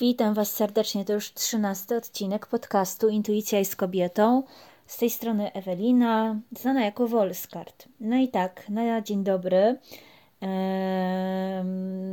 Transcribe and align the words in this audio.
Witam 0.00 0.34
Was 0.34 0.52
serdecznie. 0.52 1.04
To 1.04 1.12
już 1.12 1.34
trzynasty 1.34 1.96
odcinek 1.96 2.46
podcastu 2.46 3.08
Intuicja 3.08 3.58
jest 3.58 3.76
kobietą. 3.76 4.42
Z 4.86 4.96
tej 4.96 5.10
strony 5.10 5.52
Ewelina, 5.52 6.40
znana 6.58 6.84
jako 6.84 7.08
Wolskart. 7.08 7.88
No 8.00 8.16
i 8.16 8.28
tak, 8.28 8.68
na 8.68 9.00
dzień 9.00 9.24
dobry. 9.24 9.78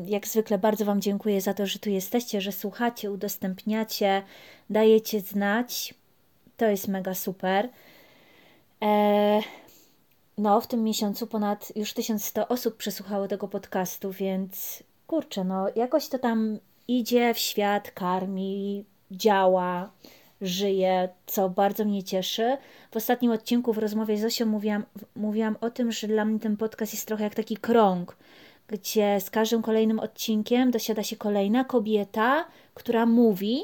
Jak 0.06 0.28
zwykle 0.28 0.58
bardzo 0.58 0.86
Wam 0.86 1.02
dziękuję 1.02 1.42
za 1.42 1.54
to, 1.54 1.66
że 1.66 1.80
tu 1.80 1.90
jesteście, 1.90 2.42
że 2.42 2.52
słuchacie, 2.52 3.12
udostępniacie, 3.12 4.24
dajecie 4.70 5.22
znać. 5.22 5.94
To 6.58 6.66
jest 6.66 6.88
mega 6.88 7.14
super. 7.14 7.70
E, 8.82 9.42
no, 10.38 10.62
w 10.62 10.68
tym 10.68 10.84
miesiącu 10.84 11.28
ponad 11.28 11.72
już 11.76 11.94
1100 11.94 12.48
osób 12.48 12.78
przesłuchało 12.78 13.28
tego 13.28 13.48
podcastu, 13.48 14.12
więc 14.12 14.84
kurczę, 15.08 15.44
no 15.44 15.66
jakoś 15.76 16.08
to 16.08 16.20
tam 16.20 16.60
idzie 16.88 17.34
w 17.34 17.40
świat, 17.40 17.92
karmi, 17.92 18.86
działa, 19.12 19.92
żyje, 20.42 21.10
co 21.26 21.50
bardzo 21.50 21.86
mnie 21.86 22.04
cieszy. 22.04 22.58
W 22.92 22.98
ostatnim 22.98 23.32
odcinku 23.32 23.74
w 23.74 23.78
rozmowie 23.78 24.18
z 24.18 24.24
Osią 24.24 24.46
mówiłam, 24.46 24.84
mówiłam 25.16 25.56
o 25.62 25.70
tym, 25.70 25.92
że 25.92 26.08
dla 26.08 26.26
mnie 26.26 26.40
ten 26.40 26.58
podcast 26.58 26.94
jest 26.94 27.08
trochę 27.08 27.24
jak 27.24 27.36
taki 27.36 27.58
krąg, 27.58 28.18
gdzie 28.68 29.22
z 29.22 29.30
każdym 29.30 29.62
kolejnym 29.62 30.00
odcinkiem 30.00 30.72
dosiada 30.72 31.04
się 31.04 31.16
kolejna 31.16 31.64
kobieta, 31.64 32.46
która 32.74 33.06
mówi, 33.06 33.60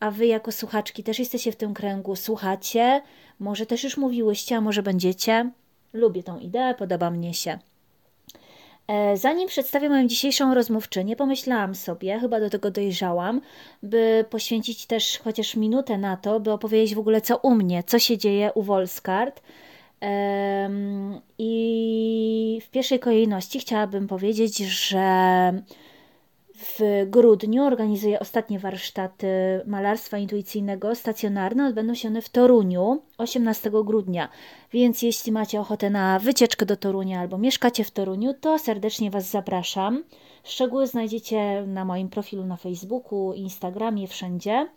a 0.00 0.10
wy 0.10 0.26
jako 0.26 0.52
słuchaczki 0.52 1.02
też 1.02 1.18
jesteście 1.18 1.52
w 1.52 1.56
tym 1.56 1.74
kręgu, 1.74 2.16
słuchacie, 2.16 3.02
może 3.38 3.66
też 3.66 3.84
już 3.84 3.96
mówiłyście, 3.96 4.56
a 4.56 4.60
może 4.60 4.82
będziecie. 4.82 5.50
Lubię 5.92 6.22
tą 6.22 6.38
ideę, 6.38 6.74
podoba 6.74 7.10
mnie 7.10 7.34
się. 7.34 7.58
E, 8.88 9.16
zanim 9.16 9.48
przedstawię 9.48 9.88
moją 9.88 10.08
dzisiejszą 10.08 10.54
rozmówczynię, 10.54 11.16
pomyślałam 11.16 11.74
sobie, 11.74 12.18
chyba 12.18 12.40
do 12.40 12.50
tego 12.50 12.70
dojrzałam, 12.70 13.40
by 13.82 14.24
poświęcić 14.30 14.86
też 14.86 15.18
chociaż 15.24 15.56
minutę 15.56 15.98
na 15.98 16.16
to, 16.16 16.40
by 16.40 16.52
opowiedzieć 16.52 16.94
w 16.94 16.98
ogóle 16.98 17.20
co 17.20 17.36
u 17.36 17.54
mnie, 17.54 17.82
co 17.82 17.98
się 17.98 18.18
dzieje 18.18 18.50
u 18.54 18.62
Wolskart. 18.62 19.42
I 21.38 22.60
w 22.64 22.70
pierwszej 22.70 22.98
kolejności 22.98 23.60
chciałabym 23.60 24.06
powiedzieć, 24.06 24.56
że 24.56 25.02
w 26.64 27.06
grudniu 27.06 27.64
organizuję 27.64 28.20
ostatnie 28.20 28.58
warsztaty 28.58 29.26
malarstwa 29.66 30.18
intuicyjnego 30.18 30.94
stacjonarne. 30.94 31.66
Odbędą 31.66 31.94
się 31.94 32.08
one 32.08 32.22
w 32.22 32.28
Toruniu 32.28 33.02
18 33.18 33.70
grudnia. 33.84 34.28
Więc 34.72 35.02
jeśli 35.02 35.32
macie 35.32 35.60
ochotę 35.60 35.90
na 35.90 36.18
wycieczkę 36.18 36.66
do 36.66 36.76
Torunia 36.76 37.20
albo 37.20 37.38
mieszkacie 37.38 37.84
w 37.84 37.90
Toruniu, 37.90 38.34
to 38.40 38.58
serdecznie 38.58 39.10
Was 39.10 39.30
zapraszam. 39.30 40.04
Szczegóły 40.44 40.86
znajdziecie 40.86 41.64
na 41.66 41.84
moim 41.84 42.08
profilu 42.08 42.44
na 42.44 42.56
Facebooku, 42.56 43.32
Instagramie, 43.32 44.08
wszędzie. 44.08 44.68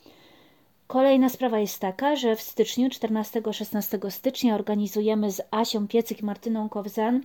Kolejna 0.87 1.29
sprawa 1.29 1.59
jest 1.59 1.79
taka, 1.79 2.15
że 2.15 2.35
w 2.35 2.41
styczniu, 2.41 2.87
14-16 2.89 4.11
stycznia, 4.11 4.55
organizujemy 4.55 5.31
z 5.31 5.41
Asią 5.51 5.87
Piecyk 5.87 6.21
i 6.21 6.25
Martyną 6.25 6.69
Kowzan 6.69 7.23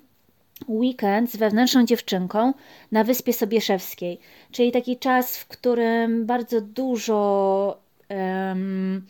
weekend 0.68 1.30
z 1.30 1.36
wewnętrzną 1.36 1.86
dziewczynką 1.86 2.52
na 2.92 3.04
Wyspie 3.04 3.32
Sobieszewskiej, 3.32 4.18
czyli 4.50 4.72
taki 4.72 4.96
czas, 4.98 5.38
w 5.38 5.48
którym 5.48 6.26
bardzo 6.26 6.60
dużo, 6.60 7.78
um, 8.10 9.06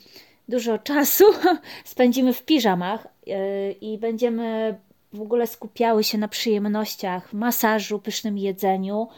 dużo 0.48 0.78
czasu 0.78 1.24
spędzimy 1.84 2.32
w 2.32 2.44
piżamach 2.44 3.06
yy, 3.26 3.36
i 3.80 3.98
będziemy 3.98 4.78
w 5.12 5.20
ogóle 5.20 5.46
skupiały 5.46 6.04
się 6.04 6.18
na 6.18 6.28
przyjemnościach, 6.28 7.32
masażu, 7.32 7.98
pysznym 7.98 8.38
jedzeniu 8.38 9.08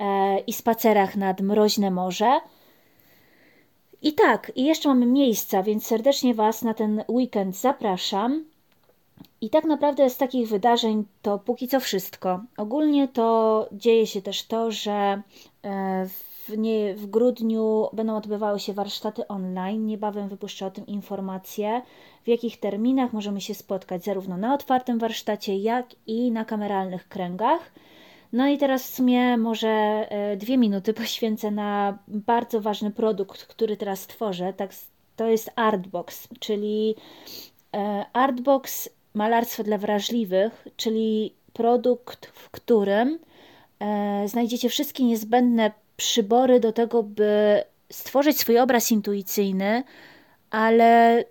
yy, 0.00 0.06
i 0.46 0.52
spacerach 0.52 1.16
nad 1.16 1.40
mroźne 1.40 1.90
morze. 1.90 2.40
I 4.02 4.12
tak, 4.12 4.52
i 4.56 4.64
jeszcze 4.64 4.88
mamy 4.88 5.06
miejsca, 5.06 5.62
więc 5.62 5.86
serdecznie 5.86 6.34
Was 6.34 6.62
na 6.62 6.74
ten 6.74 7.04
weekend 7.08 7.56
zapraszam. 7.56 8.44
I 9.44 9.50
tak 9.50 9.64
naprawdę 9.64 10.10
z 10.10 10.16
takich 10.16 10.48
wydarzeń 10.48 11.04
to 11.22 11.38
póki 11.38 11.68
co 11.68 11.80
wszystko. 11.80 12.40
Ogólnie 12.56 13.08
to 13.08 13.68
dzieje 13.72 14.06
się 14.06 14.22
też 14.22 14.46
to, 14.46 14.70
że 14.70 15.22
e, 15.62 16.06
w, 16.08 16.58
nie, 16.58 16.94
w 16.94 17.06
grudniu 17.06 17.88
będą 17.92 18.16
odbywały 18.16 18.60
się 18.60 18.72
warsztaty 18.72 19.28
online. 19.28 19.86
Niebawem 19.86 20.28
wypuszczę 20.28 20.66
o 20.66 20.70
tym 20.70 20.86
informacje, 20.86 21.82
w 22.24 22.28
jakich 22.28 22.60
terminach 22.60 23.12
możemy 23.12 23.40
się 23.40 23.54
spotkać, 23.54 24.04
zarówno 24.04 24.36
na 24.36 24.54
otwartym 24.54 24.98
warsztacie, 24.98 25.56
jak 25.56 25.86
i 26.06 26.30
na 26.30 26.44
kameralnych 26.44 27.08
kręgach. 27.08 27.72
No 28.32 28.48
i 28.48 28.58
teraz 28.58 28.90
w 28.90 28.94
sumie 28.94 29.36
może 29.36 29.68
e, 29.68 30.36
dwie 30.36 30.58
minuty 30.58 30.94
poświęcę 31.02 31.50
na 31.50 31.98
bardzo 32.08 32.60
ważny 32.60 32.90
produkt, 32.90 33.44
który 33.44 33.76
teraz 33.76 34.06
tworzę. 34.06 34.52
Tak, 34.52 34.70
to 35.16 35.26
jest 35.26 35.50
Artbox, 35.56 36.28
czyli 36.40 36.94
e, 37.74 38.04
Artbox 38.12 38.88
malarstwo 39.14 39.62
dla 39.62 39.78
wrażliwych, 39.78 40.66
czyli 40.76 41.34
produkt, 41.52 42.26
w 42.26 42.50
którym 42.50 43.18
e, 43.80 44.28
znajdziecie 44.28 44.68
wszystkie 44.68 45.04
niezbędne 45.04 45.72
przybory 45.96 46.60
do 46.60 46.72
tego, 46.72 47.02
by 47.02 47.62
stworzyć 47.90 48.38
swój 48.38 48.58
obraz 48.58 48.90
intuicyjny, 48.90 49.82
ale 50.50 51.24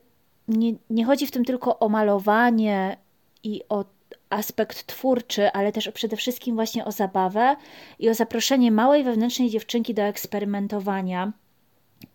nie, 0.47 0.73
nie 0.89 1.05
chodzi 1.05 1.27
w 1.27 1.31
tym 1.31 1.45
tylko 1.45 1.79
o 1.79 1.89
malowanie 1.89 2.97
i 3.44 3.61
o 3.69 3.85
aspekt 4.29 4.85
twórczy, 4.88 5.51
ale 5.51 5.71
też 5.71 5.89
przede 5.94 6.15
wszystkim 6.15 6.55
właśnie 6.55 6.85
o 6.85 6.91
zabawę 6.91 7.55
i 8.00 8.09
o 8.09 8.13
zaproszenie 8.13 8.71
małej 8.71 9.03
wewnętrznej 9.03 9.50
dziewczynki 9.50 9.94
do 9.94 10.01
eksperymentowania 10.01 11.31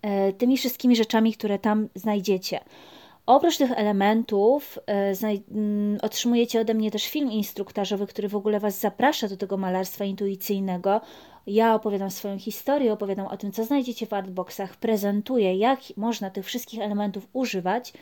e, 0.02 0.32
tymi 0.32 0.56
wszystkimi 0.56 0.96
rzeczami, 0.96 1.32
które 1.32 1.58
tam 1.58 1.88
znajdziecie. 1.94 2.60
Oprócz 3.28 3.56
tych 3.56 3.72
elementów 3.72 4.78
e, 4.86 5.12
mm, 5.50 5.98
otrzymujecie 6.02 6.60
ode 6.60 6.74
mnie 6.74 6.90
też 6.90 7.08
film 7.08 7.32
instruktażowy, 7.32 8.06
który 8.06 8.28
w 8.28 8.36
ogóle 8.36 8.60
Was 8.60 8.80
zaprasza 8.80 9.28
do 9.28 9.36
tego 9.36 9.56
malarstwa 9.56 10.04
intuicyjnego. 10.04 11.00
Ja 11.46 11.74
opowiadam 11.74 12.10
swoją 12.10 12.38
historię, 12.38 12.92
opowiadam 12.92 13.26
o 13.26 13.36
tym, 13.36 13.52
co 13.52 13.64
znajdziecie 13.64 14.06
w 14.06 14.12
artboxach, 14.12 14.76
prezentuję, 14.76 15.56
jak 15.56 15.80
można 15.96 16.30
tych 16.30 16.46
wszystkich 16.46 16.80
elementów 16.80 17.28
używać. 17.32 17.92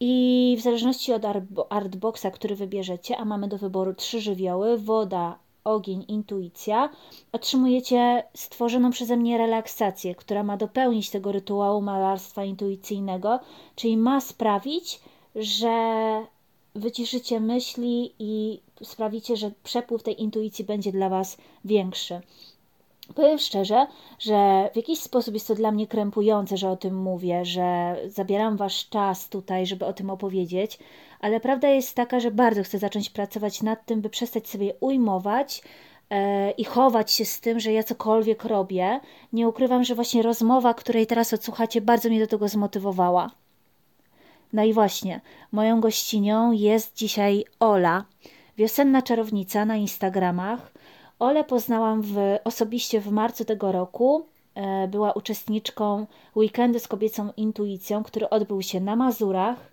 I 0.00 0.56
w 0.58 0.62
zależności 0.62 1.12
od 1.12 1.22
artboxa, 1.70 2.30
który 2.32 2.56
wybierzecie, 2.56 3.16
a 3.16 3.24
mamy 3.24 3.48
do 3.48 3.58
wyboru 3.58 3.94
trzy 3.94 4.20
żywioły: 4.20 4.78
woda, 4.78 5.38
ogień, 5.64 6.04
intuicja, 6.08 6.90
otrzymujecie 7.32 8.24
stworzoną 8.34 8.90
przeze 8.90 9.16
mnie 9.16 9.38
relaksację, 9.38 10.14
która 10.14 10.42
ma 10.42 10.56
dopełnić 10.56 11.10
tego 11.10 11.32
rytuału 11.32 11.82
malarstwa 11.82 12.44
intuicyjnego, 12.44 13.40
czyli 13.76 13.96
ma 13.96 14.20
sprawić, 14.20 15.00
że 15.34 15.72
wyciszycie 16.74 17.40
myśli 17.40 18.14
i 18.18 18.60
sprawicie, 18.82 19.36
że 19.36 19.50
przepływ 19.62 20.02
tej 20.02 20.22
intuicji 20.22 20.64
będzie 20.64 20.92
dla 20.92 21.08
Was 21.08 21.36
większy. 21.64 22.20
Powiem 23.14 23.38
szczerze, 23.38 23.86
że 24.18 24.70
w 24.72 24.76
jakiś 24.76 25.00
sposób 25.00 25.34
jest 25.34 25.48
to 25.48 25.54
dla 25.54 25.72
mnie 25.72 25.86
krępujące, 25.86 26.56
że 26.56 26.70
o 26.70 26.76
tym 26.76 27.02
mówię, 27.02 27.44
że 27.44 27.96
zabieram 28.06 28.56
Wasz 28.56 28.88
czas 28.88 29.28
tutaj, 29.28 29.66
żeby 29.66 29.86
o 29.86 29.92
tym 29.92 30.10
opowiedzieć, 30.10 30.78
ale 31.20 31.40
prawda 31.40 31.68
jest 31.68 31.94
taka, 31.94 32.20
że 32.20 32.30
bardzo 32.30 32.62
chcę 32.62 32.78
zacząć 32.78 33.10
pracować 33.10 33.62
nad 33.62 33.86
tym, 33.86 34.00
by 34.00 34.10
przestać 34.10 34.48
sobie 34.48 34.74
ujmować 34.80 35.62
e, 36.10 36.50
i 36.50 36.64
chować 36.64 37.12
się 37.12 37.24
z 37.24 37.40
tym, 37.40 37.60
że 37.60 37.72
ja 37.72 37.82
cokolwiek 37.82 38.44
robię. 38.44 39.00
Nie 39.32 39.48
ukrywam, 39.48 39.84
że 39.84 39.94
właśnie 39.94 40.22
rozmowa, 40.22 40.74
której 40.74 41.06
teraz 41.06 41.32
odsłuchacie, 41.32 41.80
bardzo 41.80 42.08
mnie 42.08 42.20
do 42.20 42.26
tego 42.26 42.48
zmotywowała. 42.48 43.30
No 44.52 44.64
i 44.64 44.72
właśnie, 44.72 45.20
moją 45.52 45.80
gościnią 45.80 46.52
jest 46.52 46.96
dzisiaj 46.96 47.44
Ola, 47.60 48.04
wiosenna 48.56 49.02
czarownica 49.02 49.64
na 49.64 49.76
Instagramach. 49.76 50.71
Ole 51.22 51.44
poznałam 51.44 52.02
w, 52.02 52.16
osobiście 52.44 53.00
w 53.00 53.10
marcu 53.10 53.44
tego 53.44 53.72
roku. 53.72 54.26
E, 54.54 54.88
była 54.88 55.12
uczestniczką 55.12 56.06
weekendu 56.36 56.78
z 56.78 56.88
kobiecą 56.88 57.32
intuicją, 57.36 58.02
który 58.02 58.30
odbył 58.30 58.62
się 58.62 58.80
na 58.80 58.96
Mazurach. 58.96 59.72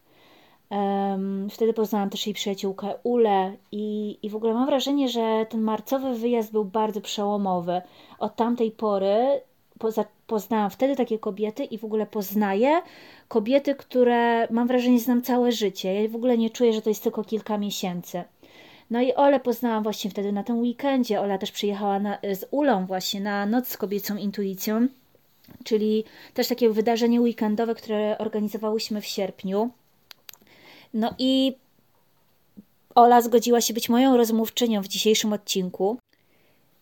Wtedy 1.51 1.73
poznałam 1.73 2.09
też 2.09 2.27
jej 2.27 2.33
przyjaciółkę 2.33 2.93
Ule 3.03 3.53
i, 3.71 4.17
i 4.23 4.29
w 4.29 4.35
ogóle 4.35 4.53
mam 4.53 4.65
wrażenie, 4.65 5.09
że 5.09 5.45
ten 5.49 5.61
marcowy 5.61 6.13
wyjazd 6.13 6.51
był 6.51 6.65
bardzo 6.65 7.01
przełomowy. 7.01 7.81
Od 8.19 8.35
tamtej 8.35 8.71
pory 8.71 9.41
poznałam 10.27 10.69
wtedy 10.69 10.95
takie 10.95 11.19
kobiety 11.19 11.63
i 11.63 11.77
w 11.77 11.85
ogóle 11.85 12.05
poznaję 12.05 12.81
kobiety, 13.27 13.75
które 13.75 14.47
mam 14.51 14.67
wrażenie 14.67 14.99
znam 14.99 15.21
całe 15.21 15.51
życie. 15.51 16.03
Ja 16.03 16.09
w 16.09 16.15
ogóle 16.15 16.37
nie 16.37 16.49
czuję, 16.49 16.73
że 16.73 16.81
to 16.81 16.89
jest 16.89 17.03
tylko 17.03 17.23
kilka 17.23 17.57
miesięcy. 17.57 18.23
No 18.89 19.01
i 19.01 19.13
Ole 19.13 19.39
poznałam 19.39 19.83
właśnie 19.83 20.11
wtedy 20.11 20.31
na 20.31 20.43
tym 20.43 20.59
weekendzie. 20.59 21.21
Ola 21.21 21.37
też 21.37 21.51
przyjechała 21.51 21.99
na, 21.99 22.17
z 22.33 22.45
Ulą 22.51 22.85
właśnie 22.85 23.21
na 23.21 23.45
Noc 23.45 23.67
z 23.67 23.77
kobiecą 23.77 24.15
intuicją, 24.15 24.87
czyli 25.63 26.03
też 26.33 26.47
takie 26.47 26.69
wydarzenie 26.69 27.21
weekendowe, 27.21 27.75
które 27.75 28.17
organizowałyśmy 28.17 29.01
w 29.01 29.05
sierpniu. 29.05 29.69
No 30.93 31.15
i 31.19 31.55
Ola 32.95 33.21
zgodziła 33.21 33.61
się 33.61 33.73
być 33.73 33.89
moją 33.89 34.17
rozmówczynią 34.17 34.81
w 34.81 34.87
dzisiejszym 34.87 35.33
odcinku. 35.33 35.97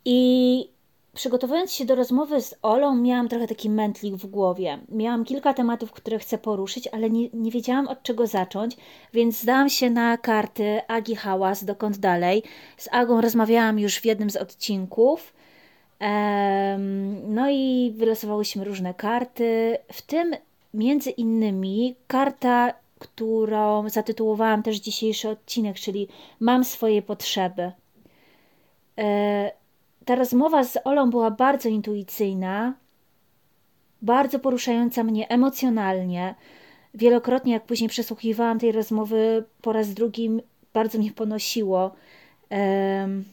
I 0.06 0.70
przygotowując 1.18 1.72
się 1.72 1.86
do 1.86 1.96
rozmowy 1.96 2.42
z 2.42 2.56
Olą, 2.62 2.96
miałam 2.96 3.30
trochę 3.30 3.48
taki 3.48 3.70
mętlik 3.70 4.16
w 4.16 4.26
głowie. 4.26 4.80
Miałam 4.90 5.26
kilka 5.26 5.54
tematów, 5.54 5.92
które 5.92 6.20
chcę 6.20 6.38
poruszyć, 6.38 6.88
ale 6.88 7.10
nie, 7.10 7.30
nie 7.34 7.52
wiedziałam 7.52 7.88
od 7.88 8.04
czego 8.04 8.28
zacząć, 8.28 8.78
więc 9.14 9.42
zdałam 9.42 9.70
się 9.70 9.90
na 9.90 10.18
karty 10.18 10.82
Agi 10.88 11.16
Hałas, 11.16 11.64
dokąd 11.64 11.98
dalej. 11.98 12.44
Z 12.78 12.90
Agą 12.92 13.22
rozmawiałam 13.22 13.80
już 13.80 13.98
w 13.98 14.06
jednym 14.06 14.30
z 14.30 14.36
odcinków. 14.36 15.34
No 17.28 17.50
i 17.50 17.94
wylosowałyśmy 17.98 18.64
różne 18.64 18.94
karty, 18.94 19.78
w 19.94 20.02
tym 20.02 20.36
między 20.74 21.10
innymi 21.10 21.96
karta, 22.08 22.74
którą 23.00 23.90
zatytułowałam 23.90 24.64
też 24.64 24.78
dzisiejszy 24.78 25.30
odcinek, 25.30 25.80
czyli 25.80 26.08
Mam 26.40 26.66
swoje 26.66 27.02
potrzeby. 27.02 27.72
Ta 30.08 30.16
rozmowa 30.16 30.64
z 30.64 30.78
Olą 30.84 31.10
była 31.10 31.32
bardzo 31.32 31.70
intuicyjna, 31.70 32.74
bardzo 34.02 34.40
poruszająca 34.40 35.04
mnie 35.04 35.30
emocjonalnie. 35.30 36.36
Wielokrotnie, 36.94 37.54
jak 37.54 37.66
później 37.66 37.90
przesłuchiwałam 37.90 38.60
tej 38.60 38.72
rozmowy 38.72 39.44
po 39.62 39.74
raz 39.74 39.94
drugi, 39.94 40.30
bardzo 40.74 40.98
mnie 40.98 41.12
ponosiło. 41.12 41.92
Um, 42.50 43.26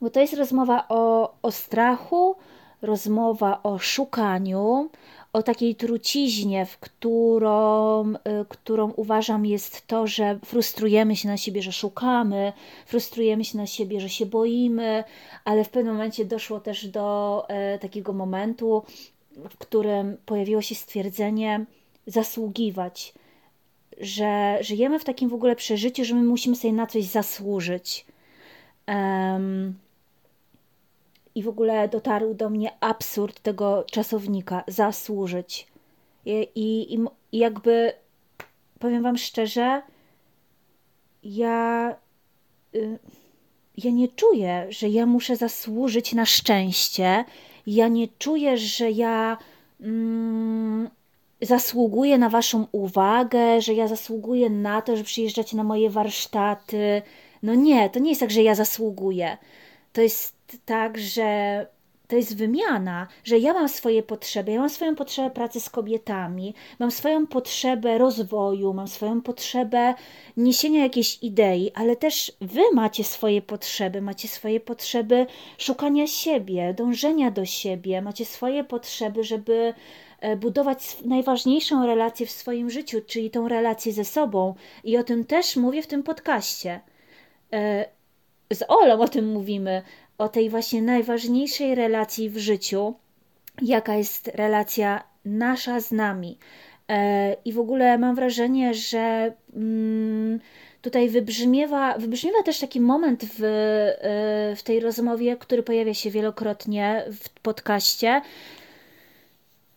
bo 0.00 0.10
to 0.10 0.20
jest 0.20 0.34
rozmowa 0.34 0.84
o, 0.88 1.34
o 1.42 1.52
strachu, 1.52 2.36
rozmowa 2.82 3.62
o 3.62 3.78
szukaniu, 3.78 4.90
o 5.36 5.42
takiej 5.42 5.74
truciźnie, 5.74 6.66
w 6.66 6.78
którą, 6.78 8.12
y, 8.14 8.16
którą 8.48 8.90
uważam 8.90 9.46
jest 9.46 9.86
to, 9.86 10.06
że 10.06 10.38
frustrujemy 10.44 11.16
się 11.16 11.28
na 11.28 11.36
siebie, 11.36 11.62
że 11.62 11.72
szukamy, 11.72 12.52
frustrujemy 12.86 13.44
się 13.44 13.58
na 13.58 13.66
siebie, 13.66 14.00
że 14.00 14.08
się 14.08 14.26
boimy, 14.26 15.04
ale 15.44 15.64
w 15.64 15.68
pewnym 15.68 15.94
momencie 15.94 16.24
doszło 16.24 16.60
też 16.60 16.88
do 16.88 17.44
e, 17.48 17.78
takiego 17.78 18.12
momentu, 18.12 18.82
w 19.50 19.56
którym 19.58 20.16
pojawiło 20.26 20.62
się 20.62 20.74
stwierdzenie 20.74 21.64
zasługiwać, 22.06 23.14
że 24.00 24.58
żyjemy 24.60 24.98
w 24.98 25.04
takim 25.04 25.28
w 25.28 25.34
ogóle 25.34 25.56
przeżyciu, 25.56 26.04
że 26.04 26.14
my 26.14 26.22
musimy 26.22 26.56
sobie 26.56 26.72
na 26.72 26.86
coś 26.86 27.04
zasłużyć. 27.04 28.06
Um, 28.88 29.74
i 31.36 31.42
w 31.42 31.48
ogóle 31.48 31.88
dotarł 31.88 32.34
do 32.34 32.50
mnie 32.50 32.70
absurd 32.80 33.40
tego 33.40 33.84
czasownika 33.90 34.64
zasłużyć. 34.66 35.66
I, 36.24 36.48
i, 36.54 36.94
i 37.32 37.38
jakby 37.38 37.92
powiem 38.78 39.02
Wam 39.02 39.18
szczerze, 39.18 39.82
ja, 41.22 41.96
y, 42.74 42.98
ja 43.76 43.90
nie 43.90 44.08
czuję, 44.08 44.66
że 44.68 44.88
ja 44.88 45.06
muszę 45.06 45.36
zasłużyć 45.36 46.12
na 46.12 46.26
szczęście. 46.26 47.24
Ja 47.66 47.88
nie 47.88 48.08
czuję, 48.18 48.58
że 48.58 48.90
ja 48.90 49.38
mm, 49.80 50.90
zasługuję 51.42 52.18
na 52.18 52.28
Waszą 52.28 52.66
uwagę, 52.72 53.60
że 53.60 53.74
ja 53.74 53.88
zasługuję 53.88 54.50
na 54.50 54.82
to, 54.82 54.96
że 54.96 55.04
przyjeżdżacie 55.04 55.56
na 55.56 55.64
moje 55.64 55.90
warsztaty. 55.90 57.02
No 57.42 57.54
nie, 57.54 57.90
to 57.90 57.98
nie 57.98 58.10
jest 58.10 58.20
tak, 58.20 58.30
że 58.30 58.42
ja 58.42 58.54
zasługuję. 58.54 59.36
To 59.92 60.00
jest 60.00 60.35
tak, 60.64 60.98
że 60.98 61.66
to 62.08 62.16
jest 62.16 62.36
wymiana, 62.36 63.06
że 63.24 63.38
ja 63.38 63.52
mam 63.52 63.68
swoje 63.68 64.02
potrzeby, 64.02 64.52
ja 64.52 64.60
mam 64.60 64.70
swoją 64.70 64.94
potrzebę 64.94 65.30
pracy 65.30 65.60
z 65.60 65.70
kobietami, 65.70 66.54
mam 66.78 66.90
swoją 66.90 67.26
potrzebę 67.26 67.98
rozwoju, 67.98 68.72
mam 68.72 68.88
swoją 68.88 69.22
potrzebę 69.22 69.94
niesienia 70.36 70.82
jakiejś 70.82 71.18
idei, 71.22 71.72
ale 71.74 71.96
też 71.96 72.32
wy 72.40 72.62
macie 72.74 73.04
swoje 73.04 73.42
potrzeby, 73.42 74.02
macie 74.02 74.28
swoje 74.28 74.60
potrzeby 74.60 75.26
szukania 75.58 76.06
siebie, 76.06 76.74
dążenia 76.74 77.30
do 77.30 77.44
siebie, 77.44 78.02
macie 78.02 78.24
swoje 78.24 78.64
potrzeby, 78.64 79.24
żeby 79.24 79.74
e, 80.20 80.36
budować 80.36 80.96
najważniejszą 81.04 81.86
relację 81.86 82.26
w 82.26 82.30
swoim 82.30 82.70
życiu, 82.70 83.00
czyli 83.06 83.30
tą 83.30 83.48
relację 83.48 83.92
ze 83.92 84.04
sobą. 84.04 84.54
I 84.84 84.96
o 84.98 85.04
tym 85.04 85.24
też 85.24 85.56
mówię 85.56 85.82
w 85.82 85.86
tym 85.86 86.02
podcaście. 86.02 86.80
E, 87.52 87.96
z 88.52 88.64
Olą 88.68 89.00
o 89.00 89.08
tym 89.08 89.32
mówimy, 89.32 89.82
o 90.18 90.28
tej 90.28 90.50
właśnie 90.50 90.82
najważniejszej 90.82 91.74
relacji 91.74 92.30
w 92.30 92.38
życiu, 92.38 92.94
jaka 93.62 93.94
jest 93.94 94.28
relacja 94.34 95.02
nasza 95.24 95.80
z 95.80 95.92
nami. 95.92 96.38
E, 96.88 97.36
I 97.44 97.52
w 97.52 97.58
ogóle 97.58 97.98
mam 97.98 98.14
wrażenie, 98.14 98.74
że 98.74 99.32
mm, 99.56 100.40
tutaj 100.82 101.08
wybrzmiewa, 101.08 101.98
wybrzmiewa 101.98 102.42
też 102.42 102.58
taki 102.58 102.80
moment 102.80 103.24
w, 103.24 103.42
e, 103.42 104.56
w 104.56 104.62
tej 104.62 104.80
rozmowie, 104.80 105.36
który 105.36 105.62
pojawia 105.62 105.94
się 105.94 106.10
wielokrotnie 106.10 107.04
w 107.20 107.30
podcaście. 107.30 108.22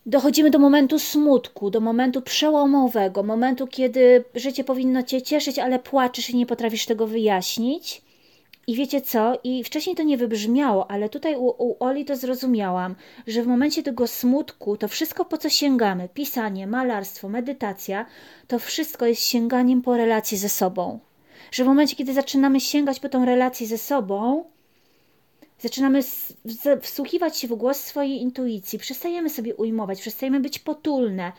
Dochodzimy 0.06 0.50
do 0.50 0.60
momentu 0.60 1.00
smutku, 1.00 1.70
do 1.70 1.80
momentu 1.80 2.22
przełomowego, 2.22 3.24
momentu, 3.24 3.68
kiedy 3.68 4.24
życie 4.36 4.64
powinno 4.64 5.04
cię 5.04 5.22
cieszyć, 5.22 5.60
ale 5.60 5.80
płaczesz 5.80 6.30
i 6.30 6.38
nie 6.38 6.46
potrafisz 6.46 6.86
tego 6.86 7.08
wyjaśnić. 7.08 8.02
I 8.70 8.76
wiecie 8.76 9.02
co? 9.02 9.40
I 9.44 9.64
wcześniej 9.64 9.96
to 9.96 10.04
nie 10.04 10.18
wybrzmiało, 10.18 10.92
ale 10.92 11.10
tutaj 11.10 11.36
u, 11.36 11.46
u 11.48 11.76
Oli 11.80 12.06
to 12.06 12.16
zrozumiałam, 12.16 12.96
że 13.28 13.44
w 13.44 13.48
momencie 13.48 13.84
tego 13.84 14.08
smutku, 14.08 14.78
to 14.78 14.88
wszystko 14.88 15.26
po 15.26 15.38
co 15.38 15.50
sięgamy, 15.50 16.10
pisanie, 16.10 16.68
malarstwo, 16.68 17.30
medytacja, 17.30 18.06
to 18.48 18.60
wszystko 18.60 19.06
jest 19.06 19.22
sięganiem 19.24 19.82
po 19.82 19.98
relację 19.98 20.38
ze 20.38 20.50
sobą. 20.50 21.00
Że 21.52 21.64
w 21.64 21.68
momencie, 21.68 21.96
kiedy 21.96 22.14
zaczynamy 22.14 22.60
sięgać 22.60 23.00
po 23.00 23.10
tą 23.10 23.26
relację 23.26 23.68
ze 23.68 23.78
sobą, 23.78 24.44
zaczynamy 25.60 26.00
wsłuchiwać 26.82 27.38
się 27.38 27.48
w 27.48 27.56
głos 27.56 27.80
swojej 27.80 28.22
intuicji, 28.22 28.80
przestajemy 28.80 29.30
sobie 29.30 29.56
ujmować, 29.56 30.02
przestajemy 30.02 30.40
być 30.40 30.60
potulne, 30.60 31.32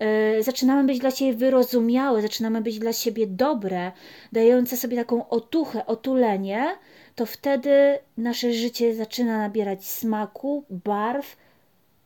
yy, 0.00 0.42
zaczynamy 0.42 0.84
być 0.84 0.98
dla 0.98 1.10
siebie 1.10 1.34
wyrozumiałe, 1.34 2.22
zaczynamy 2.22 2.60
być 2.60 2.78
dla 2.78 2.92
siebie 2.92 3.26
dobre, 3.26 3.92
dające 4.32 4.76
sobie 4.76 4.96
taką 4.96 5.28
otuchę, 5.28 5.86
otulenie, 5.86 6.78
to 7.14 7.26
wtedy 7.26 7.98
nasze 8.16 8.52
życie 8.52 8.94
zaczyna 8.94 9.38
nabierać 9.38 9.86
smaku, 9.86 10.64
barw, 10.70 11.36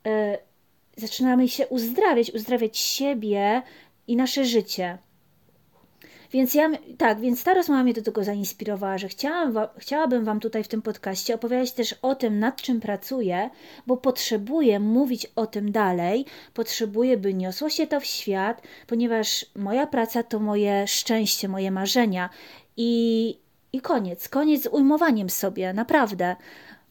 yy, 0.04 0.12
zaczynamy 0.96 1.48
się 1.48 1.68
uzdrawiać, 1.68 2.30
uzdrawiać 2.30 2.78
siebie 2.78 3.62
i 4.06 4.16
nasze 4.16 4.44
życie. 4.44 4.98
Więc 6.32 6.54
ja, 6.54 6.70
tak, 6.98 7.20
więc 7.20 7.44
ta 7.44 7.54
rozmowa 7.54 7.82
mnie 7.82 7.94
do 7.94 8.02
tego 8.02 8.24
zainspirowała, 8.24 8.98
że 8.98 9.08
chciałam 9.08 9.58
chciałabym 9.78 10.24
Wam 10.24 10.40
tutaj 10.40 10.64
w 10.64 10.68
tym 10.68 10.82
podcaście 10.82 11.34
opowiadać 11.34 11.72
też 11.72 11.94
o 12.02 12.14
tym, 12.14 12.38
nad 12.38 12.62
czym 12.62 12.80
pracuję, 12.80 13.50
bo 13.86 13.96
potrzebuję 13.96 14.80
mówić 14.80 15.26
o 15.36 15.46
tym 15.46 15.72
dalej, 15.72 16.24
potrzebuję, 16.54 17.16
by 17.16 17.34
niosło 17.34 17.70
się 17.70 17.86
to 17.86 18.00
w 18.00 18.04
świat, 18.04 18.62
ponieważ 18.86 19.46
moja 19.56 19.86
praca 19.86 20.22
to 20.22 20.40
moje 20.40 20.86
szczęście, 20.86 21.48
moje 21.48 21.70
marzenia 21.70 22.30
i, 22.76 23.38
i 23.72 23.80
koniec, 23.80 24.28
koniec 24.28 24.62
z 24.62 24.66
ujmowaniem 24.66 25.30
sobie, 25.30 25.72
naprawdę. 25.72 26.36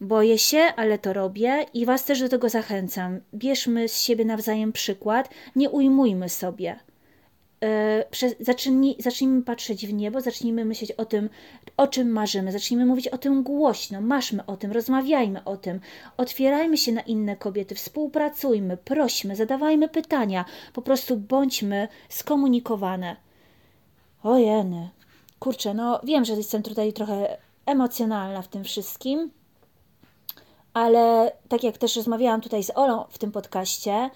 Boję 0.01 0.37
się, 0.37 0.57
ale 0.57 0.97
to 0.97 1.13
robię 1.13 1.65
i 1.73 1.85
Was 1.85 2.03
też 2.03 2.19
do 2.19 2.29
tego 2.29 2.49
zachęcam. 2.49 3.19
Bierzmy 3.33 3.89
z 3.89 4.01
siebie 4.01 4.25
nawzajem 4.25 4.71
przykład, 4.71 5.29
nie 5.55 5.69
ujmujmy 5.69 6.29
sobie. 6.29 6.79
E, 7.63 8.05
zacznij, 8.39 8.95
zacznijmy 8.99 9.41
patrzeć 9.41 9.87
w 9.87 9.93
niebo, 9.93 10.21
zacznijmy 10.21 10.65
myśleć 10.65 10.91
o 10.91 11.05
tym, 11.05 11.29
o 11.77 11.87
czym 11.87 12.09
marzymy, 12.09 12.51
zacznijmy 12.51 12.85
mówić 12.85 13.07
o 13.07 13.17
tym 13.17 13.43
głośno, 13.43 14.01
maszmy 14.01 14.45
o 14.45 14.57
tym, 14.57 14.71
rozmawiajmy 14.71 15.43
o 15.43 15.57
tym, 15.57 15.79
otwierajmy 16.17 16.77
się 16.77 16.91
na 16.91 17.01
inne 17.01 17.35
kobiety, 17.35 17.75
współpracujmy, 17.75 18.77
prośmy, 18.77 19.35
zadawajmy 19.35 19.89
pytania, 19.89 20.45
po 20.73 20.81
prostu 20.81 21.17
bądźmy 21.17 21.87
skomunikowane. 22.09 23.15
Ojeny, 24.23 24.89
kurczę, 25.39 25.73
no 25.73 26.01
wiem, 26.03 26.25
że 26.25 26.33
jestem 26.33 26.63
tutaj 26.63 26.93
trochę 26.93 27.37
emocjonalna 27.65 28.41
w 28.41 28.47
tym 28.47 28.63
wszystkim, 28.63 29.31
ale 30.73 31.31
tak 31.49 31.63
jak 31.63 31.77
też 31.77 31.95
rozmawiałam 31.95 32.41
tutaj 32.41 32.63
z 32.63 32.71
Olą 32.77 33.05
w 33.09 33.17
tym 33.17 33.31
podcaście, 33.31 34.09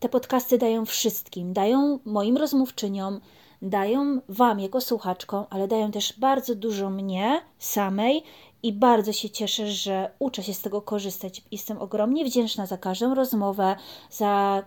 te 0.00 0.08
podcasty 0.10 0.58
dają 0.58 0.86
wszystkim. 0.86 1.52
Dają 1.52 1.98
moim 2.04 2.36
rozmówczyniom, 2.36 3.20
dają 3.62 4.20
Wam 4.28 4.60
jako 4.60 4.80
słuchaczkom, 4.80 5.44
ale 5.50 5.68
dają 5.68 5.90
też 5.90 6.18
bardzo 6.18 6.54
dużo 6.54 6.90
mnie 6.90 7.42
samej 7.58 8.22
i 8.62 8.72
bardzo 8.72 9.12
się 9.12 9.30
cieszę, 9.30 9.66
że 9.66 10.10
uczę 10.18 10.42
się 10.42 10.54
z 10.54 10.62
tego 10.62 10.82
korzystać. 10.82 11.44
Jestem 11.50 11.78
ogromnie 11.78 12.24
wdzięczna 12.24 12.66
za 12.66 12.78
każdą 12.78 13.14
rozmowę, 13.14 13.76
za 14.10 14.62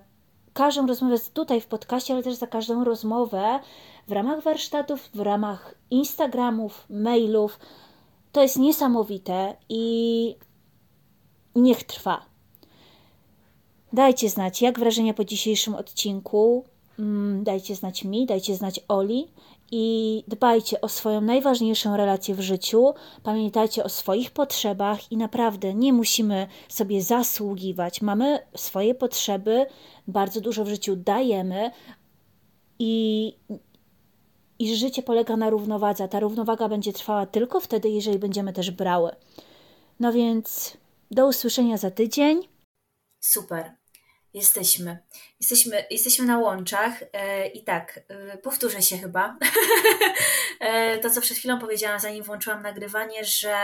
każdą 0.53 0.87
rozmowę 0.87 1.15
tutaj 1.33 1.61
w 1.61 1.67
podcaście, 1.67 2.13
ale 2.13 2.23
też 2.23 2.35
za 2.35 2.47
każdą 2.47 2.83
rozmowę 2.83 3.59
w 4.07 4.11
ramach 4.11 4.43
warsztatów, 4.43 5.09
w 5.13 5.19
ramach 5.19 5.75
Instagramów, 5.91 6.85
mailów. 6.89 7.59
To 8.31 8.41
jest 8.41 8.57
niesamowite 8.57 9.55
i 9.69 10.35
niech 11.55 11.83
trwa. 11.83 12.34
Dajcie 13.95 14.29
znać, 14.29 14.61
jak 14.61 14.79
wrażenia 14.79 15.13
po 15.13 15.25
dzisiejszym 15.25 15.75
odcinku. 15.75 16.65
Mm, 16.99 17.43
dajcie 17.43 17.75
znać 17.75 18.03
mi, 18.03 18.25
dajcie 18.25 18.55
znać 18.55 18.79
Oli 18.87 19.27
i 19.71 20.23
dbajcie 20.27 20.81
o 20.81 20.89
swoją 20.89 21.21
najważniejszą 21.21 21.97
relację 21.97 22.35
w 22.35 22.41
życiu. 22.41 22.93
Pamiętajcie 23.23 23.83
o 23.83 23.89
swoich 23.89 24.31
potrzebach 24.31 25.11
i 25.11 25.17
naprawdę 25.17 25.73
nie 25.73 25.93
musimy 25.93 26.47
sobie 26.69 27.01
zasługiwać. 27.01 28.01
Mamy 28.01 28.39
swoje 28.55 28.95
potrzeby, 28.95 29.65
bardzo 30.07 30.41
dużo 30.41 30.65
w 30.65 30.69
życiu 30.69 30.95
dajemy 30.95 31.71
i, 32.79 33.33
i 34.59 34.75
życie 34.75 35.03
polega 35.03 35.37
na 35.37 35.49
równowadze. 35.49 36.07
Ta 36.07 36.19
równowaga 36.19 36.69
będzie 36.69 36.93
trwała 36.93 37.25
tylko 37.25 37.59
wtedy, 37.59 37.89
jeżeli 37.89 38.19
będziemy 38.19 38.53
też 38.53 38.71
brały. 38.71 39.11
No 39.99 40.13
więc 40.13 40.77
do 41.11 41.27
usłyszenia 41.27 41.77
za 41.77 41.91
tydzień. 41.91 42.41
Super. 43.19 43.84
Jesteśmy. 44.35 44.97
Jesteśmy, 45.39 45.85
jesteśmy 45.89 46.25
na 46.25 46.37
łączach 46.39 46.93
e, 47.13 47.47
i 47.47 47.63
tak, 47.63 47.99
e, 48.07 48.37
powtórzę 48.37 48.81
się 48.81 48.97
chyba. 48.97 49.37
e, 50.59 50.97
to, 50.97 51.09
co 51.09 51.21
przed 51.21 51.37
chwilą 51.37 51.59
powiedziałam, 51.59 51.99
zanim 51.99 52.23
włączyłam 52.23 52.61
nagrywanie, 52.61 53.25
że 53.25 53.55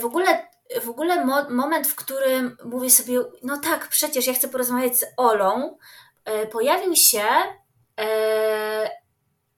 w 0.00 0.04
ogóle, 0.04 0.48
w 0.82 0.88
ogóle 0.88 1.24
mo, 1.24 1.50
moment, 1.50 1.86
w 1.86 1.94
którym 1.94 2.56
mówię 2.64 2.90
sobie, 2.90 3.20
no 3.42 3.60
tak, 3.60 3.88
przecież 3.88 4.26
ja 4.26 4.34
chcę 4.34 4.48
porozmawiać 4.48 4.96
z 4.98 5.04
Olą, 5.16 5.78
pojawił 6.52 6.96
się, 6.96 7.24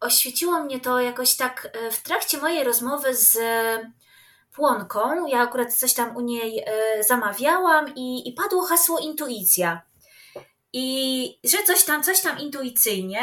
oświeciło 0.00 0.60
mnie 0.60 0.80
to 0.80 1.00
jakoś 1.00 1.36
tak 1.36 1.70
w 1.92 2.02
trakcie 2.02 2.38
mojej 2.38 2.64
rozmowy 2.64 3.14
z 3.14 3.38
płonką. 4.58 5.26
Ja 5.26 5.40
akurat 5.40 5.74
coś 5.74 5.94
tam 5.94 6.16
u 6.16 6.20
niej 6.20 6.64
e, 6.66 7.04
zamawiałam 7.04 7.94
i, 7.94 8.28
i 8.28 8.32
padło 8.32 8.62
hasło 8.62 8.98
intuicja. 8.98 9.82
I 10.72 11.38
że 11.44 11.58
coś 11.66 11.84
tam, 11.84 12.02
coś 12.02 12.20
tam 12.20 12.38
intuicyjnie. 12.38 13.20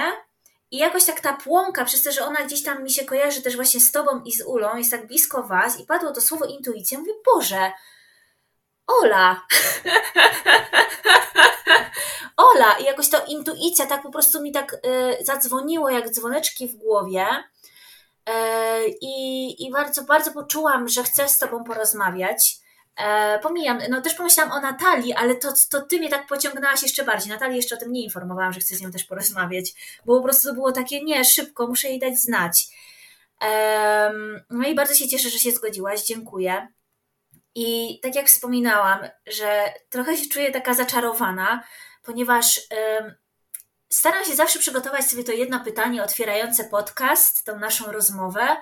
I 0.71 0.77
jakoś 0.77 1.05
tak 1.05 1.19
ta 1.19 1.33
płonka, 1.33 1.85
przez 1.85 2.03
to, 2.03 2.11
że 2.11 2.25
ona 2.25 2.45
gdzieś 2.45 2.63
tam 2.63 2.83
mi 2.83 2.91
się 2.91 3.05
kojarzy 3.05 3.41
też 3.41 3.55
właśnie 3.55 3.79
z 3.79 3.91
tobą 3.91 4.21
i 4.25 4.31
z 4.31 4.45
Ulą, 4.45 4.77
jest 4.77 4.91
tak 4.91 5.07
blisko 5.07 5.43
was, 5.43 5.79
i 5.79 5.85
padło 5.85 6.11
to 6.11 6.21
słowo 6.21 6.45
intuicja, 6.45 6.99
mówię, 6.99 7.13
Boże, 7.25 7.71
Ola! 8.87 9.41
Ola! 12.37 12.77
I 12.79 12.83
jakoś 12.83 13.09
to 13.09 13.25
intuicja 13.25 13.85
tak 13.85 14.01
po 14.01 14.11
prostu 14.11 14.41
mi 14.41 14.51
tak 14.51 14.73
y, 14.73 15.25
zadzwoniło 15.25 15.89
jak 15.89 16.09
dzwoneczki 16.09 16.67
w 16.67 16.75
głowie. 16.75 17.25
E, 18.29 18.87
I, 19.01 19.65
I 19.65 19.71
bardzo, 19.71 20.03
bardzo 20.03 20.31
poczułam, 20.31 20.87
że 20.87 21.03
chcę 21.03 21.29
z 21.29 21.39
Tobą 21.39 21.63
porozmawiać. 21.63 22.57
E, 22.97 23.39
pomijam, 23.39 23.79
no 23.89 24.01
też 24.01 24.13
pomyślałam 24.13 24.51
o 24.51 24.61
Natalii, 24.61 25.13
ale 25.13 25.35
to, 25.35 25.53
to 25.71 25.81
Ty 25.81 25.99
mnie 25.99 26.09
tak 26.09 26.27
pociągnęłaś 26.27 26.83
jeszcze 26.83 27.03
bardziej. 27.03 27.29
Natalii 27.29 27.57
jeszcze 27.57 27.75
o 27.75 27.77
tym 27.77 27.91
nie 27.91 28.03
informowałam, 28.03 28.53
że 28.53 28.59
chcę 28.59 28.75
z 28.75 28.81
nią 28.81 28.91
też 28.91 29.03
porozmawiać, 29.03 29.73
bo 30.05 30.17
po 30.17 30.23
prostu 30.23 30.53
było 30.53 30.71
takie, 30.71 31.03
nie, 31.03 31.25
szybko, 31.25 31.67
muszę 31.67 31.87
jej 31.87 31.99
dać 31.99 32.19
znać. 32.19 32.67
no 34.49 34.67
i 34.67 34.75
bardzo 34.75 34.93
się 34.93 35.07
cieszę, 35.07 35.29
że 35.29 35.39
się 35.39 35.51
zgodziłaś, 35.51 36.03
dziękuję. 36.03 36.67
I 37.55 37.99
tak 38.03 38.15
jak 38.15 38.27
wspominałam, 38.27 38.99
że 39.27 39.73
trochę 39.89 40.17
się 40.17 40.29
czuję 40.29 40.51
taka 40.51 40.73
zaczarowana, 40.73 41.63
ponieważ 42.03 42.61
staram 43.89 44.25
się 44.25 44.35
zawsze 44.35 44.59
przygotować 44.59 45.05
sobie 45.05 45.23
to 45.23 45.31
jedno 45.31 45.59
pytanie 45.59 46.03
otwierające 46.03 46.63
podcast, 46.63 47.45
tą 47.45 47.59
naszą 47.59 47.91
rozmowę. 47.91 48.57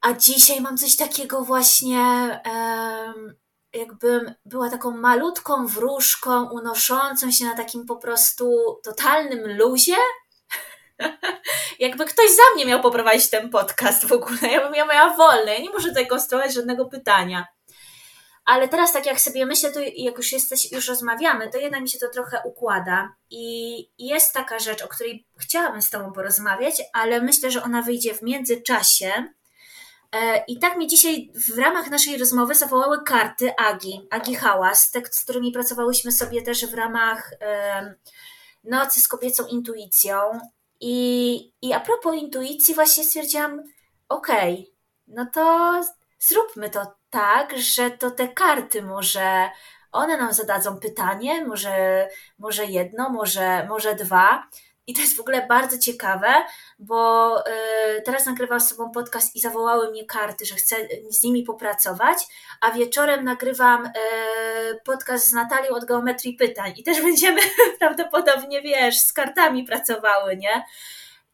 A 0.00 0.12
dzisiaj 0.12 0.60
mam 0.60 0.78
coś 0.78 0.96
takiego 0.96 1.44
właśnie, 1.44 2.40
jakbym 3.72 4.34
była 4.44 4.70
taką 4.70 4.90
malutką 4.90 5.66
wróżką, 5.66 6.50
unoszącą 6.50 7.30
się 7.30 7.44
na 7.44 7.56
takim 7.56 7.86
po 7.86 7.96
prostu 7.96 8.78
totalnym 8.84 9.56
luzie. 9.58 9.96
Jakby 11.78 12.04
ktoś 12.04 12.30
za 12.30 12.42
mnie 12.54 12.66
miał 12.66 12.80
poprowadzić 12.80 13.30
ten 13.30 13.50
podcast 13.50 14.06
w 14.06 14.12
ogóle, 14.12 14.38
ja 14.42 14.60
bym 14.60 14.74
ja 14.74 14.86
miała 14.86 15.16
wolne, 15.16 15.54
ja 15.54 15.60
nie 15.60 15.70
muszę 15.70 15.88
tutaj 15.88 16.06
konstruować 16.06 16.54
żadnego 16.54 16.84
pytania. 16.84 17.46
Ale 18.44 18.68
teraz 18.68 18.92
tak 18.92 19.06
jak 19.06 19.20
sobie 19.20 19.46
myślę, 19.46 19.70
to 19.72 19.80
jak 19.80 20.16
już 20.16 20.32
jesteś, 20.32 20.72
już 20.72 20.88
rozmawiamy, 20.88 21.50
to 21.50 21.58
jednak 21.58 21.80
mi 21.80 21.88
się 21.88 21.98
to 21.98 22.08
trochę 22.08 22.42
układa. 22.44 23.14
I 23.30 23.88
jest 23.98 24.32
taka 24.32 24.58
rzecz, 24.58 24.82
o 24.82 24.88
której 24.88 25.26
chciałabym 25.38 25.82
z 25.82 25.90
Tobą 25.90 26.12
porozmawiać, 26.12 26.82
ale 26.92 27.20
myślę, 27.20 27.50
że 27.50 27.62
ona 27.62 27.82
wyjdzie 27.82 28.14
w 28.14 28.22
międzyczasie. 28.22 29.12
E, 30.12 30.44
I 30.48 30.58
tak 30.58 30.76
mi 30.76 30.86
dzisiaj 30.86 31.32
w 31.34 31.58
ramach 31.58 31.90
naszej 31.90 32.18
rozmowy 32.18 32.54
zawołały 32.54 33.04
karty 33.04 33.56
Agi, 33.56 34.08
Agi 34.10 34.34
Hałas, 34.34 34.90
te, 34.90 35.02
z 35.10 35.24
którymi 35.24 35.52
pracowałyśmy 35.52 36.12
sobie 36.12 36.42
też 36.42 36.66
w 36.66 36.74
ramach 36.74 37.30
Nocy 38.64 39.00
z 39.00 39.08
kobiecą 39.08 39.46
intuicją. 39.46 40.20
I, 40.80 41.52
i 41.62 41.72
a 41.72 41.80
propos 41.80 42.16
intuicji, 42.16 42.74
właśnie 42.74 43.04
stwierdziłam, 43.04 43.62
okej, 44.08 44.54
okay, 44.54 44.66
no 45.06 45.26
to 45.34 45.80
zróbmy 46.18 46.70
to 46.70 47.01
tak, 47.12 47.58
że 47.58 47.90
to 47.90 48.10
te 48.10 48.28
karty 48.28 48.82
może 48.82 49.50
one 49.92 50.16
nam 50.16 50.32
zadadzą 50.32 50.80
pytanie, 50.80 51.44
może, 51.44 52.08
może 52.38 52.64
jedno, 52.64 53.08
może, 53.08 53.66
może 53.68 53.94
dwa. 53.94 54.48
I 54.86 54.94
to 54.94 55.00
jest 55.00 55.16
w 55.16 55.20
ogóle 55.20 55.46
bardzo 55.46 55.78
ciekawe, 55.78 56.28
bo 56.78 57.38
y, 57.40 58.02
teraz 58.04 58.26
nagrywam 58.26 58.60
z 58.60 58.68
sobą 58.68 58.90
podcast 58.90 59.36
i 59.36 59.40
zawołały 59.40 59.90
mnie 59.90 60.06
karty, 60.06 60.44
że 60.44 60.54
chcę 60.54 60.76
z 61.10 61.22
nimi 61.22 61.42
popracować, 61.42 62.18
a 62.60 62.70
wieczorem 62.70 63.24
nagrywam 63.24 63.86
y, 63.86 63.90
podcast 64.84 65.28
z 65.28 65.32
Natalią 65.32 65.70
od 65.70 65.84
geometrii 65.84 66.34
pytań 66.34 66.72
i 66.76 66.82
też 66.82 67.02
będziemy 67.08 67.40
prawdopodobnie, 67.78 68.62
wiesz, 68.62 68.98
z 69.00 69.12
kartami 69.12 69.64
pracowały, 69.64 70.36
nie? 70.36 70.64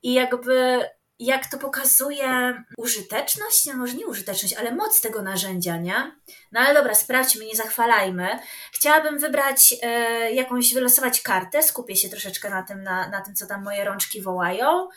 I 0.02 0.12
jakby 0.12 0.88
jak 1.18 1.46
to 1.46 1.58
pokazuje 1.58 2.62
użyteczność, 2.76 3.66
no 3.66 3.74
może 3.74 3.94
nie 3.94 4.06
użyteczność, 4.06 4.54
ale 4.54 4.74
moc 4.74 5.00
tego 5.00 5.22
narzędzia, 5.22 5.76
nie? 5.76 6.12
No 6.52 6.60
ale 6.60 6.74
dobra, 6.74 6.94
sprawdźmy, 6.94 7.44
nie 7.46 7.56
zachwalajmy. 7.56 8.38
Chciałabym 8.72 9.18
wybrać 9.18 9.74
e, 9.82 10.32
jakąś, 10.32 10.74
wylosować 10.74 11.20
kartę, 11.20 11.62
skupię 11.62 11.96
się 11.96 12.08
troszeczkę 12.08 12.50
na 12.50 12.62
tym, 12.62 12.82
na, 12.82 13.08
na 13.08 13.20
tym, 13.20 13.34
co 13.34 13.46
tam 13.46 13.64
moje 13.64 13.84
rączki 13.84 14.22
wołają. 14.22 14.88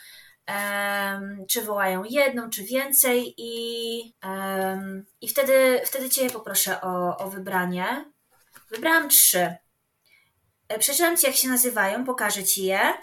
Czy 1.48 1.62
wołają 1.62 2.04
jedną, 2.10 2.50
czy 2.50 2.64
więcej, 2.64 3.34
i, 3.38 4.14
i 5.20 5.28
wtedy, 5.28 5.80
wtedy 5.84 6.10
Cię 6.10 6.30
poproszę 6.30 6.80
o, 6.80 7.16
o 7.18 7.30
wybranie. 7.30 8.04
Wybrałam 8.70 9.08
trzy. 9.08 9.56
E, 10.68 10.78
przeczytam 10.78 11.16
Ci, 11.16 11.26
jak 11.26 11.36
się 11.36 11.48
nazywają, 11.48 12.04
pokażę 12.04 12.44
Ci 12.44 12.64
je. 12.64 12.94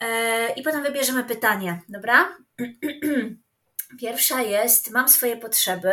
E, 0.00 0.52
I 0.52 0.62
potem 0.62 0.82
wybierzemy 0.82 1.24
pytanie, 1.24 1.82
dobra? 1.88 2.36
Pierwsza 4.00 4.42
jest, 4.42 4.90
mam 4.90 5.08
swoje 5.08 5.36
potrzeby. 5.36 5.92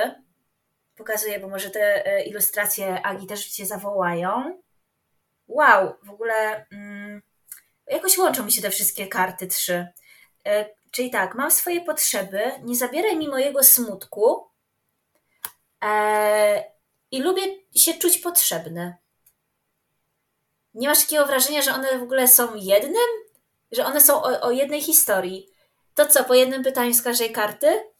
Pokazuję, 0.95 1.39
bo 1.39 1.49
może 1.49 1.69
te 1.69 2.05
e, 2.05 2.23
ilustracje 2.23 3.05
Agi 3.05 3.27
też 3.27 3.45
Cię 3.45 3.65
zawołają. 3.65 4.61
Wow, 5.47 5.95
w 6.03 6.09
ogóle 6.09 6.65
mm, 6.71 7.21
jakoś 7.87 8.17
łączą 8.17 8.45
mi 8.45 8.51
się 8.51 8.61
te 8.61 8.69
wszystkie 8.69 9.07
karty 9.07 9.47
trzy. 9.47 9.87
E, 10.45 10.69
czyli 10.91 11.09
tak, 11.09 11.35
mam 11.35 11.51
swoje 11.51 11.81
potrzeby, 11.81 12.51
nie 12.63 12.75
zabieraj 12.75 13.17
mi 13.17 13.27
mojego 13.27 13.63
smutku 13.63 14.49
e, 15.83 16.63
i 17.11 17.21
lubię 17.21 17.41
się 17.75 17.93
czuć 17.93 18.17
potrzebny. 18.17 18.95
Nie 20.73 20.87
masz 20.87 21.01
takiego 21.01 21.25
wrażenia, 21.25 21.61
że 21.61 21.73
one 21.73 21.99
w 21.99 22.03
ogóle 22.03 22.27
są 22.27 22.55
jednym? 22.55 23.24
Że 23.71 23.85
one 23.85 24.01
są 24.01 24.23
o, 24.23 24.41
o 24.41 24.51
jednej 24.51 24.81
historii. 24.81 25.49
To 25.95 26.05
co, 26.05 26.23
po 26.23 26.33
jednym 26.33 26.63
pytaniu 26.63 26.93
z 26.93 27.01
każdej 27.01 27.31
karty? 27.31 27.95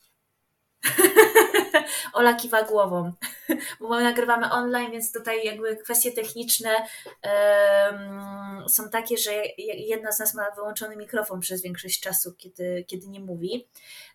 Ola 2.14 2.34
kiwa 2.34 2.64
głową, 2.64 3.12
bo 3.80 3.90
my 3.90 4.04
nagrywamy 4.04 4.52
online, 4.52 4.92
więc 4.92 5.12
tutaj 5.12 5.46
jakby 5.46 5.78
kwestie 5.78 6.12
techniczne 6.12 6.70
um, 6.72 8.70
są 8.70 8.90
takie, 8.90 9.18
że 9.18 9.32
jedna 9.78 10.12
z 10.12 10.20
nas 10.20 10.34
ma 10.34 10.52
wyłączony 10.52 10.96
mikrofon 10.96 11.40
przez 11.40 11.62
większość 11.62 12.00
czasu, 12.00 12.34
kiedy, 12.38 12.86
kiedy 12.88 13.08
nie 13.08 13.20
mówi. 13.20 13.68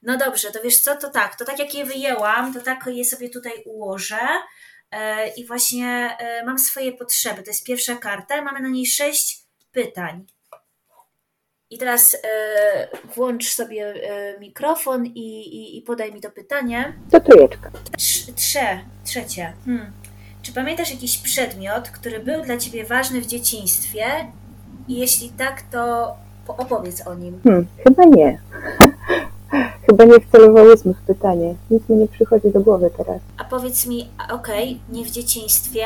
No 0.03 0.17
dobrze, 0.17 0.51
to 0.51 0.63
wiesz 0.63 0.79
co, 0.79 0.97
to 0.97 1.11
tak, 1.11 1.37
to 1.37 1.45
tak 1.45 1.59
jak 1.59 1.75
je 1.75 1.85
wyjęłam, 1.85 2.55
to 2.55 2.61
tak 2.61 2.87
je 2.87 3.05
sobie 3.05 3.31
tutaj 3.31 3.53
ułożę. 3.65 4.29
i 5.37 5.47
właśnie 5.47 6.17
mam 6.47 6.59
swoje 6.59 6.93
potrzeby. 6.93 7.43
To 7.43 7.51
jest 7.51 7.67
pierwsza 7.67 7.97
karta, 7.97 8.43
mamy 8.43 8.61
na 8.61 8.69
niej 8.69 8.87
sześć 8.87 9.43
pytań. 9.73 10.27
I 11.71 11.79
teraz 11.79 12.15
e, 12.15 12.19
włącz 13.15 13.49
sobie 13.49 13.87
e, 13.87 14.41
mikrofon 14.41 15.07
i, 15.07 15.41
i, 15.41 15.79
i, 15.79 15.83
podaj 15.83 16.13
mi 16.13 16.21
to 16.21 16.31
pytanie. 16.31 16.93
To 17.11 17.21
trójeczka. 17.21 17.71
Trze, 18.37 18.81
trzecie. 19.05 19.53
Hmm. 19.65 19.93
Czy 20.43 20.53
pamiętasz 20.53 20.91
jakiś 20.91 21.19
przedmiot, 21.19 21.91
który 21.91 22.21
był 22.21 22.43
dla 22.43 22.57
Ciebie 22.57 22.85
ważny 22.85 23.21
w 23.21 23.27
dzieciństwie? 23.27 24.05
I 24.89 24.99
jeśli 24.99 25.29
tak, 25.29 25.63
to 25.63 26.15
opowiedz 26.49 27.07
o 27.07 27.15
nim. 27.15 27.41
Hmm, 27.45 27.67
chyba 27.85 28.05
nie. 28.05 28.39
chyba 29.87 30.05
nie 30.05 30.21
wcelowałyśmy 30.21 30.95
w 30.95 31.07
pytanie. 31.07 31.55
Nic 31.71 31.89
mi 31.89 31.97
nie 31.97 32.09
przychodzi 32.09 32.51
do 32.51 32.61
głowy 32.61 32.91
teraz. 32.97 33.21
A 33.39 33.45
powiedz 33.45 33.87
mi, 33.87 34.11
okej, 34.31 34.65
okay, 34.65 34.97
nie 34.97 35.05
w 35.05 35.11
dzieciństwie, 35.11 35.85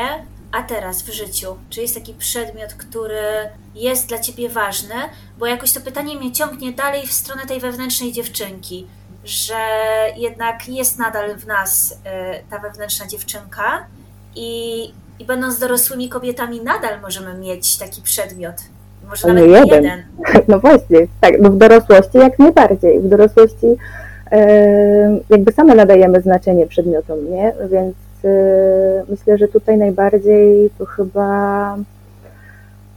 a 0.54 0.62
teraz 0.62 1.02
w 1.02 1.12
życiu? 1.12 1.56
Czy 1.70 1.80
jest 1.80 1.94
taki 1.94 2.14
przedmiot, 2.14 2.74
który 2.74 3.48
jest 3.74 4.08
dla 4.08 4.18
ciebie 4.18 4.48
ważny? 4.48 4.94
Bo 5.38 5.46
jakoś 5.46 5.72
to 5.72 5.80
pytanie 5.80 6.16
mnie 6.16 6.32
ciągnie 6.32 6.72
dalej 6.72 7.06
w 7.06 7.12
stronę 7.12 7.42
tej 7.46 7.60
wewnętrznej 7.60 8.12
dziewczynki, 8.12 8.86
że 9.24 9.54
jednak 10.16 10.68
jest 10.68 10.98
nadal 10.98 11.36
w 11.36 11.46
nas 11.46 11.92
y, 11.92 11.96
ta 12.50 12.58
wewnętrzna 12.58 13.06
dziewczynka 13.06 13.86
i, 14.36 14.84
i 15.18 15.24
będąc 15.24 15.58
dorosłymi 15.58 16.08
kobietami 16.08 16.60
nadal 16.60 17.00
możemy 17.00 17.34
mieć 17.34 17.78
taki 17.78 18.02
przedmiot. 18.02 18.56
Może 19.08 19.28
nawet 19.28 19.44
nie 19.44 19.50
jeden. 19.50 19.84
jeden. 19.84 20.02
No 20.48 20.60
właśnie, 20.60 21.06
tak, 21.20 21.34
no 21.40 21.50
w 21.50 21.56
dorosłości 21.56 22.18
jak 22.18 22.38
najbardziej. 22.38 23.00
W 23.00 23.08
dorosłości 23.08 23.66
jakby 25.30 25.52
same 25.52 25.74
nadajemy 25.74 26.20
znaczenie 26.20 26.66
przedmiotom, 26.66 27.30
nie? 27.30 27.52
Więc 27.70 27.94
myślę, 29.08 29.38
że 29.38 29.48
tutaj 29.48 29.78
najbardziej 29.78 30.70
to 30.78 30.84
chyba 30.84 31.76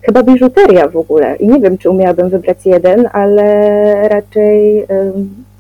chyba 0.02 0.24
biżuteria 0.24 0.88
w 0.88 0.98
ogóle. 0.98 1.36
I 1.36 1.48
nie 1.48 1.60
wiem, 1.60 1.78
czy 1.78 1.90
umiałabym 1.90 2.30
wybrać 2.30 2.66
jeden, 2.66 3.10
ale 3.14 4.10
raczej 4.10 4.88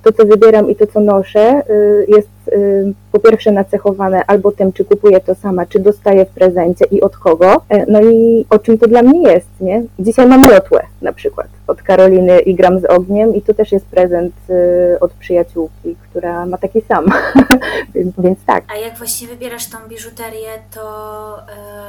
to, 0.07 0.13
co 0.13 0.25
wybieram 0.25 0.69
i 0.69 0.75
to, 0.75 0.87
co 0.87 0.99
noszę, 0.99 1.61
y, 1.69 2.05
jest 2.07 2.29
y, 2.47 2.93
po 3.11 3.19
pierwsze 3.19 3.51
nacechowane 3.51 4.25
albo 4.27 4.51
tym, 4.51 4.73
czy 4.73 4.85
kupuję 4.85 5.19
to 5.19 5.35
sama, 5.35 5.65
czy 5.65 5.79
dostaję 5.79 6.25
w 6.25 6.29
prezencie 6.29 6.85
i 6.85 7.01
od 7.01 7.17
kogo. 7.17 7.61
E, 7.69 7.85
no 7.91 8.01
i 8.01 8.45
o 8.49 8.59
czym 8.59 8.77
to 8.77 8.87
dla 8.87 9.01
mnie 9.01 9.31
jest, 9.31 9.47
nie? 9.61 9.83
Dzisiaj 9.99 10.27
mam 10.27 10.41
miotłę 10.41 10.83
na 11.01 11.13
przykład 11.13 11.47
od 11.67 11.81
Karoliny 11.81 12.39
i 12.39 12.55
gram 12.55 12.79
z 12.79 12.85
ogniem 12.85 13.35
i 13.35 13.41
to 13.41 13.53
też 13.53 13.71
jest 13.71 13.85
prezent 13.85 14.33
y, 14.49 14.99
od 14.99 15.13
przyjaciółki, 15.13 15.95
która 16.09 16.45
ma 16.45 16.57
taki 16.57 16.81
sam, 16.81 17.05
więc, 17.95 18.13
więc, 18.17 18.39
tak. 18.45 18.63
A 18.67 18.75
jak 18.75 18.97
właśnie 18.97 19.27
wybierasz 19.27 19.69
tą 19.69 19.77
biżuterię, 19.89 20.49
to... 20.73 20.81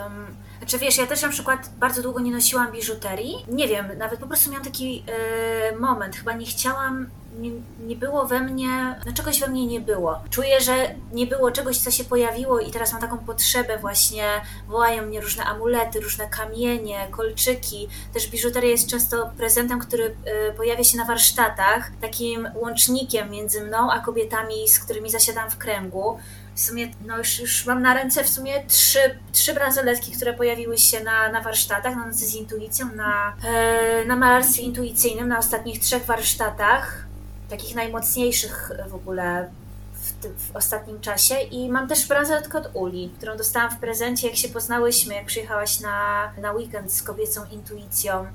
Um 0.04 0.47
czy 0.68 0.78
wiesz, 0.78 0.98
ja 0.98 1.06
też 1.06 1.22
na 1.22 1.28
przykład 1.28 1.70
bardzo 1.78 2.02
długo 2.02 2.20
nie 2.20 2.32
nosiłam 2.32 2.72
biżuterii. 2.72 3.34
Nie 3.48 3.68
wiem, 3.68 3.86
nawet 3.98 4.20
po 4.20 4.26
prostu 4.26 4.50
miałam 4.50 4.64
taki 4.64 4.96
yy, 4.96 5.78
moment, 5.78 6.16
chyba 6.16 6.32
nie 6.32 6.46
chciałam 6.46 7.06
nie, 7.38 7.50
nie 7.86 7.96
było 7.96 8.26
we 8.26 8.40
mnie, 8.40 8.96
no 9.06 9.12
czegoś 9.12 9.40
we 9.40 9.48
mnie 9.48 9.66
nie 9.66 9.80
było. 9.80 10.20
Czuję, 10.30 10.60
że 10.60 10.94
nie 11.12 11.26
było 11.26 11.50
czegoś, 11.50 11.78
co 11.78 11.90
się 11.90 12.04
pojawiło 12.04 12.60
i 12.60 12.70
teraz 12.70 12.92
mam 12.92 13.00
taką 13.00 13.18
potrzebę 13.18 13.78
właśnie, 13.78 14.24
wołają 14.68 15.06
mnie 15.06 15.20
różne 15.20 15.44
amulety, 15.44 16.00
różne 16.00 16.28
kamienie, 16.28 17.06
kolczyki. 17.10 17.88
Też 18.14 18.28
biżuteria 18.28 18.70
jest 18.70 18.90
często 18.90 19.30
prezentem, 19.36 19.78
który 19.78 20.04
y, 20.04 20.52
pojawia 20.56 20.84
się 20.84 20.96
na 20.96 21.04
warsztatach, 21.04 21.90
takim 22.00 22.48
łącznikiem 22.54 23.30
między 23.30 23.60
mną 23.60 23.90
a 23.90 24.00
kobietami, 24.00 24.68
z 24.68 24.78
którymi 24.78 25.10
zasiadam 25.10 25.50
w 25.50 25.58
kręgu 25.58 26.18
w 26.58 26.60
sumie, 26.60 26.88
no 27.06 27.18
już, 27.18 27.40
już 27.40 27.66
mam 27.66 27.82
na 27.82 27.94
ręce 27.94 28.24
w 28.24 28.28
sumie 28.28 28.64
trzy, 28.66 28.98
trzy 29.32 29.54
bransoletki, 29.54 30.12
które 30.12 30.34
pojawiły 30.34 30.78
się 30.78 31.04
na, 31.04 31.32
na 31.32 31.40
warsztatach, 31.40 31.96
na 31.96 32.06
nocy 32.06 32.26
z 32.26 32.34
intuicją, 32.34 32.94
na, 32.94 33.36
e, 33.44 34.04
na 34.04 34.16
malarstwie 34.16 34.62
intuicyjnym, 34.62 35.28
na 35.28 35.38
ostatnich 35.38 35.80
trzech 35.80 36.04
warsztatach 36.04 37.06
takich 37.50 37.74
najmocniejszych 37.74 38.70
w 38.88 38.94
ogóle 38.94 39.50
w, 39.92 40.26
w, 40.26 40.56
ostatnim 40.56 41.00
czasie 41.00 41.40
i 41.40 41.68
mam 41.68 41.88
też 41.88 42.06
bransoletkę 42.06 42.58
od 42.58 42.70
Uli, 42.74 43.10
którą 43.16 43.36
dostałam 43.36 43.70
w 43.70 43.78
prezencie, 43.78 44.26
jak 44.26 44.36
się 44.36 44.48
poznałyśmy, 44.48 45.14
jak 45.14 45.26
przyjechałaś 45.26 45.80
na, 45.80 46.30
na 46.40 46.52
weekend 46.52 46.92
z 46.92 47.02
kobiecą 47.02 47.40
intuicją. 47.50 48.26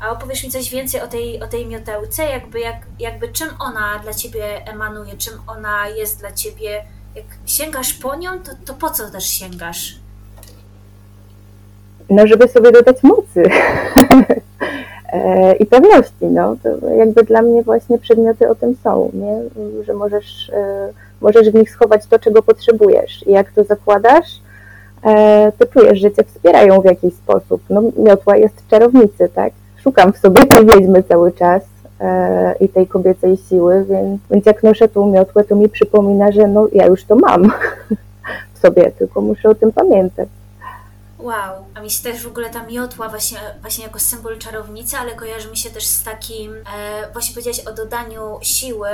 A 0.00 0.10
opowiesz 0.10 0.44
mi 0.44 0.50
coś 0.50 0.70
więcej 0.70 1.00
o 1.00 1.06
tej, 1.06 1.42
o 1.42 1.48
tej 1.48 1.66
miotełce, 1.66 2.24
jakby, 2.24 2.60
jak, 2.60 2.86
jakby 2.98 3.28
czym 3.28 3.48
ona 3.58 3.98
dla 3.98 4.14
Ciebie 4.14 4.66
emanuje, 4.66 5.16
czym 5.16 5.34
ona 5.46 5.88
jest 5.88 6.18
dla 6.18 6.32
Ciebie. 6.32 6.84
Jak 7.16 7.24
sięgasz 7.46 7.92
po 7.92 8.16
nią, 8.16 8.30
to, 8.30 8.50
to 8.64 8.74
po 8.74 8.90
co 8.90 9.10
też 9.10 9.24
sięgasz? 9.24 9.96
No, 12.10 12.26
żeby 12.26 12.48
sobie 12.48 12.72
dodać 12.72 13.02
mocy. 13.02 13.42
E, 15.12 15.56
i 15.56 15.66
pewności. 15.66 16.26
No. 16.26 16.56
To 16.62 16.88
jakby 16.88 17.22
dla 17.22 17.42
mnie 17.42 17.62
właśnie 17.62 17.98
przedmioty 17.98 18.48
o 18.48 18.54
tym 18.54 18.76
są, 18.84 19.10
nie? 19.14 19.42
że 19.84 19.94
możesz, 19.94 20.50
e, 20.54 20.88
możesz 21.20 21.50
w 21.50 21.54
nich 21.54 21.70
schować 21.70 22.06
to, 22.06 22.18
czego 22.18 22.42
potrzebujesz. 22.42 23.26
I 23.26 23.32
jak 23.32 23.52
to 23.52 23.64
zakładasz, 23.64 24.40
e, 25.04 25.52
to 25.58 25.66
czujesz, 25.66 25.98
że 25.98 26.12
cię 26.12 26.24
wspierają 26.24 26.80
w 26.80 26.84
jakiś 26.84 27.14
sposób. 27.14 27.62
No, 27.70 27.82
miotła 27.96 28.36
jest 28.36 28.68
czarownicy, 28.70 29.28
tak? 29.34 29.52
Szukam 29.82 30.12
w 30.12 30.18
sobie 30.18 30.46
tej 30.50 30.66
wiedźmy 30.66 31.02
cały 31.02 31.32
czas 31.32 31.62
i 32.60 32.68
tej 32.68 32.86
kobiecej 32.86 33.36
siły, 33.36 33.84
więc, 33.84 34.20
więc 34.30 34.46
jak 34.46 34.62
noszę 34.62 34.88
tą 34.88 35.10
miotłę, 35.10 35.44
to 35.44 35.56
mi 35.56 35.68
przypomina, 35.68 36.32
że 36.32 36.46
no, 36.46 36.68
ja 36.72 36.86
już 36.86 37.04
to 37.04 37.16
mam 37.16 37.52
w 38.54 38.58
sobie, 38.58 38.92
tylko 38.98 39.20
muszę 39.20 39.48
o 39.48 39.54
tym 39.54 39.72
pamiętać. 39.72 40.28
Wow, 41.18 41.64
a 41.74 41.80
mi 41.80 41.90
się 41.90 42.02
też 42.02 42.22
w 42.22 42.26
ogóle 42.26 42.50
ta 42.50 42.66
miotła 42.66 43.08
właśnie, 43.08 43.38
właśnie 43.60 43.84
jako 43.84 43.98
symbol 43.98 44.38
czarownicy, 44.38 44.96
ale 44.96 45.14
kojarzy 45.14 45.50
mi 45.50 45.56
się 45.56 45.70
też 45.70 45.86
z 45.86 46.04
takim, 46.04 46.54
e, 46.54 47.12
właśnie 47.12 47.34
powiedziałaś 47.34 47.60
o 47.66 47.72
dodaniu 47.72 48.38
siły 48.42 48.88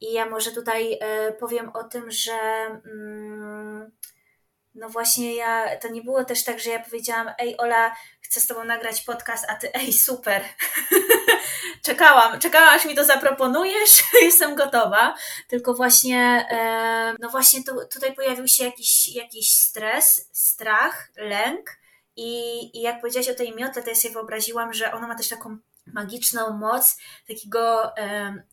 i 0.00 0.12
ja 0.12 0.26
może 0.26 0.50
tutaj 0.50 0.98
e, 1.00 1.32
powiem 1.32 1.70
o 1.74 1.84
tym, 1.84 2.10
że 2.10 2.32
mm, 2.92 3.90
no 4.74 4.88
właśnie 4.88 5.34
ja, 5.34 5.76
to 5.76 5.88
nie 5.88 6.02
było 6.02 6.24
też 6.24 6.44
tak, 6.44 6.60
że 6.60 6.70
ja 6.70 6.84
powiedziałam, 6.84 7.30
ej 7.38 7.56
Ola, 7.58 7.92
chcę 8.32 8.40
z 8.40 8.46
Tobą 8.46 8.64
nagrać 8.64 9.00
podcast, 9.00 9.44
a 9.48 9.54
Ty, 9.54 9.74
ej 9.74 9.92
super, 9.92 10.44
czekałam, 11.86 12.40
czekałam 12.40 12.68
aż 12.68 12.84
mi 12.84 12.94
to 12.94 13.04
zaproponujesz, 13.04 14.04
jestem 14.22 14.54
gotowa, 14.54 15.14
tylko 15.48 15.74
właśnie, 15.74 16.48
no 17.20 17.28
właśnie 17.28 17.64
tu, 17.64 17.72
tutaj 17.92 18.14
pojawił 18.14 18.48
się 18.48 18.64
jakiś, 18.64 19.08
jakiś 19.08 19.52
stres, 19.52 20.28
strach, 20.32 21.10
lęk. 21.16 21.70
I, 22.16 22.70
i 22.78 22.82
jak 22.82 23.00
powiedziałaś 23.00 23.28
o 23.28 23.34
tej 23.34 23.54
miotle, 23.54 23.82
to 23.82 23.90
ja 23.90 23.96
sobie 23.96 24.14
wyobraziłam, 24.14 24.72
że 24.72 24.92
ona 24.92 25.06
ma 25.06 25.14
też 25.14 25.28
taką 25.28 25.58
magiczną 25.86 26.50
moc 26.50 26.96
takiego 27.28 27.92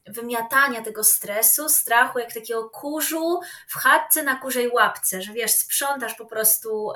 wymiatania 0.08 0.82
tego 0.82 1.04
stresu, 1.04 1.70
strachu, 1.70 2.20
jak 2.20 2.34
takiego 2.34 2.70
kurzu 2.70 3.40
w 3.68 3.76
chatce 3.76 4.24
na 4.24 4.36
kurzej 4.36 4.70
łapce, 4.70 5.22
że 5.22 5.34
wiesz, 5.34 5.52
sprzątasz 5.52 6.16
po 6.16 6.26
prostu 6.26 6.92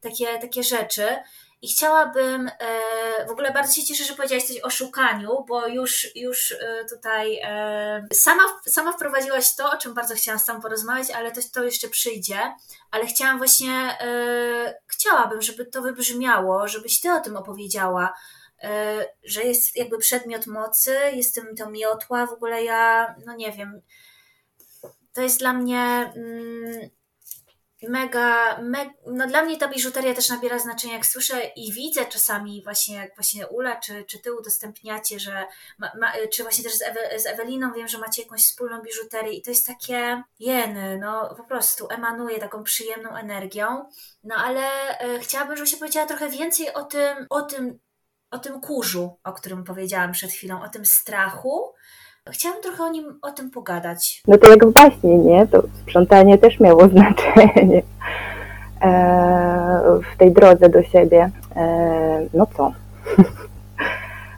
takie, 0.00 0.38
takie 0.38 0.62
rzeczy. 0.62 1.16
I 1.62 1.68
chciałabym, 1.68 2.48
e, 2.48 3.26
w 3.26 3.30
ogóle 3.30 3.52
bardzo 3.52 3.74
się 3.74 3.82
cieszę, 3.82 4.04
że 4.04 4.14
powiedziałaś 4.14 4.44
coś 4.44 4.60
o 4.60 4.70
szukaniu, 4.70 5.44
bo 5.48 5.66
już, 5.66 6.16
już 6.16 6.52
e, 6.52 6.84
tutaj 6.90 7.40
e, 7.42 8.06
sama, 8.12 8.42
sama 8.66 8.92
wprowadziłaś 8.92 9.54
to, 9.54 9.70
o 9.70 9.76
czym 9.76 9.94
bardzo 9.94 10.14
chciałam 10.14 10.38
z 10.38 10.44
Tobą 10.44 10.60
porozmawiać, 10.60 11.10
ale 11.10 11.32
to, 11.32 11.40
to 11.52 11.64
jeszcze 11.64 11.88
przyjdzie. 11.88 12.54
Ale 12.90 13.06
chciałam 13.06 13.38
właśnie, 13.38 13.98
chciałabym, 14.86 15.42
żeby 15.42 15.66
to 15.66 15.82
wybrzmiało, 15.82 16.68
żebyś 16.68 17.00
Ty 17.00 17.12
o 17.12 17.20
tym 17.20 17.36
opowiedziała, 17.36 18.12
że 19.24 19.42
jest 19.42 19.76
jakby 19.76 19.98
przedmiot 19.98 20.46
mocy, 20.46 20.96
jest 21.12 21.34
tym 21.34 21.56
to 21.56 21.70
miotła, 21.70 22.26
w 22.26 22.32
ogóle 22.32 22.64
ja, 22.64 23.14
no 23.26 23.36
nie 23.36 23.52
wiem, 23.52 23.80
to 25.12 25.22
jest 25.22 25.38
dla 25.38 25.52
mnie 25.52 26.12
mm, 26.16 26.90
mega, 27.82 28.58
me, 28.62 28.90
no 29.06 29.26
dla 29.26 29.42
mnie 29.42 29.58
ta 29.58 29.68
biżuteria 29.68 30.14
też 30.14 30.28
nabiera 30.28 30.58
znaczenia, 30.58 30.94
jak 30.94 31.06
słyszę 31.06 31.44
i 31.56 31.72
widzę 31.72 32.06
czasami 32.06 32.62
właśnie, 32.64 32.96
jak 32.96 33.14
właśnie 33.16 33.46
Ula 33.46 33.76
czy, 33.76 34.04
czy 34.04 34.18
ty 34.18 34.34
udostępniacie, 34.34 35.20
że 35.20 35.46
ma, 35.78 35.92
ma, 36.00 36.12
czy 36.32 36.42
właśnie 36.42 36.64
też 36.64 36.74
z, 36.74 36.82
Ewe, 36.82 37.20
z 37.20 37.26
Eweliną 37.26 37.72
wiem, 37.72 37.88
że 37.88 37.98
macie 37.98 38.22
jakąś 38.22 38.44
wspólną 38.44 38.82
biżuterię 38.82 39.32
i 39.32 39.42
to 39.42 39.50
jest 39.50 39.66
takie 39.66 40.22
jeny, 40.38 40.98
no 40.98 41.34
po 41.36 41.44
prostu 41.44 41.86
emanuje 41.90 42.38
taką 42.38 42.62
przyjemną 42.62 43.16
energią, 43.16 43.90
no 44.24 44.34
ale 44.34 44.98
e, 44.98 45.18
chciałabym, 45.18 45.56
żebyś 45.56 45.76
powiedziała 45.76 46.06
trochę 46.06 46.28
więcej 46.28 46.74
o 46.74 46.84
tym, 46.84 47.26
o 47.30 47.42
tym, 47.42 47.78
o 48.30 48.38
tym 48.38 48.60
kurzu, 48.60 49.18
o 49.24 49.32
którym 49.32 49.64
powiedziałam 49.64 50.12
przed 50.12 50.30
chwilą, 50.30 50.62
o 50.62 50.68
tym 50.68 50.86
strachu, 50.86 51.74
Chciałam 52.30 52.62
trochę 52.62 52.84
o 52.84 52.88
nim, 52.88 53.18
o 53.22 53.30
tym 53.30 53.50
pogadać. 53.50 54.22
No 54.28 54.38
to 54.38 54.50
jak 54.50 54.66
w 54.66 54.72
baśnie, 54.72 55.18
nie? 55.18 55.46
To 55.46 55.62
sprzątanie 55.82 56.38
też 56.38 56.60
miało 56.60 56.88
znaczenie 56.88 57.82
e, 58.82 59.80
w 60.14 60.18
tej 60.18 60.32
drodze 60.32 60.68
do 60.68 60.82
siebie. 60.82 61.30
E, 61.56 62.26
no 62.34 62.46
co? 62.56 62.72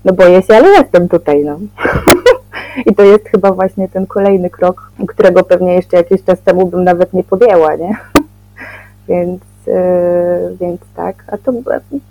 No 0.04 0.12
boję 0.12 0.42
się, 0.42 0.54
ale 0.56 0.68
jestem 0.68 1.08
tutaj, 1.08 1.44
no. 1.44 1.58
I 2.86 2.94
to 2.94 3.02
jest 3.02 3.28
chyba 3.28 3.52
właśnie 3.52 3.88
ten 3.88 4.06
kolejny 4.06 4.50
krok, 4.50 4.92
którego 5.08 5.44
pewnie 5.44 5.74
jeszcze 5.74 5.96
jakiś 5.96 6.24
czas 6.24 6.40
temu 6.40 6.66
bym 6.66 6.84
nawet 6.84 7.12
nie 7.12 7.24
podjęła, 7.24 7.76
nie? 7.76 7.96
Więc, 9.08 9.40
więc 10.60 10.80
tak, 10.96 11.24
a 11.26 11.38
to, 11.38 11.52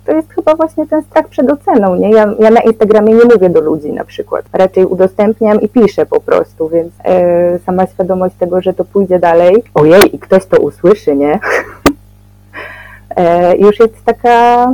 to 0.06 0.12
jest 0.12 0.32
chyba 0.32 0.54
właśnie 0.54 0.86
ten 0.86 1.02
strach 1.02 1.28
przed 1.28 1.50
oceną, 1.50 1.96
nie? 1.96 2.10
Ja, 2.10 2.34
ja 2.38 2.50
na 2.50 2.60
Instagramie 2.60 3.14
nie 3.14 3.24
mówię 3.24 3.50
do 3.50 3.60
ludzi 3.60 3.92
na 3.92 4.04
przykład, 4.04 4.44
raczej 4.52 4.86
udostępniam 4.86 5.60
i 5.60 5.68
piszę 5.68 6.06
po 6.06 6.20
prostu, 6.20 6.68
więc 6.68 6.92
yy, 7.52 7.58
sama 7.66 7.86
świadomość 7.86 8.34
tego, 8.34 8.62
że 8.62 8.74
to 8.74 8.84
pójdzie 8.84 9.18
dalej, 9.18 9.62
ojej, 9.74 10.16
i 10.16 10.18
ktoś 10.18 10.46
to 10.46 10.56
usłyszy, 10.56 11.16
nie? 11.16 11.40
yy, 13.16 13.56
już 13.58 13.78
jest 13.80 14.04
taka 14.04 14.64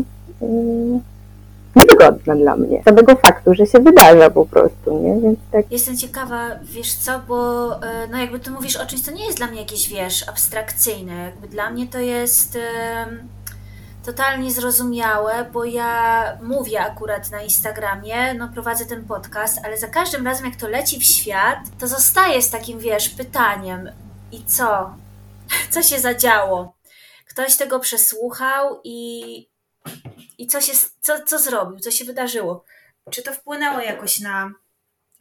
mm, 0.43 1.01
niewygodna 1.95 2.37
dla 2.37 2.57
mnie. 2.57 2.83
Samego 2.85 3.17
faktu, 3.17 3.55
że 3.55 3.67
się 3.67 3.79
wydarza 3.79 4.31
po 4.31 4.47
prostu, 4.47 5.01
nie? 5.03 5.21
Więc 5.21 5.39
tak. 5.53 5.73
Jestem 5.73 5.97
ciekawa, 5.97 6.51
wiesz 6.63 6.95
co, 6.95 7.21
bo 7.29 7.71
e, 7.83 8.09
no 8.11 8.19
jakby 8.19 8.41
ty 8.41 8.51
mówisz 8.51 8.77
o 8.77 8.87
czymś, 8.87 9.03
co 9.03 9.11
nie 9.11 9.27
jest 9.27 9.39
dla 9.39 9.47
mnie 9.47 9.61
jakieś, 9.61 9.89
wiesz, 9.89 10.29
abstrakcyjne. 10.29 11.15
Jakby 11.15 11.49
dla 11.49 11.71
mnie 11.71 11.87
to 11.87 11.99
jest 11.99 12.59
totalnie 14.05 14.51
zrozumiałe, 14.51 15.45
bo 15.53 15.65
ja 15.65 16.25
mówię 16.43 16.81
akurat 16.81 17.31
na 17.31 17.43
Instagramie, 17.43 18.35
no 18.35 18.49
prowadzę 18.49 18.87
ten 18.87 19.05
podcast, 19.05 19.61
ale 19.65 19.79
za 19.79 19.89
każdym 19.89 20.27
razem 20.27 20.47
jak 20.47 20.57
to 20.57 20.69
leci 20.69 21.01
w 21.01 21.05
świat, 21.05 21.59
to 21.79 21.87
zostaje 21.87 22.43
z 22.43 22.51
takim, 22.51 22.79
wiesz, 22.79 23.09
pytaniem 23.09 23.91
i 24.33 24.45
co? 24.45 24.91
Co 25.71 25.83
się 25.83 26.01
zadziało? 26.01 26.75
Ktoś 27.29 27.57
tego 27.57 27.81
przesłuchał 27.81 28.81
i 28.85 29.54
i 30.39 30.47
co, 30.47 30.61
się, 30.61 30.73
co, 31.01 31.25
co 31.25 31.39
zrobił, 31.39 31.79
co 31.79 31.91
się 31.91 32.05
wydarzyło. 32.05 32.65
Czy 33.11 33.23
to 33.23 33.33
wpłynęło 33.33 33.81
jakoś 33.81 34.21
na, 34.21 34.53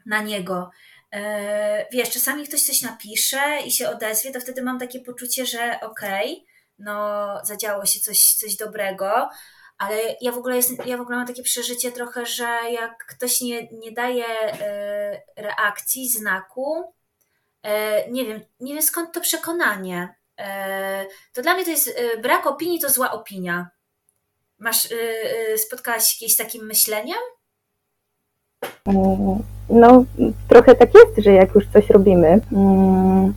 na 0.06 0.22
niego? 0.22 0.72
E, 1.14 1.88
wiesz, 1.92 2.10
czasami 2.10 2.48
ktoś 2.48 2.62
coś 2.62 2.82
napisze 2.82 3.60
i 3.66 3.72
się 3.72 3.90
odezwie, 3.90 4.32
to 4.32 4.40
wtedy 4.40 4.62
mam 4.62 4.80
takie 4.80 5.00
poczucie, 5.00 5.46
że 5.46 5.80
okej, 5.82 6.34
okay, 6.34 6.46
no 6.80 7.28
zadziało 7.44 7.86
się 7.86 8.00
coś, 8.00 8.34
coś 8.34 8.56
dobrego, 8.56 9.30
ale 9.78 9.96
ja 10.22 10.32
w 10.32 10.38
ogóle 10.38 10.56
jest, 10.56 10.86
ja 10.86 10.98
w 10.98 11.02
ogóle 11.02 11.18
mam 11.18 11.28
takie 11.28 11.44
przeżycie 11.44 11.92
trochę, 11.92 12.26
że 12.26 12.60
jak 12.72 13.06
ktoś 13.06 13.42
nie, 13.42 13.68
nie 13.72 13.92
daje 13.92 14.26
e, 14.28 15.22
reakcji, 15.38 16.10
znaku, 16.10 16.94
e, 17.64 18.12
nie 18.12 18.26
wiem, 18.26 18.42
nie 18.60 18.74
wiem 18.74 18.84
skąd 18.84 19.14
to 19.14 19.22
przekonanie. 19.22 20.16
To 21.34 21.42
dla 21.42 21.54
mnie 21.54 21.66
to 21.66 21.72
jest 21.72 22.00
brak 22.22 22.48
opinii, 22.48 22.80
to 22.80 22.90
zła 22.90 23.12
opinia. 23.12 23.70
Masz, 24.64 24.92
yy, 24.92 25.58
spotkałaś 25.58 26.04
się 26.04 26.20
kiedyś 26.20 26.34
z 26.34 26.38
takim 26.38 26.66
myśleniem? 26.66 27.18
Mm, 28.86 29.40
no, 29.70 30.06
trochę 30.48 30.76
tak 30.76 30.90
jest, 30.94 31.26
że 31.26 31.32
jak 31.32 31.56
już 31.56 31.68
coś 31.74 31.90
robimy, 31.90 32.42
hmm, 32.50 33.34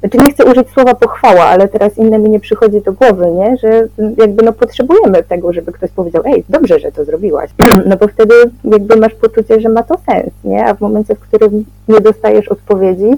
znaczy 0.00 0.18
nie 0.18 0.32
chcę 0.32 0.44
użyć 0.44 0.70
słowa 0.70 0.94
pochwała, 0.94 1.44
ale 1.44 1.68
teraz 1.68 1.98
inne 1.98 2.18
mi 2.18 2.30
nie 2.30 2.40
przychodzi 2.40 2.80
do 2.80 2.92
głowy, 2.92 3.26
nie? 3.30 3.56
że 3.56 3.88
jakby 4.18 4.42
no 4.42 4.52
potrzebujemy 4.52 5.22
tego, 5.22 5.52
żeby 5.52 5.72
ktoś 5.72 5.90
powiedział, 5.90 6.22
ej, 6.26 6.44
dobrze, 6.48 6.78
że 6.78 6.92
to 6.92 7.04
zrobiłaś, 7.04 7.50
no 7.88 7.96
bo 7.96 8.08
wtedy 8.08 8.34
jakby 8.64 8.96
masz 8.96 9.14
poczucie, 9.14 9.60
że 9.60 9.68
ma 9.68 9.82
to 9.82 9.94
sens, 10.06 10.32
nie? 10.44 10.66
A 10.66 10.74
w 10.74 10.80
momencie, 10.80 11.14
w 11.14 11.20
którym 11.20 11.64
nie 11.88 12.00
dostajesz 12.00 12.48
odpowiedzi, 12.48 13.10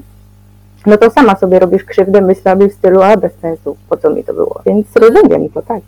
no 0.87 0.97
to 0.97 1.11
sama 1.11 1.37
sobie 1.37 1.59
robisz 1.59 1.85
krzywdę 1.85 2.21
myślami 2.21 2.71
w 2.71 2.73
stylu, 2.73 3.03
a 3.03 3.17
bez 3.17 3.33
sensu, 3.33 3.77
po 3.89 3.97
co 3.97 4.11
mi 4.11 4.25
to 4.25 4.35
było? 4.35 4.61
Więc 4.67 4.87
rozumiem 4.97 5.49
to, 5.49 5.63
tak. 5.63 5.83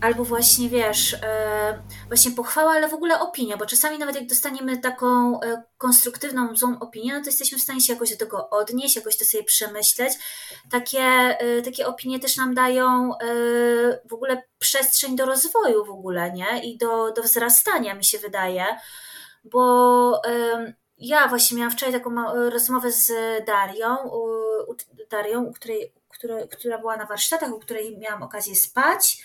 Albo 0.00 0.24
właśnie 0.24 0.68
wiesz, 0.68 1.14
e, 1.14 1.82
właśnie 2.08 2.30
pochwała, 2.30 2.72
ale 2.72 2.88
w 2.88 2.94
ogóle 2.94 3.20
opinia, 3.20 3.56
bo 3.56 3.66
czasami 3.66 3.98
nawet 3.98 4.16
jak 4.16 4.26
dostaniemy 4.26 4.78
taką 4.78 5.40
e, 5.40 5.62
konstruktywną, 5.78 6.56
złą 6.56 6.78
opinię, 6.78 7.12
no 7.14 7.20
to 7.20 7.26
jesteśmy 7.26 7.58
w 7.58 7.62
stanie 7.62 7.80
się 7.80 7.92
jakoś 7.92 8.10
do 8.10 8.16
tego 8.16 8.50
odnieść, 8.50 8.96
jakoś 8.96 9.16
to 9.16 9.24
sobie 9.24 9.44
przemyśleć. 9.44 10.12
Takie, 10.70 11.00
e, 11.00 11.62
takie 11.62 11.86
opinie 11.86 12.20
też 12.20 12.36
nam 12.36 12.54
dają 12.54 13.10
w 14.04 14.12
ogóle 14.12 14.42
przestrzeń 14.58 15.16
do 15.16 15.26
rozwoju 15.26 15.84
w 15.84 15.90
ogóle, 15.90 16.32
nie? 16.32 16.64
I 16.64 16.78
do, 16.78 17.12
do 17.12 17.22
wzrastania 17.22 17.94
mi 17.94 18.04
się 18.04 18.18
wydaje, 18.18 18.64
bo 19.44 20.22
ja 20.98 21.28
właśnie 21.28 21.56
miałam 21.56 21.72
wczoraj 21.72 21.94
taką 21.94 22.10
rozmowę 22.50 22.92
z 22.92 23.12
Darią, 23.46 23.96
Darią, 25.10 25.44
u 25.44 25.52
której, 25.52 25.92
która, 26.08 26.46
która 26.46 26.78
była 26.78 26.96
na 26.96 27.06
warsztatach, 27.06 27.52
u 27.52 27.58
której 27.58 27.98
miałam 27.98 28.22
okazję 28.22 28.56
spać 28.56 29.22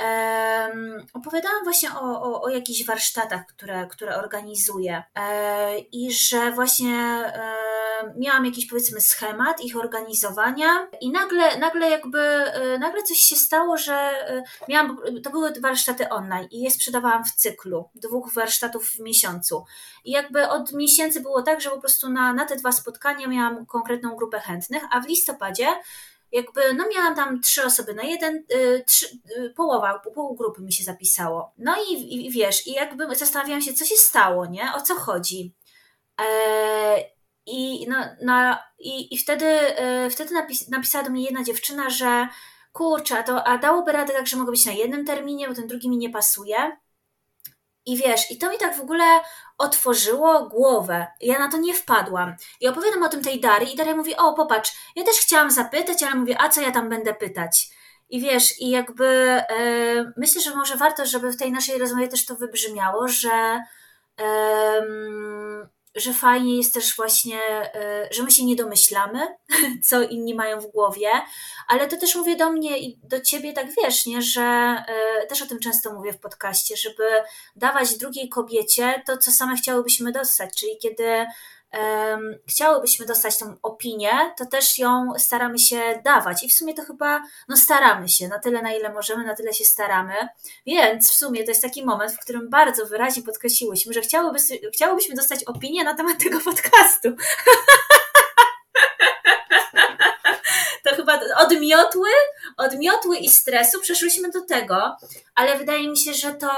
um, 0.00 1.06
opowiadałam 1.14 1.64
właśnie 1.64 1.90
o, 1.90 2.22
o, 2.22 2.42
o 2.42 2.48
jakichś 2.48 2.86
warsztatach, 2.86 3.46
które, 3.46 3.86
które 3.86 4.16
organizuję 4.16 5.02
e, 5.14 5.78
i 5.78 6.12
że 6.12 6.52
właśnie 6.52 6.94
e, 6.94 7.70
miałam 8.16 8.46
jakiś 8.46 8.66
powiedzmy 8.66 9.00
schemat 9.00 9.64
ich 9.64 9.76
organizowania 9.76 10.88
i 11.00 11.10
nagle, 11.10 11.58
nagle 11.58 11.90
jakby, 11.90 12.18
e, 12.18 12.78
nagle 12.78 13.02
coś 13.02 13.18
się 13.18 13.36
stało, 13.36 13.76
że 13.76 13.94
e, 13.94 14.42
miałam, 14.68 14.98
to 15.22 15.30
były 15.30 15.52
warsztaty 15.60 16.08
online 16.08 16.48
i 16.50 16.60
je 16.60 16.70
sprzedawałam 16.70 17.24
w 17.24 17.32
cyklu, 17.32 17.88
dwóch 17.94 18.32
warsztatów 18.32 18.90
w 18.90 19.00
miesiącu. 19.00 19.64
I 20.04 20.10
jakby 20.10 20.48
od 20.48 20.72
miesięcy 20.72 21.20
było 21.20 21.42
tak, 21.42 21.60
że 21.60 21.70
po 21.70 21.80
prostu 21.80 22.10
na, 22.10 22.32
na 22.32 22.44
te 22.44 22.56
dwa 22.56 22.72
spotkania 22.72 23.28
miałam 23.28 23.66
konkretną 23.66 24.16
grupę 24.16 24.40
chętnych, 24.40 24.82
a 24.90 25.00
w 25.00 25.08
listopadzie 25.08 25.66
jakby, 26.32 26.74
no 26.74 26.84
miałam 26.94 27.16
tam 27.16 27.40
trzy 27.40 27.64
osoby 27.64 27.94
na 27.94 28.02
jeden, 28.02 28.44
y, 28.54 28.84
trzy, 28.86 29.06
y, 29.36 29.52
połowa, 29.56 29.98
pół 30.14 30.34
grupy 30.36 30.62
mi 30.62 30.72
się 30.72 30.84
zapisało. 30.84 31.52
No 31.58 31.76
i, 31.88 32.26
i 32.26 32.30
wiesz, 32.30 32.66
i 32.66 32.72
jakby 32.72 33.16
zastanawiałam 33.16 33.62
się, 33.62 33.72
co 33.72 33.84
się 33.84 33.96
stało, 33.96 34.46
nie? 34.46 34.74
O 34.74 34.80
co 34.80 34.94
chodzi? 34.94 35.54
E, 36.20 37.04
I, 37.46 37.86
no, 37.88 37.96
na, 38.22 38.64
i, 38.78 39.14
i 39.14 39.18
wtedy, 39.18 39.46
e, 39.46 40.10
wtedy 40.10 40.34
napis, 40.34 40.68
napisała 40.68 41.04
do 41.04 41.10
mnie 41.10 41.24
jedna 41.24 41.44
dziewczyna, 41.44 41.90
że 41.90 42.28
kurczę, 42.72 43.18
a, 43.18 43.22
to, 43.22 43.44
a 43.44 43.58
dałoby 43.58 43.92
radę 43.92 44.12
tak, 44.12 44.26
że 44.26 44.36
mogę 44.36 44.50
być 44.50 44.66
na 44.66 44.72
jednym 44.72 45.04
terminie, 45.06 45.48
bo 45.48 45.54
ten 45.54 45.66
drugi 45.66 45.88
mi 45.88 45.98
nie 45.98 46.10
pasuje. 46.10 46.76
I 47.86 47.96
wiesz, 47.96 48.30
i 48.30 48.38
to 48.38 48.50
mi 48.50 48.58
tak 48.58 48.76
w 48.76 48.80
ogóle 48.80 49.20
otworzyło 49.60 50.48
głowę. 50.48 51.06
Ja 51.20 51.38
na 51.38 51.50
to 51.50 51.58
nie 51.58 51.74
wpadłam. 51.74 52.34
I 52.60 52.68
opowiadam 52.68 53.02
o 53.02 53.08
tym 53.08 53.22
tej 53.22 53.40
Darii 53.40 53.74
i 53.74 53.76
Daria 53.76 53.96
mówi, 53.96 54.16
o 54.16 54.32
popatrz, 54.32 54.72
ja 54.96 55.04
też 55.04 55.16
chciałam 55.16 55.50
zapytać, 55.50 56.02
ale 56.02 56.14
mówię, 56.14 56.36
a 56.40 56.48
co 56.48 56.60
ja 56.60 56.70
tam 56.70 56.88
będę 56.88 57.14
pytać? 57.14 57.68
I 58.10 58.20
wiesz, 58.20 58.60
i 58.60 58.70
jakby 58.70 59.06
e, 59.06 60.12
myślę, 60.16 60.40
że 60.40 60.54
może 60.54 60.76
warto, 60.76 61.06
żeby 61.06 61.32
w 61.32 61.36
tej 61.36 61.52
naszej 61.52 61.78
rozmowie 61.78 62.08
też 62.08 62.26
to 62.26 62.34
wybrzmiało, 62.36 63.08
że 63.08 63.62
e, 64.20 64.82
że 65.94 66.12
fajnie 66.12 66.56
jest 66.56 66.74
też 66.74 66.96
właśnie, 66.96 67.40
e, 67.74 68.08
że 68.10 68.22
my 68.22 68.30
się 68.30 68.44
nie 68.44 68.56
domyślamy, 68.56 69.20
co 69.88 70.02
inni 70.02 70.34
mają 70.34 70.60
w 70.60 70.66
głowie, 70.66 71.10
ale 71.68 71.88
to 71.88 71.96
też 71.96 72.14
mówię 72.14 72.36
do 72.36 72.50
mnie 72.50 72.78
i 72.78 72.98
do 73.02 73.20
ciebie, 73.20 73.52
tak 73.52 73.66
wiesz, 73.82 74.06
nie, 74.06 74.22
że 74.22 74.42
e, 74.42 75.26
też 75.26 75.42
o 75.42 75.46
tym 75.46 75.58
często 75.58 75.92
mówię 75.92 76.12
w 76.12 76.20
podcaście, 76.20 76.76
żeby 76.76 77.04
dawać 77.56 77.98
drugiej 77.98 78.28
kobiecie 78.28 79.02
to, 79.06 79.18
co 79.18 79.32
same 79.32 79.56
chciałybyśmy 79.56 80.12
dostać, 80.12 80.54
czyli 80.54 80.78
kiedy 80.82 81.26
um, 81.72 82.38
chciałybyśmy 82.48 83.06
dostać 83.06 83.38
tą 83.38 83.56
opinię, 83.62 84.10
to 84.38 84.46
też 84.46 84.78
ją 84.78 85.12
staramy 85.18 85.58
się 85.58 86.00
dawać. 86.04 86.42
I 86.42 86.48
w 86.48 86.52
sumie 86.52 86.74
to 86.74 86.82
chyba, 86.82 87.22
no 87.48 87.56
staramy 87.56 88.08
się 88.08 88.28
na 88.28 88.38
tyle, 88.38 88.62
na 88.62 88.72
ile 88.72 88.92
możemy, 88.92 89.24
na 89.24 89.34
tyle 89.34 89.52
się 89.52 89.64
staramy. 89.64 90.14
Więc 90.66 91.10
w 91.10 91.14
sumie 91.14 91.44
to 91.44 91.50
jest 91.50 91.62
taki 91.62 91.84
moment, 91.84 92.12
w 92.12 92.20
którym 92.20 92.50
bardzo 92.50 92.86
wyraźnie 92.86 93.22
podkreśliłyśmy, 93.22 93.92
że 93.92 94.00
chciałyby, 94.00 94.38
chciałybyśmy 94.74 95.14
dostać 95.14 95.44
opinię 95.44 95.84
na 95.84 95.94
temat 95.94 96.18
tego 96.24 96.40
podcastu. 96.40 97.08
to 100.84 100.96
chyba 100.96 101.20
odmiotły, 101.36 102.10
odmiotły 102.56 103.16
i 103.16 103.28
stresu 103.28 103.80
przeszłyśmy 103.80 104.30
do 104.30 104.40
tego, 104.40 104.96
ale 105.34 105.58
wydaje 105.58 105.88
mi 105.88 105.98
się, 105.98 106.14
że 106.14 106.34
to 106.34 106.50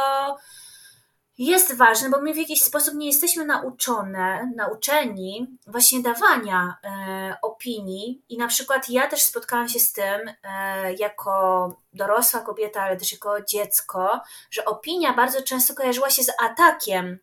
jest 1.38 1.77
ważne, 1.77 2.11
bo 2.11 2.21
my 2.21 2.35
w 2.35 2.37
jakiś 2.37 2.62
sposób 2.62 2.95
nie 2.95 3.07
jesteśmy 3.07 3.45
nauczone, 3.45 4.53
nauczeni 4.57 5.57
właśnie 5.66 6.03
dawania 6.03 6.77
e, 6.85 7.37
opinii. 7.42 8.23
I 8.29 8.38
na 8.38 8.49
przykład 8.49 8.90
ja 8.90 9.09
też 9.09 9.23
spotkałam 9.23 9.68
się 9.68 9.79
z 9.79 9.92
tym 9.92 10.31
e, 10.45 10.92
jako 10.95 11.77
dorosła 11.92 12.40
kobieta, 12.40 12.83
ale 12.83 12.97
też 12.97 13.12
jako 13.12 13.42
dziecko, 13.42 14.21
że 14.51 14.64
opinia 14.64 15.12
bardzo 15.12 15.42
często 15.42 15.75
kojarzyła 15.75 16.11
się 16.11 16.23
z 16.23 16.33
atakiem. 16.42 17.18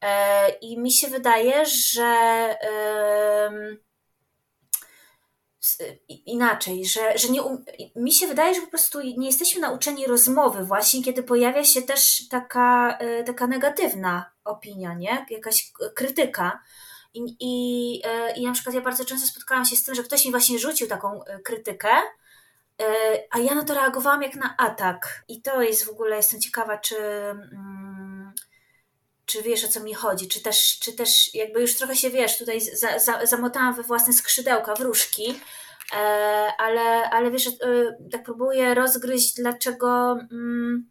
E, 0.00 0.48
i 0.48 0.78
mi 0.78 0.92
się 0.92 1.08
wydaje, 1.08 1.66
że 1.66 2.10
inaczej, 6.08 6.86
że, 6.86 7.18
że 7.18 7.28
nie, 7.28 7.42
um, 7.42 7.64
mi 7.96 8.12
się 8.12 8.26
wydaje, 8.26 8.54
że 8.54 8.60
po 8.60 8.66
prostu 8.66 9.00
nie 9.00 9.26
jesteśmy 9.26 9.60
nauczeni 9.60 10.06
rozmowy 10.06 10.64
właśnie, 10.64 11.02
kiedy 11.02 11.22
pojawia 11.22 11.64
się 11.64 11.82
też 11.82 12.28
taka, 12.28 12.98
e, 12.98 13.24
taka 13.24 13.46
negatywna 13.46 14.30
opinia, 14.44 14.94
nie? 14.94 15.26
jakaś 15.30 15.72
krytyka. 15.94 16.62
I, 17.14 17.36
i, 17.40 18.02
e, 18.04 18.32
I 18.32 18.46
na 18.46 18.52
przykład 18.52 18.74
ja 18.74 18.80
bardzo 18.80 19.04
często 19.04 19.26
spotkałam 19.26 19.64
się 19.64 19.76
z 19.76 19.84
tym, 19.84 19.94
że 19.94 20.02
ktoś 20.02 20.24
mi 20.24 20.30
właśnie 20.30 20.58
rzucił 20.58 20.86
taką 20.86 21.20
krytykę, 21.44 21.88
a 23.30 23.38
ja 23.38 23.54
na 23.54 23.64
to 23.64 23.74
reagowałam 23.74 24.22
jak 24.22 24.34
na 24.34 24.56
atak. 24.56 25.24
I 25.28 25.42
to 25.42 25.62
jest 25.62 25.84
w 25.84 25.90
ogóle, 25.90 26.16
jestem 26.16 26.40
ciekawa, 26.40 26.78
czy, 26.78 26.96
mm, 26.96 27.89
czy 29.30 29.42
wiesz 29.42 29.64
o 29.64 29.68
co 29.68 29.80
mi 29.80 29.94
chodzi, 29.94 30.28
czy 30.28 30.42
też, 30.42 30.78
czy 30.78 30.92
też 30.92 31.34
jakby 31.34 31.60
już 31.60 31.76
trochę 31.76 31.96
się 31.96 32.10
wiesz, 32.10 32.38
tutaj 32.38 32.60
za, 32.60 32.98
za, 32.98 33.26
zamotałam 33.26 33.74
we 33.74 33.82
własne 33.82 34.12
skrzydełka, 34.12 34.74
wróżki, 34.74 35.40
ale, 36.58 37.10
ale 37.10 37.30
wiesz, 37.30 37.50
tak 38.12 38.22
próbuję 38.24 38.74
rozgryźć, 38.74 39.34
dlaczego. 39.34 40.12
Mm, 40.32 40.90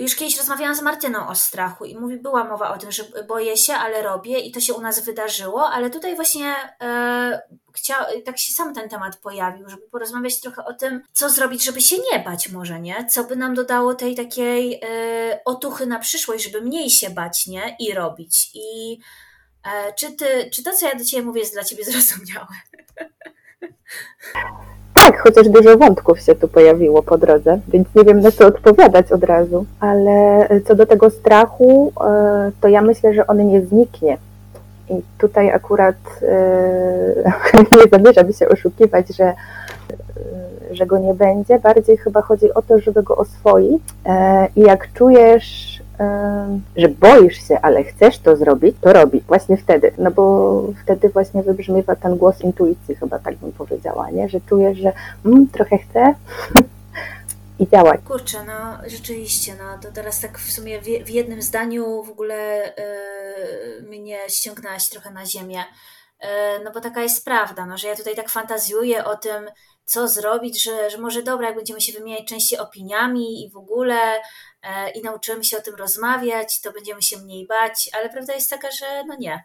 już 0.00 0.16
kiedyś 0.16 0.38
rozmawiałam 0.38 0.74
z 0.74 0.82
Martyną 0.82 1.28
o 1.28 1.34
strachu 1.34 1.84
i 1.84 1.96
mówi, 1.96 2.16
była 2.16 2.44
mowa 2.44 2.70
o 2.74 2.78
tym, 2.78 2.92
że 2.92 3.04
boję 3.28 3.56
się, 3.56 3.74
ale 3.74 4.02
robię 4.02 4.38
i 4.38 4.52
to 4.52 4.60
się 4.60 4.74
u 4.74 4.80
nas 4.80 5.04
wydarzyło, 5.04 5.70
ale 5.70 5.90
tutaj 5.90 6.16
właśnie 6.16 6.54
e, 6.82 7.42
chciał, 7.74 8.04
tak 8.24 8.38
się 8.38 8.52
sam 8.52 8.74
ten 8.74 8.88
temat 8.88 9.16
pojawił, 9.16 9.68
żeby 9.68 9.82
porozmawiać 9.82 10.40
trochę 10.40 10.64
o 10.64 10.74
tym, 10.74 11.02
co 11.12 11.30
zrobić, 11.30 11.64
żeby 11.64 11.80
się 11.80 11.96
nie 12.12 12.18
bać 12.18 12.48
może, 12.48 12.80
nie? 12.80 13.06
Co 13.06 13.24
by 13.24 13.36
nam 13.36 13.54
dodało 13.54 13.94
tej 13.94 14.14
takiej 14.14 14.80
e, 14.82 15.40
otuchy 15.44 15.86
na 15.86 15.98
przyszłość, 15.98 16.44
żeby 16.44 16.60
mniej 16.60 16.90
się 16.90 17.10
bać, 17.10 17.46
nie? 17.46 17.76
I 17.78 17.94
robić. 17.94 18.50
I 18.54 18.98
e, 19.64 19.92
czy, 19.92 20.12
ty, 20.12 20.50
czy 20.52 20.62
to, 20.62 20.72
co 20.76 20.88
ja 20.88 20.94
do 20.94 21.04
Ciebie 21.04 21.22
mówię, 21.22 21.40
jest 21.40 21.52
dla 21.54 21.64
Ciebie 21.64 21.84
zrozumiałe? 21.90 22.46
Tak, 25.06 25.20
chociaż 25.20 25.48
dużo 25.48 25.78
wątków 25.78 26.20
się 26.20 26.34
tu 26.34 26.48
pojawiło 26.48 27.02
po 27.02 27.18
drodze, 27.18 27.58
więc 27.68 27.88
nie 27.94 28.04
wiem 28.04 28.20
na 28.20 28.30
co 28.30 28.46
odpowiadać 28.46 29.12
od 29.12 29.24
razu. 29.24 29.66
Ale 29.80 30.48
co 30.66 30.74
do 30.74 30.86
tego 30.86 31.10
strachu, 31.10 31.92
e, 32.00 32.50
to 32.60 32.68
ja 32.68 32.82
myślę, 32.82 33.14
że 33.14 33.26
on 33.26 33.46
nie 33.46 33.62
zniknie. 33.62 34.18
I 34.90 34.94
tutaj 35.18 35.50
akurat 35.50 35.96
e, 36.22 37.32
nie 37.76 37.88
zamierzam 37.90 38.32
się 38.32 38.48
oszukiwać, 38.48 39.08
że, 39.08 39.24
e, 39.24 39.34
że 40.70 40.86
go 40.86 40.98
nie 40.98 41.14
będzie. 41.14 41.58
Bardziej 41.58 41.96
chyba 41.96 42.22
chodzi 42.22 42.54
o 42.54 42.62
to, 42.62 42.78
żeby 42.78 43.02
go 43.02 43.16
oswoić. 43.16 43.82
I 44.56 44.60
jak 44.60 44.92
czujesz 44.92 45.69
że 46.76 46.88
boisz 46.88 47.48
się, 47.48 47.60
ale 47.62 47.84
chcesz 47.84 48.18
to 48.18 48.36
zrobić, 48.36 48.76
to 48.80 48.92
robi 48.92 49.20
właśnie 49.20 49.56
wtedy. 49.56 49.92
No 49.98 50.10
bo 50.10 50.62
wtedy 50.82 51.08
właśnie 51.08 51.42
wybrzmiewa 51.42 51.96
ten 51.96 52.16
głos 52.16 52.40
intuicji, 52.40 52.94
chyba 52.94 53.18
tak 53.18 53.36
bym 53.36 53.52
powiedziała, 53.52 54.10
nie? 54.10 54.28
Że 54.28 54.40
czujesz, 54.40 54.78
że 54.78 54.92
mm, 55.24 55.48
trochę 55.48 55.78
chcę 55.78 56.14
i 57.60 57.68
działać. 57.68 58.00
Kurczę, 58.04 58.38
no 58.46 58.88
rzeczywiście, 58.90 59.54
no 59.58 59.78
to 59.82 59.92
teraz 59.94 60.20
tak 60.20 60.38
w 60.38 60.52
sumie 60.52 60.80
w, 60.80 60.84
w 60.84 61.10
jednym 61.10 61.42
zdaniu 61.42 62.02
w 62.02 62.10
ogóle 62.10 62.72
yy, 63.78 63.88
mnie 63.88 64.18
ściągnęłaś 64.28 64.88
trochę 64.88 65.10
na 65.10 65.26
ziemię. 65.26 65.64
Yy, 66.22 66.28
no 66.64 66.70
bo 66.72 66.80
taka 66.80 67.02
jest 67.02 67.24
prawda, 67.24 67.66
no, 67.66 67.78
że 67.78 67.88
ja 67.88 67.96
tutaj 67.96 68.16
tak 68.16 68.28
fantazjuję 68.28 69.04
o 69.04 69.16
tym, 69.16 69.50
co 69.84 70.08
zrobić, 70.08 70.62
że, 70.62 70.90
że 70.90 70.98
może 70.98 71.22
dobra, 71.22 71.46
jak 71.46 71.56
będziemy 71.56 71.80
się 71.80 71.92
wymieniać 71.92 72.28
częściej 72.28 72.58
opiniami 72.58 73.44
i 73.44 73.50
w 73.50 73.56
ogóle 73.56 73.96
i 74.94 75.02
nauczymy 75.02 75.44
się 75.44 75.58
o 75.58 75.62
tym 75.62 75.74
rozmawiać, 75.74 76.60
to 76.60 76.72
będziemy 76.72 77.02
się 77.02 77.18
mniej 77.18 77.46
bać, 77.46 77.90
ale 77.92 78.10
prawda 78.10 78.34
jest 78.34 78.50
taka, 78.50 78.70
że 78.70 79.04
no 79.06 79.16
nie. 79.16 79.44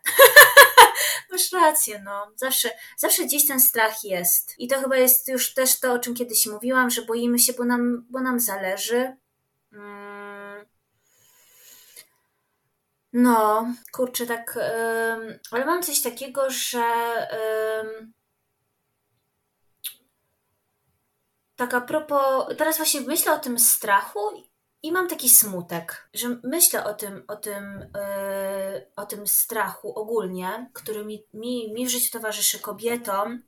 Masz 1.31 1.51
rację, 1.51 2.01
no. 2.05 2.31
Zawsze, 2.35 2.69
zawsze 2.97 3.23
gdzieś 3.23 3.47
ten 3.47 3.59
strach 3.59 4.03
jest. 4.03 4.55
I 4.57 4.67
to 4.67 4.79
chyba 4.81 4.97
jest 4.97 5.27
już 5.27 5.53
też 5.53 5.79
to, 5.79 5.93
o 5.93 5.99
czym 5.99 6.15
kiedyś 6.15 6.45
mówiłam, 6.45 6.89
że 6.89 7.01
boimy 7.01 7.39
się, 7.39 7.53
bo 7.53 7.65
nam, 7.65 8.05
bo 8.09 8.19
nam 8.19 8.39
zależy. 8.39 9.17
Mm. 9.73 10.65
No, 13.13 13.67
kurczę, 13.91 14.25
tak, 14.25 14.59
ale 15.51 15.65
mam 15.65 15.83
coś 15.83 16.01
takiego, 16.01 16.49
że 16.49 16.83
tak 21.55 21.73
a 21.73 21.81
propos, 21.81 22.57
teraz 22.57 22.77
właśnie 22.77 23.01
myślę 23.01 23.33
o 23.33 23.39
tym 23.39 23.59
strachu 23.59 24.19
i 24.85 24.91
mam 24.91 25.07
taki 25.07 25.29
smutek, 25.29 26.09
że 26.13 26.27
myślę 26.43 26.83
o 26.83 26.93
tym, 26.93 27.23
o 27.27 27.35
tym, 27.35 27.63
yy, 27.79 28.87
o 28.95 29.05
tym 29.05 29.27
strachu 29.27 29.99
ogólnie, 29.99 30.69
który 30.73 31.05
mi, 31.05 31.23
mi, 31.33 31.73
mi 31.73 31.85
w 31.85 31.89
życiu 31.89 32.11
towarzyszy 32.11 32.59
kobietom, 32.59 33.41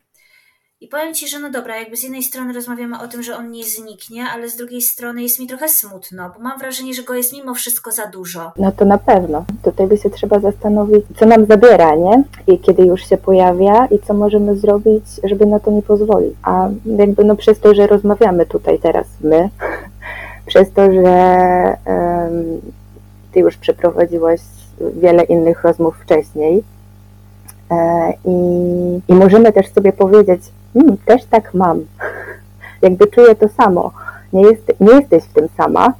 i 0.82 0.88
powiem 0.88 1.14
Ci, 1.14 1.28
że 1.28 1.40
no 1.40 1.50
dobra, 1.50 1.78
jakby 1.78 1.98
z 1.98 2.04
jednej 2.04 2.24
strony 2.24 2.54
rozmawiamy 2.54 3.00
o 3.02 3.08
tym, 3.08 3.24
że 3.24 3.38
on 3.38 3.52
nie 3.52 3.64
zniknie, 3.64 4.26
ale 4.34 4.50
z 4.50 4.56
drugiej 4.56 4.82
strony 4.82 5.24
jest 5.24 5.40
mi 5.40 5.48
trochę 5.48 5.70
smutno, 5.70 6.32
bo 6.38 6.44
mam 6.44 6.60
wrażenie, 6.60 6.94
że 6.94 7.04
go 7.04 7.14
jest 7.14 7.34
mimo 7.34 7.54
wszystko 7.54 7.92
za 7.92 8.06
dużo. 8.06 8.52
No 8.58 8.72
to 8.72 8.86
na 8.86 8.98
pewno. 8.98 9.46
Tutaj 9.64 9.88
by 9.88 9.98
się 9.98 10.10
trzeba 10.10 10.40
zastanowić, 10.40 11.06
co 11.20 11.26
nam 11.26 11.46
zabiera, 11.46 11.96
nie? 11.96 12.24
I 12.48 12.60
kiedy 12.60 12.84
już 12.84 13.10
się 13.10 13.18
pojawia 13.18 13.86
i 13.86 14.00
co 14.00 14.14
możemy 14.14 14.58
zrobić, 14.58 15.04
żeby 15.24 15.46
na 15.46 15.60
to 15.60 15.72
nie 15.72 15.82
pozwolić. 15.82 16.34
A 16.44 16.70
jakby 16.86 17.24
no 17.24 17.36
przez 17.36 17.60
to, 17.60 17.76
że 17.76 17.88
rozmawiamy 17.88 18.46
tutaj 18.46 18.80
teraz 18.80 19.08
my, 19.22 19.50
przez 20.48 20.72
to, 20.72 20.92
że 20.92 21.78
Ty 23.32 23.40
już 23.40 23.58
przeprowadziłaś 23.58 24.42
wiele 24.96 25.24
innych 25.24 25.64
rozmów 25.64 25.98
wcześniej, 25.98 26.64
e, 27.72 28.14
i, 28.26 29.02
I 29.08 29.14
możemy 29.14 29.54
też 29.54 29.74
sobie 29.74 29.94
powiedzieć, 29.94 30.42
hmm, 30.74 30.98
też 31.06 31.26
tak 31.26 31.54
mam. 31.54 31.86
Jakby 32.82 33.08
czuję 33.08 33.36
to 33.36 33.48
samo. 33.50 33.92
Nie, 34.34 34.42
jest, 34.42 34.72
nie 34.80 34.92
jesteś 34.92 35.24
w 35.24 35.34
tym 35.34 35.48
sama, 35.58 35.94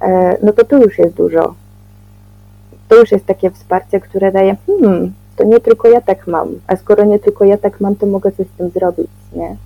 e, 0.00 0.36
no 0.42 0.52
to 0.52 0.64
tu 0.64 0.78
już 0.78 0.98
jest 0.98 1.14
dużo. 1.14 1.54
To 2.88 2.96
już 2.96 3.12
jest 3.12 3.26
takie 3.26 3.50
wsparcie, 3.50 4.00
które 4.00 4.32
daje, 4.32 4.56
hmm, 4.66 5.12
to 5.36 5.44
nie 5.44 5.60
tylko 5.60 5.88
ja 5.88 6.00
tak 6.00 6.26
mam, 6.26 6.48
a 6.66 6.76
skoro 6.76 7.04
nie 7.04 7.18
tylko 7.18 7.44
ja 7.44 7.58
tak 7.58 7.80
mam, 7.80 7.96
to 7.96 8.06
mogę 8.06 8.32
coś 8.32 8.46
z 8.46 8.58
tym 8.58 8.70
zrobić, 8.70 9.10
nie? 9.32 9.56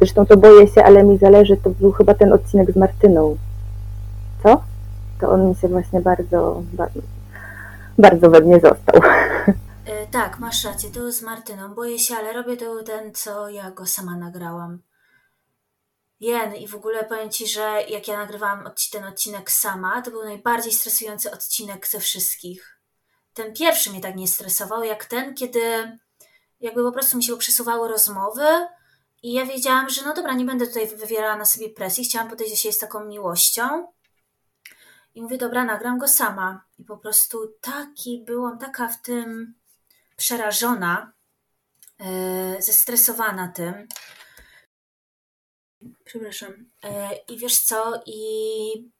Zresztą 0.00 0.26
to 0.26 0.36
boję 0.36 0.68
się, 0.68 0.84
ale 0.84 1.04
mi 1.04 1.18
zależy, 1.18 1.56
to 1.56 1.70
był 1.70 1.92
chyba 1.92 2.14
ten 2.14 2.32
odcinek 2.32 2.72
z 2.72 2.76
Martyną. 2.76 3.36
Co? 4.42 4.62
To 5.20 5.30
on 5.30 5.48
mi 5.48 5.54
się 5.54 5.68
właśnie 5.68 6.00
bardzo, 6.00 6.62
bardzo, 6.72 7.00
bardzo 7.98 8.30
we 8.30 8.40
mnie 8.40 8.60
został. 8.60 9.00
E, 9.86 10.06
tak, 10.06 10.38
masz 10.38 10.64
rację, 10.64 10.90
to 10.90 11.12
z 11.12 11.22
Martyną. 11.22 11.74
Boję 11.74 11.98
się, 11.98 12.14
ale 12.14 12.32
robię 12.32 12.56
to 12.56 12.82
ten, 12.82 13.14
co 13.14 13.48
ja 13.48 13.70
go 13.70 13.86
sama 13.86 14.16
nagrałam. 14.16 14.78
Jen, 16.20 16.54
i 16.54 16.68
w 16.68 16.74
ogóle 16.74 17.04
powiem 17.04 17.30
Ci, 17.30 17.46
że 17.46 17.82
jak 17.88 18.08
ja 18.08 18.16
nagrywałam 18.16 18.70
ten 18.92 19.04
odcinek 19.04 19.50
sama, 19.50 20.02
to 20.02 20.10
był 20.10 20.24
najbardziej 20.24 20.72
stresujący 20.72 21.30
odcinek 21.30 21.86
ze 21.86 22.00
wszystkich. 22.00 22.78
Ten 23.34 23.54
pierwszy 23.54 23.90
mnie 23.90 24.00
tak 24.00 24.16
nie 24.16 24.28
stresował, 24.28 24.84
jak 24.84 25.04
ten, 25.04 25.34
kiedy 25.34 25.60
jakby 26.60 26.82
po 26.82 26.92
prostu 26.92 27.16
mi 27.16 27.24
się 27.24 27.36
przesuwały 27.36 27.88
rozmowy 27.88 28.44
i 29.22 29.32
ja 29.32 29.46
wiedziałam, 29.46 29.90
że 29.90 30.02
no 30.02 30.14
dobra, 30.14 30.34
nie 30.34 30.44
będę 30.44 30.66
tutaj 30.66 30.96
wywierała 30.96 31.36
na 31.36 31.44
sobie 31.44 31.70
presji, 31.70 32.04
chciałam 32.04 32.30
podejść 32.30 32.52
do 32.52 32.56
siebie 32.56 32.72
z 32.72 32.78
taką 32.78 33.04
miłością. 33.04 33.92
I 35.14 35.22
mówię, 35.22 35.38
dobra, 35.38 35.64
nagram 35.64 35.98
go 35.98 36.08
sama. 36.08 36.64
I 36.78 36.84
po 36.84 36.98
prostu 36.98 37.54
taki 37.60 38.24
byłam, 38.26 38.58
taka 38.58 38.88
w 38.88 39.02
tym 39.02 39.54
przerażona, 40.16 41.12
e, 41.98 42.62
zestresowana 42.62 43.48
tym. 43.48 43.88
Przepraszam. 46.04 46.52
E, 46.84 47.16
I 47.28 47.38
wiesz 47.38 47.58
co? 47.58 48.02
I 48.06 48.90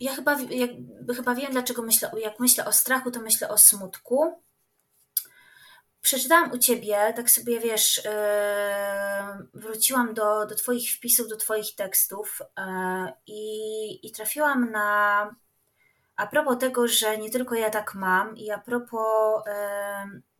ja 0.00 0.14
chyba, 0.14 0.40
jakby 0.40 1.14
chyba 1.14 1.34
wiem, 1.34 1.52
dlaczego 1.52 1.82
myślę, 1.82 2.10
jak 2.18 2.40
myślę 2.40 2.66
o 2.66 2.72
strachu, 2.72 3.10
to 3.10 3.20
myślę 3.20 3.48
o 3.48 3.58
smutku. 3.58 4.43
Przeczytałam 6.04 6.52
u 6.52 6.58
ciebie, 6.58 7.12
tak 7.16 7.30
sobie 7.30 7.60
wiesz, 7.60 8.06
e, 8.06 9.38
wróciłam 9.54 10.14
do, 10.14 10.46
do 10.46 10.54
Twoich 10.54 10.92
wpisów, 10.92 11.28
do 11.28 11.36
Twoich 11.36 11.74
tekstów 11.74 12.42
i, 13.26 14.06
i 14.06 14.12
trafiłam 14.12 14.70
na 14.70 15.30
a 16.16 16.26
propos 16.26 16.58
tego, 16.58 16.88
że 16.88 17.18
nie 17.18 17.30
tylko 17.30 17.54
ja 17.54 17.70
tak 17.70 17.94
mam 17.94 18.36
i 18.36 18.50
a 18.50 18.58
propos, 18.58 19.44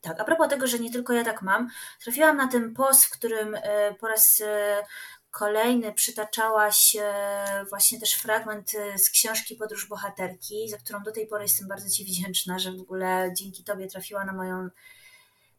tak, 0.00 0.20
a 0.20 0.24
propos 0.24 0.48
tego, 0.48 0.66
że 0.66 0.78
nie 0.78 0.92
tylko 0.92 1.12
ja 1.12 1.24
tak 1.24 1.42
mam, 1.42 1.68
trafiłam 2.02 2.36
na 2.36 2.48
ten 2.48 2.74
post, 2.74 3.04
w 3.04 3.10
którym 3.10 3.54
e, 3.54 3.94
po 3.94 4.08
raz 4.08 4.40
e, 4.40 4.82
kolejny 5.30 5.92
przytaczałaś 5.92 6.96
e, 7.00 7.64
właśnie 7.70 8.00
też 8.00 8.14
fragment 8.14 8.70
z 8.96 9.10
książki 9.10 9.56
Podróż 9.56 9.88
Bohaterki, 9.88 10.68
za 10.68 10.78
którą 10.78 11.02
do 11.02 11.12
tej 11.12 11.26
pory 11.26 11.42
jestem 11.42 11.68
bardzo 11.68 11.90
Ci 11.90 12.04
wdzięczna, 12.04 12.58
że 12.58 12.72
w 12.72 12.80
ogóle 12.80 13.32
dzięki 13.38 13.64
Tobie 13.64 13.86
trafiła 13.86 14.24
na 14.24 14.32
moją, 14.32 14.68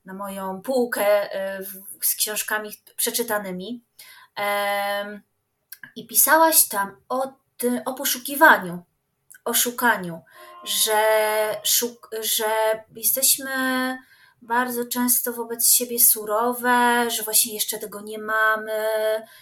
na 0.06 0.14
moją 0.14 0.62
półkę 0.62 1.30
z 2.02 2.16
książkami 2.16 2.70
przeczytanymi. 2.96 3.84
I 5.96 6.08
pisałaś 6.08 6.68
tam 6.68 7.02
o, 7.10 7.34
o 7.86 7.94
poszukiwaniu 7.94 8.84
oszukaniu, 9.46 10.22
że, 10.64 11.02
szuk 11.64 12.10
że 12.22 12.46
jesteśmy 12.96 13.52
bardzo 14.42 14.86
często 14.86 15.34
wobec 15.34 15.68
siebie 15.68 16.00
surowe, 16.00 17.06
że 17.10 17.24
właśnie 17.24 17.54
jeszcze 17.54 17.80
tego 17.80 18.02
nie 18.02 18.20
mamy, 18.20 18.86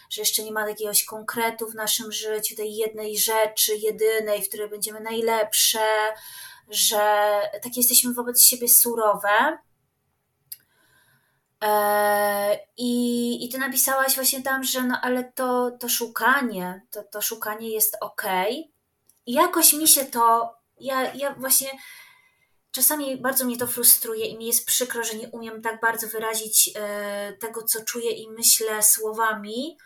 że 0.10 0.22
jeszcze 0.22 0.44
nie 0.44 0.52
ma 0.52 0.70
jakiegoś 0.70 1.06
konkretu 1.06 1.68
w 1.68 1.76
naszym 1.76 2.12
życiu, 2.12 2.56
tej 2.56 2.76
jednej 2.76 3.18
rzeczy, 3.18 3.78
jedynej, 3.78 4.42
w 4.44 4.50
której 4.50 4.70
będziemy 4.70 5.00
najlepsze, 5.00 5.80
że 6.70 7.32
takie 7.64 7.80
jesteśmy 7.80 8.14
wobec 8.14 8.42
siebie 8.42 8.68
surowe. 8.68 9.58
E, 11.64 12.60
I, 12.78 13.46
I 13.46 13.50
ty 13.50 13.58
napisałaś 13.58 14.16
właśnie 14.16 14.42
tam, 14.42 14.64
że 14.64 14.84
no 14.84 15.00
ale 15.02 15.24
to, 15.24 15.72
to 15.80 15.90
szukanie, 15.90 16.82
to, 16.92 17.04
to 17.04 17.22
szukanie 17.22 17.70
jest 17.70 17.98
ok, 18.02 18.24
i 19.26 19.34
jakoś 19.34 19.74
mi 19.74 19.88
się 19.88 20.06
to, 20.06 20.56
ja, 20.80 21.14
ja 21.14 21.34
właśnie 21.34 21.70
czasami 22.72 23.18
bardzo 23.18 23.46
mnie 23.46 23.58
to 23.58 23.68
frustruje 23.68 24.26
i 24.26 24.38
mi 24.38 24.48
jest 24.48 24.66
przykro, 24.66 25.04
że 25.04 25.18
nie 25.18 25.30
umiem 25.30 25.62
tak 25.62 25.82
bardzo 25.82 26.08
wyrazić 26.08 26.72
e, 26.76 27.34
tego, 27.34 27.64
co 27.64 27.86
czuję 27.86 28.12
i 28.12 28.30
myślę 28.30 28.84
słowami, 28.84 29.78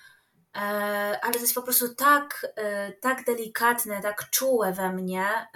ale 1.22 1.34
to 1.34 1.40
jest 1.40 1.56
po 1.56 1.62
prostu 1.62 1.96
tak, 1.96 2.48
e, 2.56 2.92
tak 2.92 3.26
delikatne, 3.26 4.02
tak 4.02 4.30
czułe 4.30 4.74
we 4.74 4.94
mnie, 4.94 5.48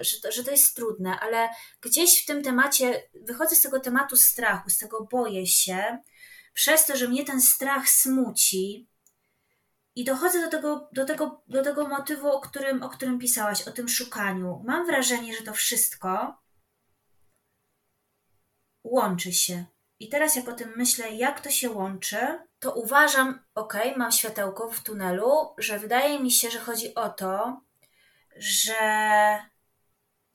że 0.00 0.20
to, 0.22 0.32
że 0.32 0.44
to 0.44 0.50
jest 0.50 0.76
trudne, 0.76 1.20
ale 1.20 1.48
gdzieś 1.80 2.22
w 2.22 2.26
tym 2.26 2.42
temacie 2.42 3.02
wychodzę 3.14 3.56
z 3.56 3.62
tego 3.62 3.80
tematu 3.80 4.16
strachu, 4.16 4.70
z 4.70 4.78
tego 4.78 5.08
boję 5.10 5.46
się, 5.46 5.98
przez 6.54 6.86
to, 6.86 6.96
że 6.96 7.08
mnie 7.08 7.24
ten 7.24 7.40
strach 7.40 7.88
smuci. 7.88 8.88
I 9.94 10.04
dochodzę 10.04 10.40
do 10.40 10.48
tego, 10.48 10.88
do, 10.92 11.04
tego, 11.04 11.42
do 11.48 11.62
tego 11.62 11.88
motywu, 11.88 12.28
o 12.28 12.40
którym, 12.40 12.82
o 12.82 12.88
którym 12.88 13.18
pisałaś, 13.18 13.68
o 13.68 13.72
tym 13.72 13.88
szukaniu. 13.88 14.62
Mam 14.66 14.86
wrażenie, 14.86 15.34
że 15.36 15.42
to 15.42 15.52
wszystko 15.52 16.38
łączy 18.84 19.32
się. 19.32 19.64
I 19.98 20.08
teraz, 20.08 20.36
jak 20.36 20.48
o 20.48 20.52
tym 20.52 20.72
myślę, 20.76 21.10
jak 21.10 21.40
to 21.40 21.50
się 21.50 21.70
łączy, 21.70 22.38
to 22.62 22.72
uważam, 22.72 23.44
ok, 23.54 23.74
mam 23.96 24.12
światełko 24.12 24.70
w 24.70 24.82
tunelu, 24.82 25.54
że 25.58 25.78
wydaje 25.78 26.20
mi 26.20 26.30
się, 26.30 26.50
że 26.50 26.58
chodzi 26.58 26.94
o 26.94 27.08
to, 27.08 27.60
że 28.36 28.74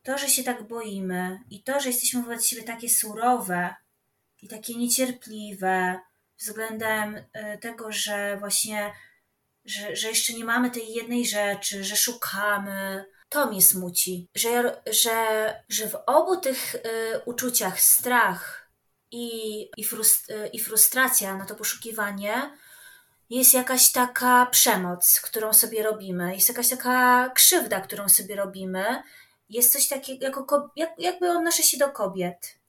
to, 0.04 0.18
że 0.18 0.28
się 0.28 0.44
tak 0.44 0.68
boimy 0.68 1.40
i 1.50 1.64
to, 1.64 1.80
że 1.80 1.90
jesteśmy 1.90 2.24
wobec 2.24 2.46
siebie 2.46 2.64
takie 2.64 2.90
surowe 2.90 3.76
i 4.42 4.48
takie 4.48 4.76
niecierpliwe 4.76 6.00
względem 6.38 7.16
y, 7.16 7.24
tego, 7.62 7.92
że 7.92 8.38
właśnie, 8.40 8.94
że, 9.66 9.96
że 9.96 10.10
jeszcze 10.10 10.34
nie 10.34 10.46
mamy 10.46 10.72
tej 10.72 10.94
jednej 10.94 11.26
rzeczy, 11.26 11.84
że 11.84 11.96
szukamy, 11.96 13.06
to 13.30 13.46
mnie 13.46 13.62
smuci, 13.62 14.30
że, 14.36 14.82
że, 14.92 15.64
że 15.70 15.90
w 15.90 15.96
obu 16.06 16.38
tych 16.38 16.76
y, 16.76 16.80
uczuciach 17.26 17.82
strach 17.82 18.67
i, 19.12 19.62
i, 19.78 19.84
frust, 19.84 20.30
y, 20.30 20.48
i 20.48 20.60
frustracja 20.60 21.38
na 21.38 21.46
to 21.46 21.56
poszukiwanie 21.56 22.58
jest 23.30 23.54
jakaś 23.54 23.92
taka 23.92 24.46
przemoc, 24.46 25.22
którą 25.22 25.54
sobie 25.54 25.84
robimy, 25.84 26.36
jest 26.36 26.50
jakaś 26.50 26.70
taka 26.70 27.30
krzywda, 27.30 27.82
którą 27.82 28.10
sobie 28.10 28.36
robimy, 28.36 29.04
jest 29.50 29.72
coś 29.74 29.88
takiego, 29.88 30.26
jako, 30.26 30.72
jak, 30.76 30.90
jakby 30.98 31.32
odnoszę 31.32 31.64
się 31.64 31.78
do 31.78 31.90
kobiet, 31.92 32.60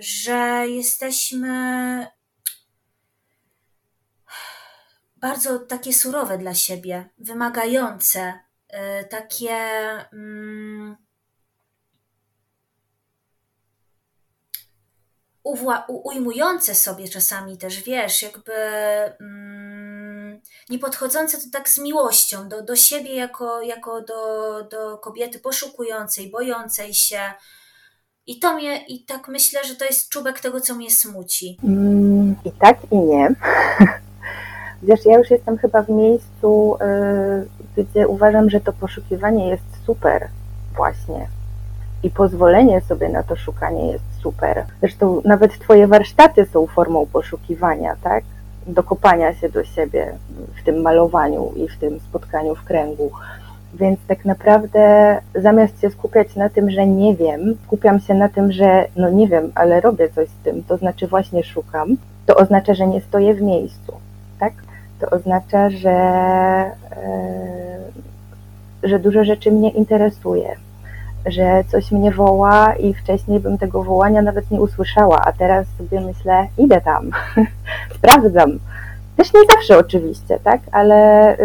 że 0.00 0.64
jesteśmy 0.68 2.06
bardzo 5.16 5.58
takie 5.58 5.92
surowe 5.92 6.38
dla 6.38 6.54
siebie, 6.54 7.08
wymagające, 7.18 8.44
Y, 8.74 9.04
takie 9.04 9.56
um, 10.12 10.96
ujmujące 15.88 16.74
sobie 16.74 17.08
czasami 17.08 17.58
też, 17.58 17.82
wiesz, 17.82 18.22
jakby 18.22 18.52
um, 19.20 20.40
nie 20.70 20.78
podchodzące 20.78 21.36
to 21.36 21.44
tak 21.52 21.68
z 21.68 21.78
miłością 21.78 22.48
do, 22.48 22.62
do 22.62 22.76
siebie 22.76 23.14
jako, 23.14 23.62
jako 23.62 24.00
do, 24.00 24.62
do 24.70 24.98
kobiety 24.98 25.38
poszukującej, 25.38 26.30
bojącej 26.30 26.94
się. 26.94 27.20
I 28.26 28.38
to 28.38 28.54
mnie, 28.54 28.86
i 28.86 29.04
tak 29.04 29.28
myślę, 29.28 29.64
że 29.64 29.74
to 29.74 29.84
jest 29.84 30.08
czubek 30.08 30.40
tego, 30.40 30.60
co 30.60 30.74
mnie 30.74 30.90
smuci. 30.90 31.58
Mm, 31.64 32.36
I 32.44 32.52
tak, 32.52 32.78
i 32.90 32.98
nie. 32.98 33.28
Wiesz, 34.82 35.00
ja 35.04 35.18
już 35.18 35.30
jestem 35.30 35.58
chyba 35.58 35.82
w 35.82 35.88
miejscu, 35.88 36.76
yy, 37.76 37.84
gdzie 37.84 38.08
uważam, 38.08 38.50
że 38.50 38.60
to 38.60 38.72
poszukiwanie 38.72 39.48
jest 39.48 39.86
super 39.86 40.28
właśnie. 40.76 41.28
I 42.04 42.10
pozwolenie 42.10 42.80
sobie 42.80 43.08
na 43.08 43.22
to 43.22 43.36
szukanie 43.36 43.92
jest 43.92 44.04
super. 44.22 44.64
Zresztą 44.80 45.22
nawet 45.24 45.58
Twoje 45.58 45.86
warsztaty 45.86 46.46
są 46.46 46.66
formą 46.66 47.06
poszukiwania, 47.06 47.96
tak? 48.02 48.24
Dokopania 48.66 49.34
się 49.34 49.48
do 49.48 49.64
siebie 49.64 50.12
w 50.60 50.64
tym 50.64 50.82
malowaniu 50.82 51.52
i 51.56 51.68
w 51.68 51.78
tym 51.78 52.00
spotkaniu 52.00 52.54
w 52.54 52.64
kręgu. 52.64 53.10
Więc 53.74 54.00
tak 54.08 54.24
naprawdę 54.24 55.16
zamiast 55.34 55.80
się 55.80 55.90
skupiać 55.90 56.36
na 56.36 56.48
tym, 56.48 56.70
że 56.70 56.86
nie 56.86 57.16
wiem, 57.16 57.56
skupiam 57.64 58.00
się 58.00 58.14
na 58.14 58.28
tym, 58.28 58.52
że 58.52 58.86
no 58.96 59.10
nie 59.10 59.28
wiem, 59.28 59.52
ale 59.54 59.80
robię 59.80 60.08
coś 60.08 60.28
z 60.28 60.44
tym, 60.44 60.64
to 60.64 60.76
znaczy 60.76 61.06
właśnie 61.06 61.44
szukam, 61.44 61.96
to 62.26 62.36
oznacza, 62.36 62.74
że 62.74 62.86
nie 62.86 63.00
stoję 63.00 63.34
w 63.34 63.42
miejscu, 63.42 63.92
tak? 64.40 64.52
to 65.00 65.10
oznacza, 65.10 65.70
że, 65.70 65.90
e, 65.90 67.78
że 68.82 68.98
dużo 68.98 69.24
rzeczy 69.24 69.52
mnie 69.52 69.70
interesuje, 69.70 70.56
że 71.26 71.64
coś 71.68 71.90
mnie 71.90 72.10
woła 72.10 72.74
i 72.74 72.94
wcześniej 72.94 73.40
bym 73.40 73.58
tego 73.58 73.84
wołania 73.84 74.22
nawet 74.22 74.50
nie 74.50 74.60
usłyszała, 74.60 75.22
a 75.24 75.32
teraz 75.32 75.66
sobie 75.78 76.00
myślę, 76.00 76.46
idę 76.58 76.80
tam, 76.80 77.10
sprawdzam. 77.96 78.58
Też 79.16 79.34
nie 79.34 79.40
zawsze 79.54 79.78
oczywiście, 79.78 80.38
tak, 80.44 80.60
ale 80.72 81.36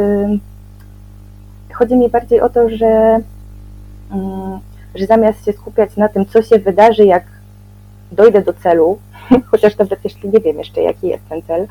chodzi 1.74 1.96
mi 1.96 2.10
bardziej 2.10 2.42
o 2.42 2.50
to, 2.50 2.70
że, 2.70 3.20
że 4.96 5.06
zamiast 5.06 5.46
się 5.46 5.54
skupiać 5.54 5.98
na 5.98 6.10
tym, 6.10 6.26
co 6.26 6.42
się 6.42 6.60
wydarzy, 6.60 7.06
jak 7.06 7.24
dojdę 8.12 8.42
do 8.42 8.54
celu, 8.54 8.98
chociaż 9.52 9.78
nawet 9.78 10.00
jeśli 10.04 10.30
nie 10.30 10.40
wiem 10.40 10.58
jeszcze, 10.58 10.82
jaki 10.82 11.08
jest 11.08 11.24
ten 11.30 11.42
cel, 11.42 11.68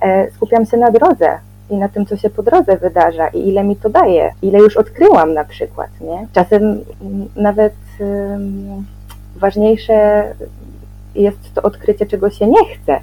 E, 0.00 0.30
skupiam 0.30 0.66
się 0.66 0.76
na 0.76 0.90
drodze 0.90 1.38
i 1.70 1.74
na 1.74 1.88
tym, 1.88 2.06
co 2.06 2.16
się 2.16 2.30
po 2.30 2.42
drodze 2.42 2.76
wydarza 2.76 3.28
i 3.28 3.48
ile 3.48 3.64
mi 3.64 3.76
to 3.76 3.90
daje, 3.90 4.34
ile 4.42 4.58
już 4.58 4.76
odkryłam 4.76 5.34
na 5.34 5.44
przykład, 5.44 5.88
nie? 6.00 6.26
Czasem 6.32 6.84
nawet 7.36 7.74
ważniejsze 9.36 10.24
jest 11.14 11.54
to 11.54 11.62
odkrycie, 11.62 12.06
czego 12.06 12.30
się 12.30 12.46
nie 12.46 12.64
chce. 12.74 13.00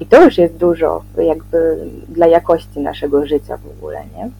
I 0.00 0.06
to 0.06 0.24
już 0.24 0.38
jest 0.38 0.56
dużo 0.56 1.02
jakby 1.18 1.78
dla 2.08 2.26
jakości 2.26 2.80
naszego 2.80 3.26
życia 3.26 3.56
w 3.56 3.66
ogóle, 3.78 4.02
nie? 4.16 4.30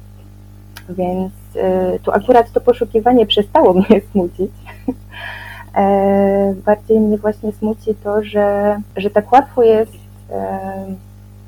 Więc 0.89 1.33
y, 1.97 2.01
tu 2.03 2.11
akurat 2.11 2.53
to 2.53 2.61
poszukiwanie 2.61 3.27
przestało 3.27 3.73
mnie 3.73 4.01
smucić. 4.13 4.51
E, 5.77 6.55
bardziej 6.65 7.01
mnie 7.01 7.19
właśnie 7.19 7.53
smuci 7.53 7.95
to, 7.95 8.23
że, 8.23 8.81
że 8.97 9.11
tak 9.11 9.33
łatwo 9.33 9.63
jest 9.63 9.93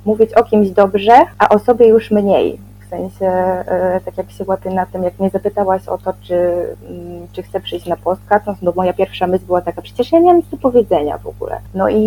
mówić 0.05 0.35
o 0.35 0.45
kimś 0.45 0.71
dobrze, 0.71 1.13
a 1.39 1.49
o 1.49 1.59
sobie 1.59 1.87
już 1.87 2.11
mniej 2.11 2.59
sensie, 2.93 3.27
e, 3.27 4.01
tak 4.05 4.19
jak 4.19 4.31
się 4.31 4.45
łapię 4.47 4.71
na 4.71 4.87
tym, 4.87 5.03
jak 5.03 5.19
mnie 5.19 5.31
zapytałaś 5.31 5.89
o 5.89 5.99
to, 5.99 6.13
czy, 6.23 6.35
mm, 6.35 7.27
czy 7.33 7.43
chcę 7.43 7.61
przyjść 7.61 7.87
na 7.87 7.97
podcast, 7.97 8.63
no 8.63 8.73
moja 8.77 8.93
pierwsza 8.93 9.27
myśl 9.27 9.45
była 9.45 9.61
taka, 9.61 9.83
przecież 9.83 10.13
ja 10.13 10.19
nie 10.19 10.27
mam 10.27 10.37
nic 10.37 10.49
do 10.49 10.57
powiedzenia 10.57 11.19
w 11.19 11.27
ogóle. 11.27 11.61
No 11.75 11.89
i 11.89 12.05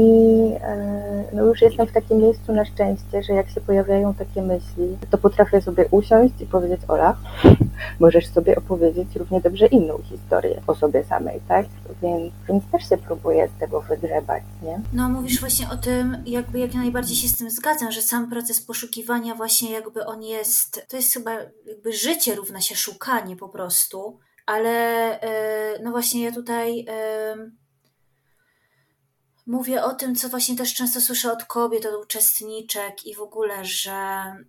e, 0.62 1.24
no 1.34 1.43
już 1.43 1.62
jestem 1.62 1.88
w 1.88 1.91
takim 1.91 2.17
miejscu 2.17 2.54
na 2.54 2.65
szczęście, 2.65 3.24
że 3.24 3.34
jak 3.34 3.50
się 3.50 3.62
pojawiają 3.62 4.13
takie 4.13 4.41
myśli, 4.41 4.98
to 5.10 5.17
potrafię 5.17 5.62
sobie 5.62 5.86
usiąść 5.91 6.34
i 6.41 6.45
powiedzieć, 6.45 6.82
Ola, 6.88 7.15
możesz 8.00 8.28
sobie 8.28 8.56
opowiedzieć 8.56 9.15
równie 9.15 9.41
dobrze 9.41 9.65
inną 9.65 9.98
historię 10.04 10.62
o 10.67 10.76
sobie 10.76 11.04
samej, 11.04 11.39
tak? 11.48 11.65
Więc, 12.02 12.34
więc 12.50 12.63
też 12.71 12.89
się 12.89 12.98
próbuję 12.98 13.50
z 13.56 13.60
tego 13.60 13.82
wygrzebać, 13.82 14.43
nie? 14.63 14.82
No 14.93 15.10
mówisz 15.10 15.39
właśnie 15.39 15.69
o 15.69 15.78
tym, 15.78 16.17
jakby 16.26 16.60
jak 16.60 16.74
najbardziej 16.74 17.15
się 17.15 17.28
z 17.28 17.38
tym 17.38 17.50
zgadzam, 17.50 17.91
że 17.91 18.02
sam 18.02 18.30
proces 18.30 18.62
poszukiwania 18.62 19.36
właśnie 19.36 19.71
jakby 19.71 20.06
on 20.06 20.24
jest 20.24 20.75
to 20.82 20.98
jest 20.98 21.14
chyba 21.14 21.32
jakby 21.66 21.94
życie 21.94 22.36
równa 22.36 22.62
się 22.62 22.76
szukanie 22.76 23.36
po 23.36 23.50
prostu, 23.50 24.20
ale 24.46 24.72
e, 25.22 25.80
no 25.84 25.92
właśnie 25.92 26.24
ja 26.24 26.32
tutaj 26.32 26.86
mówię 29.46 29.84
o 29.84 29.94
tym, 29.94 30.16
co 30.16 30.30
właśnie 30.30 30.56
też 30.56 30.74
często 30.74 31.02
słyszę 31.02 31.32
od 31.32 31.44
kobiet, 31.44 31.86
od 31.86 32.06
uczestniczek 32.06 33.06
i 33.06 33.16
w 33.16 33.22
ogóle, 33.22 33.66
że 33.66 33.92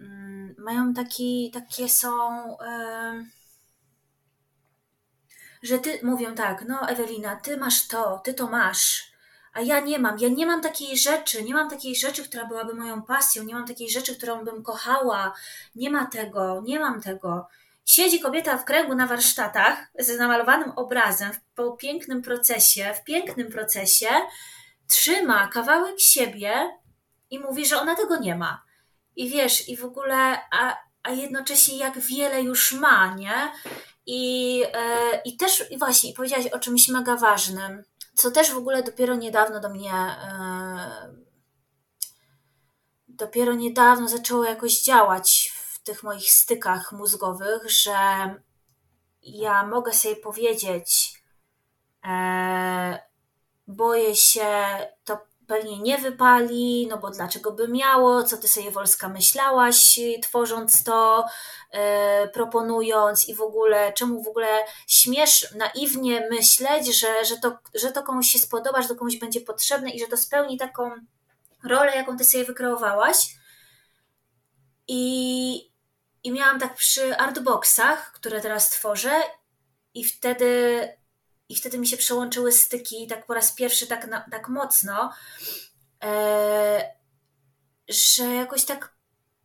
mm, 0.00 0.54
mają 0.58 0.94
taki, 0.94 1.50
takie 1.54 1.88
są, 1.88 2.10
że 5.62 5.78
ty 5.78 6.00
mówią 6.02 6.34
tak, 6.34 6.64
no 6.68 6.88
Ewelina, 6.88 7.36
ty 7.36 7.56
masz 7.56 7.88
to, 7.88 8.20
ty 8.24 8.34
to 8.34 8.46
masz, 8.46 9.12
a 9.56 9.60
ja 9.60 9.80
nie 9.80 9.98
mam. 9.98 10.18
Ja 10.18 10.28
nie 10.28 10.46
mam 10.46 10.60
takiej 10.60 10.98
rzeczy, 10.98 11.42
nie 11.42 11.54
mam 11.54 11.70
takiej 11.70 11.96
rzeczy, 11.96 12.24
która 12.24 12.44
byłaby 12.44 12.74
moją 12.74 13.02
pasją, 13.02 13.44
nie 13.44 13.54
mam 13.54 13.66
takiej 13.66 13.90
rzeczy, 13.90 14.16
którą 14.16 14.44
bym 14.44 14.62
kochała. 14.62 15.34
Nie 15.74 15.90
ma 15.90 16.06
tego, 16.06 16.62
nie 16.64 16.80
mam 16.80 17.02
tego. 17.02 17.48
Siedzi 17.84 18.20
kobieta 18.20 18.58
w 18.58 18.64
kręgu 18.64 18.94
na 18.94 19.06
warsztatach 19.06 19.86
z 19.98 20.18
namalowanym 20.18 20.70
obrazem 20.70 21.32
w 21.32 21.76
pięknym 21.78 22.22
procesie, 22.22 22.94
w 22.94 23.04
pięknym 23.04 23.50
procesie, 23.50 24.08
trzyma 24.88 25.48
kawałek 25.48 26.00
siebie 26.00 26.78
i 27.30 27.38
mówi, 27.38 27.66
że 27.66 27.80
ona 27.80 27.94
tego 27.94 28.16
nie 28.16 28.34
ma. 28.34 28.62
I 29.16 29.30
wiesz, 29.30 29.68
i 29.68 29.76
w 29.76 29.84
ogóle, 29.84 30.38
a, 30.50 30.76
a 31.02 31.10
jednocześnie 31.10 31.78
jak 31.78 31.98
wiele 31.98 32.42
już 32.42 32.72
ma, 32.72 33.14
nie? 33.14 33.52
I, 34.06 34.58
yy, 34.58 34.66
i 35.24 35.36
też, 35.36 35.64
i 35.70 35.78
właśnie, 35.78 36.12
powiedziałaś 36.12 36.46
o 36.46 36.58
czymś 36.58 36.88
mega 36.88 37.16
ważnym 37.16 37.84
co 38.16 38.30
też 38.30 38.52
w 38.52 38.56
ogóle 38.56 38.82
dopiero 38.82 39.14
niedawno 39.14 39.60
do 39.60 39.68
mnie, 39.68 39.92
e, 39.92 41.14
dopiero 43.08 43.54
niedawno 43.54 44.08
zaczęło 44.08 44.44
jakoś 44.44 44.82
działać 44.82 45.52
w 45.56 45.82
tych 45.82 46.02
moich 46.02 46.30
stykach 46.30 46.92
mózgowych, 46.92 47.70
że 47.70 47.94
ja 49.22 49.66
mogę 49.66 49.92
sobie 49.92 50.16
powiedzieć, 50.16 51.16
E, 52.06 52.98
boję 53.66 54.16
się, 54.16 54.48
to 55.04 55.18
pewnie 55.46 55.78
nie 55.78 55.98
wypali, 55.98 56.86
no 56.90 56.98
bo 56.98 57.10
dlaczego 57.10 57.52
by 57.52 57.68
miało, 57.68 58.22
co 58.22 58.36
ty 58.36 58.48
sobie 58.48 58.70
Wolska 58.70 59.08
myślałaś, 59.08 59.98
tworząc 60.22 60.84
to, 60.84 61.26
e, 61.70 62.28
proponując 62.28 63.28
i 63.28 63.34
w 63.34 63.40
ogóle, 63.40 63.92
czemu 63.92 64.22
w 64.22 64.28
ogóle 64.28 64.48
śmiesz 64.86 65.54
naiwnie 65.54 66.28
myśleć, 66.30 66.98
że, 67.00 67.24
że, 67.24 67.36
to, 67.36 67.58
że 67.74 67.92
to 67.92 68.02
komuś 68.02 68.28
się 68.28 68.38
spodoba, 68.38 68.82
że 68.82 68.88
to 68.88 68.96
komuś 68.96 69.16
będzie 69.16 69.40
potrzebne 69.40 69.90
i 69.90 70.00
że 70.00 70.06
to 70.06 70.16
spełni 70.16 70.58
taką 70.58 70.90
rolę, 71.64 71.96
jaką 71.96 72.16
ty 72.16 72.24
sobie 72.24 72.44
wykreowałaś. 72.44 73.36
I, 74.88 75.72
i 76.24 76.32
miałam 76.32 76.60
tak 76.60 76.74
przy 76.74 77.16
artboxach, 77.16 78.12
które 78.12 78.40
teraz 78.40 78.70
tworzę 78.70 79.22
i 79.94 80.04
wtedy 80.04 80.88
i 81.48 81.56
wtedy 81.56 81.78
mi 81.78 81.86
się 81.86 81.96
przełączyły 81.96 82.52
styki 82.52 83.06
tak 83.06 83.26
po 83.26 83.34
raz 83.34 83.52
pierwszy 83.52 83.86
tak, 83.86 84.06
na, 84.06 84.26
tak 84.30 84.48
mocno, 84.48 85.12
e, 86.04 86.96
że 87.88 88.24
jakoś 88.24 88.64
tak 88.64 88.96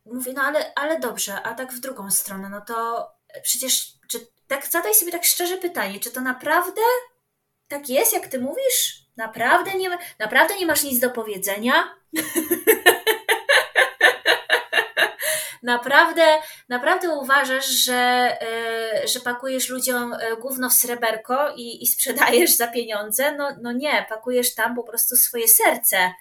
mówię, 0.04 0.32
no 0.32 0.42
ale, 0.42 0.74
ale 0.74 1.00
dobrze, 1.00 1.42
a 1.42 1.54
tak 1.54 1.72
w 1.72 1.80
drugą 1.80 2.10
stronę, 2.10 2.48
no 2.48 2.60
to 2.60 3.08
przecież, 3.42 3.92
czy 4.08 4.26
tak 4.46 4.66
zadaj 4.66 4.94
sobie 4.94 5.12
tak 5.12 5.24
szczerze 5.24 5.56
pytanie, 5.56 6.00
czy 6.00 6.10
to 6.10 6.20
naprawdę 6.20 6.82
tak 7.68 7.88
jest, 7.88 8.12
jak 8.12 8.26
ty 8.26 8.38
mówisz? 8.38 9.02
Naprawdę 9.16 9.74
nie, 9.74 9.98
naprawdę 10.18 10.56
nie 10.56 10.66
masz 10.66 10.82
nic 10.82 11.00
do 11.00 11.10
powiedzenia? 11.10 11.94
naprawdę, 15.62 16.22
naprawdę 16.68 17.10
uważasz, 17.10 17.66
że, 17.66 17.94
e, 18.42 19.08
że 19.08 19.20
pakujesz 19.20 19.68
ludziom 19.68 20.12
e, 20.12 20.36
gówno 20.36 20.70
w 20.70 20.72
sreberko 20.72 21.54
i, 21.56 21.82
i 21.82 21.86
sprzedajesz 21.86 22.56
za 22.56 22.68
pieniądze? 22.68 23.36
No, 23.36 23.56
no 23.62 23.72
nie, 23.72 24.06
pakujesz 24.08 24.54
tam 24.54 24.74
po 24.74 24.84
prostu 24.84 25.16
swoje 25.16 25.48
serce. 25.48 26.12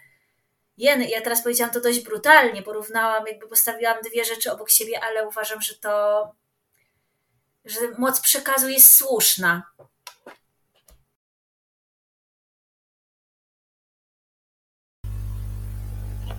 Jen, 0.77 1.01
ja 1.01 1.21
teraz 1.21 1.43
powiedziałam 1.43 1.73
to 1.73 1.81
dość 1.81 1.99
brutalnie, 1.99 2.63
porównałam, 2.63 3.27
jakby 3.27 3.47
postawiłam 3.47 3.97
dwie 4.11 4.25
rzeczy 4.25 4.51
obok 4.51 4.69
siebie, 4.69 4.99
ale 5.03 5.27
uważam, 5.27 5.61
że 5.61 5.75
to, 5.75 6.23
że 7.65 7.79
moc 7.97 8.19
przekazu 8.19 8.69
jest 8.69 8.95
słuszna. 8.95 9.63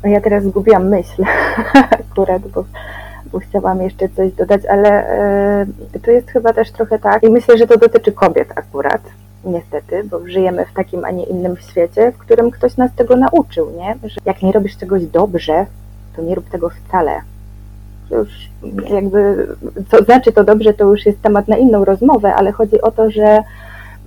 Ja 0.05 0.20
teraz 0.20 0.44
zgubiłam 0.44 0.88
myśl 0.88 1.22
akurat, 2.11 2.42
bo, 2.48 2.64
bo 3.32 3.38
chciałam 3.38 3.82
jeszcze 3.82 4.09
coś 4.09 4.32
dodać, 4.32 4.66
ale 4.66 5.14
y, 5.94 6.00
to 6.00 6.11
jest 6.11 6.30
chyba 6.30 6.53
też 6.53 6.70
trochę 6.70 6.98
tak, 6.98 7.22
i 7.22 7.30
myślę, 7.30 7.59
że 7.59 7.66
to 7.66 7.78
dotyczy 7.78 8.12
kobiet 8.12 8.48
akurat, 8.57 9.03
niestety, 9.44 10.05
bo 10.05 10.28
żyjemy 10.28 10.66
w 10.66 10.72
takim, 10.72 11.05
a 11.05 11.11
nie 11.11 11.24
innym 11.24 11.57
świecie, 11.57 12.12
w 12.12 12.18
którym 12.18 12.50
ktoś 12.50 12.76
nas 12.76 12.90
tego 12.96 13.16
nauczył, 13.16 13.70
nie? 13.70 14.09
Że 14.09 14.20
jak 14.24 14.42
nie 14.42 14.53
robisz 14.53 14.76
czegoś 14.76 15.07
dobrze, 15.07 15.66
to 16.16 16.22
nie 16.22 16.34
rób 16.34 16.50
tego 16.50 16.70
wcale. 16.70 17.20
Już 18.11 18.28
jakby, 18.90 19.48
co 19.90 20.05
znaczy 20.05 20.32
to 20.32 20.44
dobrze, 20.44 20.74
to 20.74 20.84
już 20.84 21.07
jest 21.07 21.22
temat 21.22 21.48
na 21.48 21.57
inną 21.57 21.84
rozmowę, 21.84 22.34
ale 22.34 22.53
chodzi 22.53 22.80
o 22.80 22.90
to, 22.90 23.11
że 23.11 23.42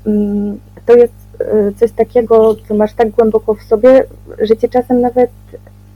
mm, 0.05 0.59
to 0.85 0.95
jest 0.95 1.13
y, 1.41 1.73
coś 1.79 1.91
takiego, 1.91 2.55
co 2.67 2.75
masz 2.75 2.93
tak 2.93 3.09
głęboko 3.09 3.53
w 3.53 3.63
sobie, 3.63 4.03
że 4.41 4.57
cię 4.57 4.69
czasem 4.69 5.01
nawet 5.01 5.31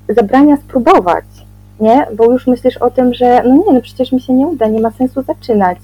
zabrania 0.10 0.58
spróbować, 0.58 1.26
nie? 1.80 2.08
Bo 2.16 2.32
już 2.32 2.48
myślisz 2.48 2.78
o 2.78 2.92
tym, 2.92 3.14
że 3.14 3.44
no 3.44 3.56
nie, 3.56 3.74
no 3.74 3.82
przecież 3.82 4.12
mi 4.12 4.22
się 4.22 4.34
nie 4.34 4.48
uda, 4.48 4.68
nie 4.68 4.82
ma 4.82 4.92
sensu 4.92 5.22
zaczynać. 5.22 5.78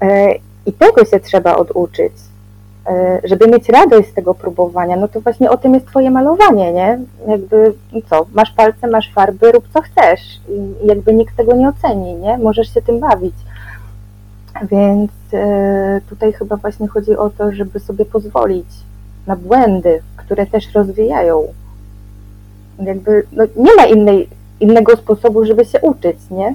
E, 0.00 0.34
I 0.66 0.72
tego 0.72 1.04
się 1.04 1.20
trzeba 1.20 1.56
oduczyć. 1.56 2.12
E, 2.86 3.20
żeby 3.24 3.46
mieć 3.46 3.68
radość 3.68 4.08
z 4.08 4.14
tego 4.14 4.34
próbowania, 4.34 4.96
no 4.96 5.08
to 5.08 5.20
właśnie 5.20 5.50
o 5.50 5.56
tym 5.56 5.74
jest 5.74 5.86
Twoje 5.86 6.10
malowanie, 6.10 6.72
nie? 6.72 6.98
Jakby, 7.28 7.72
no 7.92 8.00
co, 8.10 8.26
masz 8.34 8.52
palce, 8.52 8.86
masz 8.86 9.12
farby, 9.12 9.52
rób 9.52 9.68
co 9.74 9.80
chcesz 9.80 10.20
i 10.48 10.86
jakby 10.86 11.14
nikt 11.14 11.36
tego 11.36 11.56
nie 11.56 11.68
oceni, 11.68 12.14
nie? 12.14 12.38
Możesz 12.38 12.74
się 12.74 12.82
tym 12.82 13.00
bawić. 13.00 13.34
Więc 14.70 15.10
e, 15.32 16.00
tutaj 16.08 16.32
chyba 16.32 16.56
właśnie 16.56 16.88
chodzi 16.88 17.16
o 17.16 17.30
to, 17.30 17.52
żeby 17.52 17.80
sobie 17.80 18.04
pozwolić 18.04 18.66
na 19.26 19.36
błędy, 19.36 20.02
które 20.16 20.46
też 20.46 20.74
rozwijają 20.74 21.42
jakby 22.86 23.26
no, 23.32 23.44
nie 23.56 23.74
ma 23.74 23.86
innej, 23.86 24.28
innego 24.60 24.96
sposobu, 24.96 25.44
żeby 25.44 25.64
się 25.64 25.80
uczyć, 25.80 26.16
nie? 26.30 26.54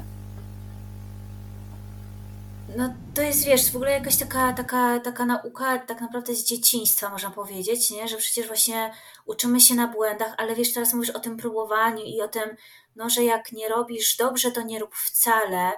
No 2.78 2.94
to 3.14 3.22
jest, 3.22 3.46
wiesz, 3.46 3.72
w 3.72 3.76
ogóle 3.76 3.92
jakaś 3.92 4.18
taka, 4.18 4.54
taka, 4.54 5.00
taka 5.00 5.26
nauka 5.26 5.80
tak 5.80 6.02
naprawdę 6.02 6.36
z 6.36 6.44
dzieciństwa, 6.44 7.10
można 7.10 7.32
powiedzieć, 7.32 7.92
nie? 7.92 8.08
Że 8.08 8.18
przecież 8.18 8.48
właśnie 8.48 8.92
uczymy 9.26 9.62
się 9.62 9.76
na 9.76 9.88
błędach, 9.88 10.34
ale 10.38 10.56
wiesz, 10.56 10.74
teraz 10.74 10.94
mówisz 10.94 11.10
o 11.10 11.20
tym 11.20 11.38
próbowaniu 11.38 12.04
i 12.04 12.22
o 12.22 12.28
tym, 12.28 12.44
no, 12.96 13.10
że 13.10 13.24
jak 13.24 13.52
nie 13.52 13.70
robisz 13.70 14.18
dobrze, 14.18 14.52
to 14.52 14.62
nie 14.62 14.80
rób 14.80 14.96
wcale. 14.96 15.72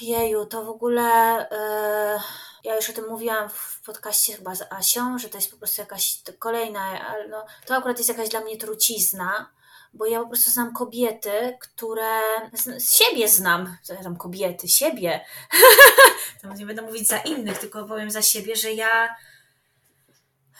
Jeju, 0.00 0.46
to 0.46 0.64
w 0.64 0.68
ogóle... 0.68 1.36
Yy 1.50 2.46
ja 2.66 2.76
już 2.76 2.90
o 2.90 2.92
tym 2.92 3.08
mówiłam 3.08 3.48
w 3.48 3.80
podcaście 3.80 4.36
chyba 4.36 4.54
z 4.54 4.72
Asią, 4.72 5.18
że 5.18 5.28
to 5.28 5.38
jest 5.38 5.50
po 5.50 5.56
prostu 5.56 5.80
jakaś 5.80 6.20
kolejna, 6.38 7.14
no, 7.30 7.46
to 7.66 7.76
akurat 7.76 7.98
jest 7.98 8.08
jakaś 8.08 8.28
dla 8.28 8.40
mnie 8.40 8.56
trucizna, 8.56 9.50
bo 9.94 10.06
ja 10.06 10.20
po 10.20 10.28
prostu 10.28 10.50
znam 10.50 10.72
kobiety, 10.72 11.58
które 11.60 12.20
z 12.78 12.94
siebie 12.94 13.28
znam, 13.28 13.76
ja 13.88 14.02
tam 14.02 14.16
kobiety, 14.16 14.68
siebie. 14.68 15.24
to 16.42 16.54
nie 16.54 16.66
będę 16.66 16.82
mówić 16.82 17.08
za 17.08 17.18
innych, 17.18 17.58
tylko 17.58 17.84
powiem 17.84 18.10
za 18.10 18.22
siebie, 18.22 18.56
że 18.56 18.72
ja 18.72 19.16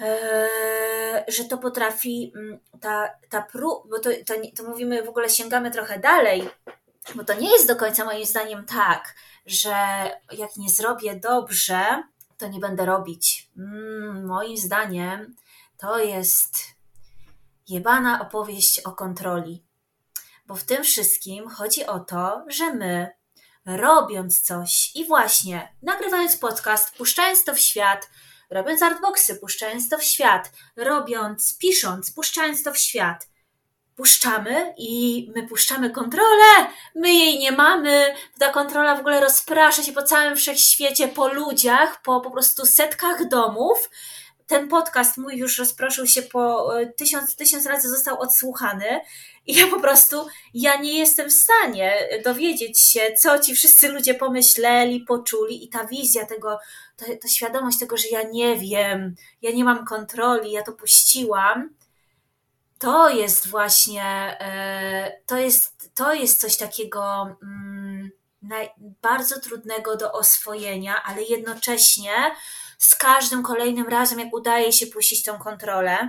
e, 0.00 1.24
że 1.28 1.44
to 1.44 1.58
potrafi 1.58 2.32
mm, 2.36 2.58
ta, 2.80 3.10
ta 3.30 3.42
prób, 3.42 3.90
bo 3.90 3.98
to, 3.98 4.10
to, 4.26 4.34
to 4.56 4.68
mówimy, 4.68 5.02
w 5.02 5.08
ogóle 5.08 5.30
sięgamy 5.30 5.70
trochę 5.70 5.98
dalej, 5.98 6.48
bo 7.14 7.24
to 7.24 7.34
nie 7.34 7.52
jest 7.52 7.66
do 7.66 7.76
końca 7.76 8.04
moim 8.04 8.26
zdaniem 8.26 8.64
tak, 8.64 9.14
że 9.46 9.76
jak 10.32 10.56
nie 10.56 10.70
zrobię 10.70 11.16
dobrze, 11.16 12.02
to 12.38 12.48
nie 12.48 12.60
będę 12.60 12.86
robić. 12.86 13.50
Mm, 13.56 14.26
moim 14.26 14.56
zdaniem 14.56 15.36
to 15.76 15.98
jest 15.98 16.56
jebana 17.68 18.20
opowieść 18.20 18.80
o 18.80 18.92
kontroli. 18.92 19.64
Bo 20.46 20.54
w 20.54 20.64
tym 20.64 20.84
wszystkim 20.84 21.48
chodzi 21.48 21.86
o 21.86 22.00
to, 22.00 22.44
że 22.48 22.74
my, 22.74 23.10
robiąc 23.66 24.40
coś 24.40 24.92
i 24.94 25.06
właśnie 25.06 25.76
nagrywając 25.82 26.36
podcast, 26.36 26.96
puszczając 26.96 27.44
to 27.44 27.54
w 27.54 27.58
świat, 27.58 28.10
robiąc 28.50 28.82
artboxy, 28.82 29.36
puszczając 29.36 29.88
to 29.88 29.98
w 29.98 30.04
świat, 30.04 30.52
robiąc, 30.76 31.58
pisząc, 31.58 32.10
puszczając 32.10 32.62
to 32.62 32.72
w 32.72 32.78
świat, 32.78 33.28
puszczamy 33.96 34.74
i 34.78 35.26
my 35.36 35.48
puszczamy 35.48 35.90
kontrolę, 35.90 36.66
my 36.94 37.14
jej 37.14 37.38
nie 37.38 37.52
mamy, 37.52 38.14
ta 38.38 38.48
kontrola 38.48 38.96
w 38.96 39.00
ogóle 39.00 39.20
rozprasza 39.20 39.82
się 39.82 39.92
po 39.92 40.02
całym 40.02 40.36
wszechświecie, 40.36 41.08
po 41.08 41.28
ludziach, 41.28 42.02
po 42.02 42.20
po 42.20 42.30
prostu 42.30 42.66
setkach 42.66 43.28
domów. 43.28 43.90
Ten 44.46 44.68
podcast 44.68 45.18
mój 45.18 45.36
już 45.36 45.58
rozproszył 45.58 46.06
się 46.06 46.22
po 46.22 46.74
e, 46.80 46.86
tysiąc, 46.86 47.36
tysiąc 47.36 47.66
razy 47.66 47.88
został 47.88 48.20
odsłuchany 48.20 49.00
i 49.46 49.54
ja 49.54 49.66
po 49.66 49.80
prostu, 49.80 50.26
ja 50.54 50.76
nie 50.76 50.98
jestem 50.98 51.30
w 51.30 51.32
stanie 51.32 52.08
dowiedzieć 52.24 52.80
się, 52.80 53.00
co 53.18 53.38
ci 53.38 53.54
wszyscy 53.54 53.88
ludzie 53.88 54.14
pomyśleli, 54.14 55.00
poczuli 55.00 55.64
i 55.64 55.68
ta 55.68 55.86
wizja 55.86 56.26
tego, 56.26 56.58
ta, 56.96 57.06
ta 57.22 57.28
świadomość 57.28 57.78
tego, 57.78 57.96
że 57.96 58.08
ja 58.10 58.22
nie 58.22 58.56
wiem, 58.56 59.14
ja 59.42 59.50
nie 59.50 59.64
mam 59.64 59.84
kontroli, 59.84 60.52
ja 60.52 60.62
to 60.62 60.72
puściłam, 60.72 61.70
to 62.78 63.10
jest 63.10 63.48
właśnie, 63.48 64.04
e, 64.40 65.20
to 65.26 65.36
jest, 65.36 65.94
to 65.94 66.14
jest 66.14 66.40
coś 66.40 66.56
takiego 66.56 67.36
mm, 67.42 68.10
bardzo 69.02 69.40
trudnego 69.40 69.96
do 69.96 70.12
oswojenia, 70.12 71.02
ale 71.02 71.22
jednocześnie 71.22 72.10
z 72.78 72.94
każdym 72.94 73.42
kolejnym 73.42 73.88
razem, 73.88 74.18
jak 74.18 74.34
udaje 74.34 74.72
się 74.72 74.86
puścić 74.86 75.22
tą 75.22 75.38
kontrolę, 75.38 76.08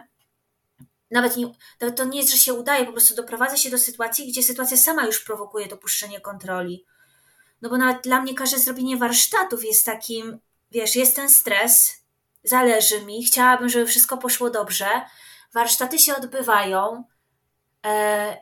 nawet 1.11 1.37
nie, 1.37 1.51
to 1.95 2.05
nie 2.05 2.19
jest, 2.19 2.31
że 2.31 2.37
się 2.37 2.53
udaje, 2.53 2.85
po 2.85 2.91
prostu 2.91 3.15
doprowadza 3.15 3.57
się 3.57 3.69
do 3.69 3.77
sytuacji, 3.77 4.31
gdzie 4.31 4.43
sytuacja 4.43 4.77
sama 4.77 5.05
już 5.05 5.19
prowokuje 5.19 5.67
to 5.67 5.77
puszczenie 5.77 6.21
kontroli. 6.21 6.85
No 7.61 7.69
bo 7.69 7.77
nawet 7.77 8.03
dla 8.03 8.21
mnie 8.21 8.33
każde 8.33 8.59
zrobienie 8.59 8.97
warsztatów 8.97 9.65
jest 9.65 9.85
takim, 9.85 10.39
wiesz, 10.71 10.95
jest 10.95 11.15
ten 11.15 11.29
stres, 11.29 11.93
zależy 12.43 13.01
mi, 13.01 13.25
chciałabym, 13.25 13.69
żeby 13.69 13.85
wszystko 13.85 14.17
poszło 14.17 14.49
dobrze, 14.49 14.87
warsztaty 15.57 15.99
się 15.99 16.15
odbywają. 16.15 17.03
E, 17.85 18.37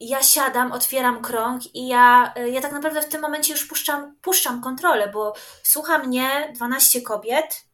ja 0.00 0.22
siadam, 0.22 0.72
otwieram 0.72 1.22
krąg 1.22 1.74
i 1.74 1.88
ja, 1.88 2.32
e, 2.36 2.48
ja 2.48 2.60
tak 2.60 2.72
naprawdę 2.72 3.02
w 3.02 3.08
tym 3.08 3.20
momencie 3.20 3.52
już 3.52 3.66
puszczam, 3.66 4.16
puszczam 4.22 4.62
kontrolę, 4.62 5.08
bo 5.08 5.34
słucha 5.62 5.98
mnie 5.98 6.52
12 6.54 7.02
kobiet 7.02 7.64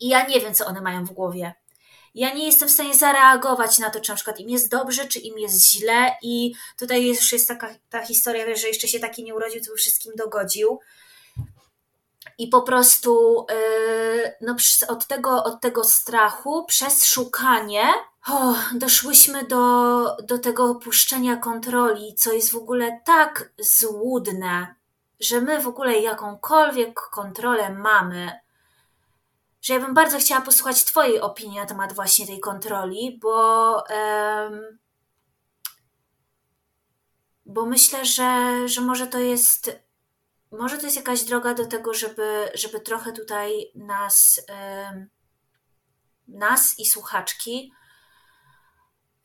i 0.00 0.08
ja 0.08 0.26
nie 0.26 0.40
wiem, 0.40 0.54
co 0.54 0.66
one 0.66 0.80
mają 0.80 1.04
w 1.04 1.12
głowie. 1.12 1.54
Ja 2.14 2.34
nie 2.34 2.46
jestem 2.46 2.68
w 2.68 2.72
stanie 2.72 2.94
zareagować 2.94 3.78
na 3.78 3.90
to, 3.90 4.00
czy 4.00 4.10
na 4.10 4.16
przykład 4.16 4.40
im 4.40 4.50
jest 4.50 4.70
dobrze, 4.70 5.08
czy 5.08 5.18
im 5.18 5.38
jest 5.38 5.70
źle 5.70 6.16
i 6.22 6.54
tutaj 6.78 7.06
już 7.06 7.32
jest 7.32 7.48
taka 7.48 7.74
ta 7.90 8.04
historia, 8.04 8.56
że 8.56 8.68
jeszcze 8.68 8.88
się 8.88 9.00
taki 9.00 9.24
nie 9.24 9.34
urodził, 9.34 9.60
co 9.60 9.70
by 9.70 9.76
wszystkim 9.76 10.12
dogodził. 10.16 10.80
I 12.38 12.48
po 12.48 12.62
prostu 12.62 13.46
yy, 13.50 14.34
no, 14.40 14.56
od, 14.88 15.06
tego, 15.06 15.44
od 15.44 15.60
tego 15.60 15.84
strachu, 15.84 16.64
przez 16.64 17.06
szukanie, 17.06 17.84
oh, 18.28 18.70
doszłyśmy 18.74 19.44
do, 19.44 20.16
do 20.16 20.38
tego 20.38 20.64
opuszczenia 20.64 21.36
kontroli, 21.36 22.14
co 22.14 22.32
jest 22.32 22.52
w 22.52 22.56
ogóle 22.56 23.00
tak 23.04 23.52
złudne, 23.58 24.74
że 25.20 25.40
my 25.40 25.62
w 25.62 25.68
ogóle 25.68 25.98
jakąkolwiek 25.98 27.00
kontrolę 27.00 27.70
mamy, 27.70 28.40
że 29.62 29.74
ja 29.74 29.80
bym 29.80 29.94
bardzo 29.94 30.18
chciała 30.18 30.40
posłuchać 30.40 30.84
Twojej 30.84 31.20
opinii 31.20 31.58
na 31.58 31.66
temat 31.66 31.92
właśnie 31.92 32.26
tej 32.26 32.40
kontroli, 32.40 33.18
bo, 33.22 33.84
bo 37.46 37.66
myślę, 37.66 38.04
że, 38.04 38.62
że 38.68 38.80
może 38.80 39.06
to 39.06 39.18
jest 39.18 39.85
może 40.56 40.78
to 40.78 40.84
jest 40.84 40.96
jakaś 40.96 41.22
droga 41.22 41.54
do 41.54 41.66
tego, 41.66 41.94
żeby, 41.94 42.48
żeby 42.54 42.80
trochę 42.80 43.12
tutaj 43.12 43.70
nas, 43.74 44.40
nas 46.28 46.78
i 46.78 46.86
słuchaczki 46.86 47.72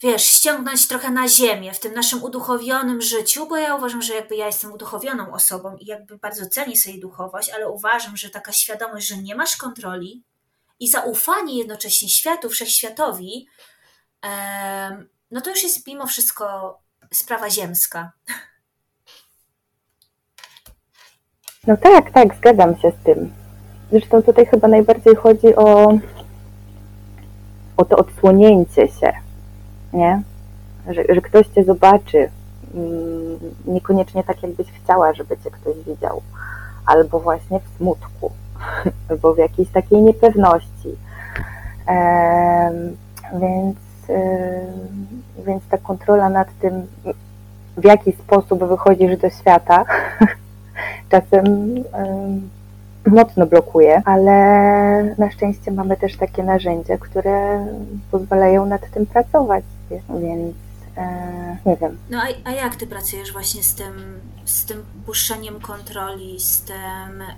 wiesz, 0.02 0.26
ściągnąć 0.26 0.88
trochę 0.88 1.10
na 1.10 1.28
ziemię 1.28 1.74
w 1.74 1.80
tym 1.80 1.94
naszym 1.94 2.24
uduchowionym 2.24 3.02
życiu, 3.02 3.48
bo 3.48 3.58
ja 3.58 3.76
uważam, 3.76 4.02
że 4.02 4.14
jakby 4.14 4.36
ja 4.36 4.46
jestem 4.46 4.72
uduchowioną 4.72 5.34
osobą 5.34 5.78
i 5.78 5.86
jakby 5.86 6.18
bardzo 6.18 6.46
cenię 6.46 6.78
sobie 6.78 7.00
duchowość, 7.00 7.50
ale 7.50 7.70
uważam, 7.70 8.18
że 8.18 8.30
taka 8.30 8.52
świadomość, 8.52 9.08
że 9.08 9.18
nie 9.18 9.36
masz 9.36 9.58
kontroli 9.58 10.24
i 10.80 10.90
zaufanie 10.90 11.58
jednocześnie 11.58 12.10
światu, 12.10 12.50
wszechświatowi, 12.50 13.48
no 15.32 15.42
to 15.42 15.50
już 15.50 15.64
jest 15.64 15.88
mimo 15.88 16.08
wszystko 16.08 16.78
sprawa 17.14 17.50
ziemska. 17.50 18.12
No 21.68 21.78
tak, 21.78 22.12
tak, 22.12 22.36
zgadzam 22.36 22.76
się 22.76 22.92
z 22.92 23.04
tym. 23.04 23.32
Zresztą 23.92 24.22
tutaj 24.22 24.46
chyba 24.46 24.68
najbardziej 24.68 25.16
chodzi 25.16 25.56
o, 25.56 25.98
o 27.78 27.86
to 27.86 27.96
odsłonięcie 27.96 28.88
się 28.88 29.14
nie? 29.94 30.22
Że, 30.90 31.04
że 31.10 31.22
ktoś 31.22 31.48
cię 31.48 31.64
zobaczy, 31.64 32.30
mm, 32.74 33.40
niekoniecznie 33.66 34.24
tak, 34.24 34.44
jakbyś 34.44 34.68
chciała, 34.72 35.14
żeby 35.14 35.38
cię 35.38 35.52
ktoś 35.52 35.76
widział, 35.88 36.22
albo 36.86 37.20
właśnie 37.20 37.60
w 37.60 37.78
smutku, 37.78 38.32
albo 39.10 39.34
w 39.34 39.38
jakiejś 39.38 39.70
takiej 39.70 40.02
niepewności. 40.02 40.96
Więc, 43.34 43.78
więc 45.46 45.64
ta 45.70 45.78
kontrola 45.78 46.30
nad 46.30 46.48
tym, 46.62 46.88
w 47.78 47.86
jaki 47.86 48.12
sposób 48.12 48.64
wychodzisz 48.64 49.18
do 49.18 49.30
świata, 49.30 49.86
czasem 51.10 51.76
mocno 53.08 53.46
blokuje, 53.46 54.02
ale 54.06 54.34
na 55.18 55.32
szczęście 55.32 55.72
mamy 55.72 55.98
też 55.98 56.18
takie 56.18 56.44
narzędzia, 56.44 56.98
które 56.98 57.66
pozwalają 58.12 58.66
nad 58.66 58.92
tym 58.92 59.06
pracować 59.06 59.64
więc 59.92 60.56
e, 60.98 61.58
nie 61.66 61.78
wiem. 61.78 61.98
No 62.10 62.22
a, 62.22 62.50
a 62.50 62.52
jak 62.52 62.76
ty 62.76 62.88
pracujesz 62.88 63.34
właśnie 63.34 63.64
z 63.64 63.76
tym, 63.76 64.20
z 64.46 64.66
tym 64.66 64.86
puszczeniem 65.06 65.60
kontroli, 65.60 66.40
z 66.40 66.62
tym, 66.62 67.22
e, 67.22 67.36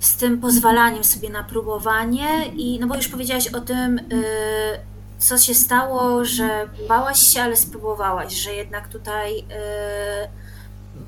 z 0.00 0.16
tym 0.16 0.40
pozwalaniem 0.40 1.04
sobie 1.04 1.30
na 1.30 1.44
próbowanie 1.44 2.46
i 2.46 2.78
no 2.80 2.86
bo 2.86 2.96
już 2.96 3.08
powiedziałaś 3.08 3.48
o 3.48 3.60
tym, 3.60 3.98
e, 3.98 4.02
co 5.18 5.38
się 5.38 5.54
stało, 5.54 6.24
że 6.24 6.68
bałaś 6.88 7.18
się, 7.18 7.42
ale 7.42 7.56
spróbowałaś, 7.56 8.34
że 8.34 8.54
jednak 8.54 8.88
tutaj 8.88 9.38
e, 9.38 10.28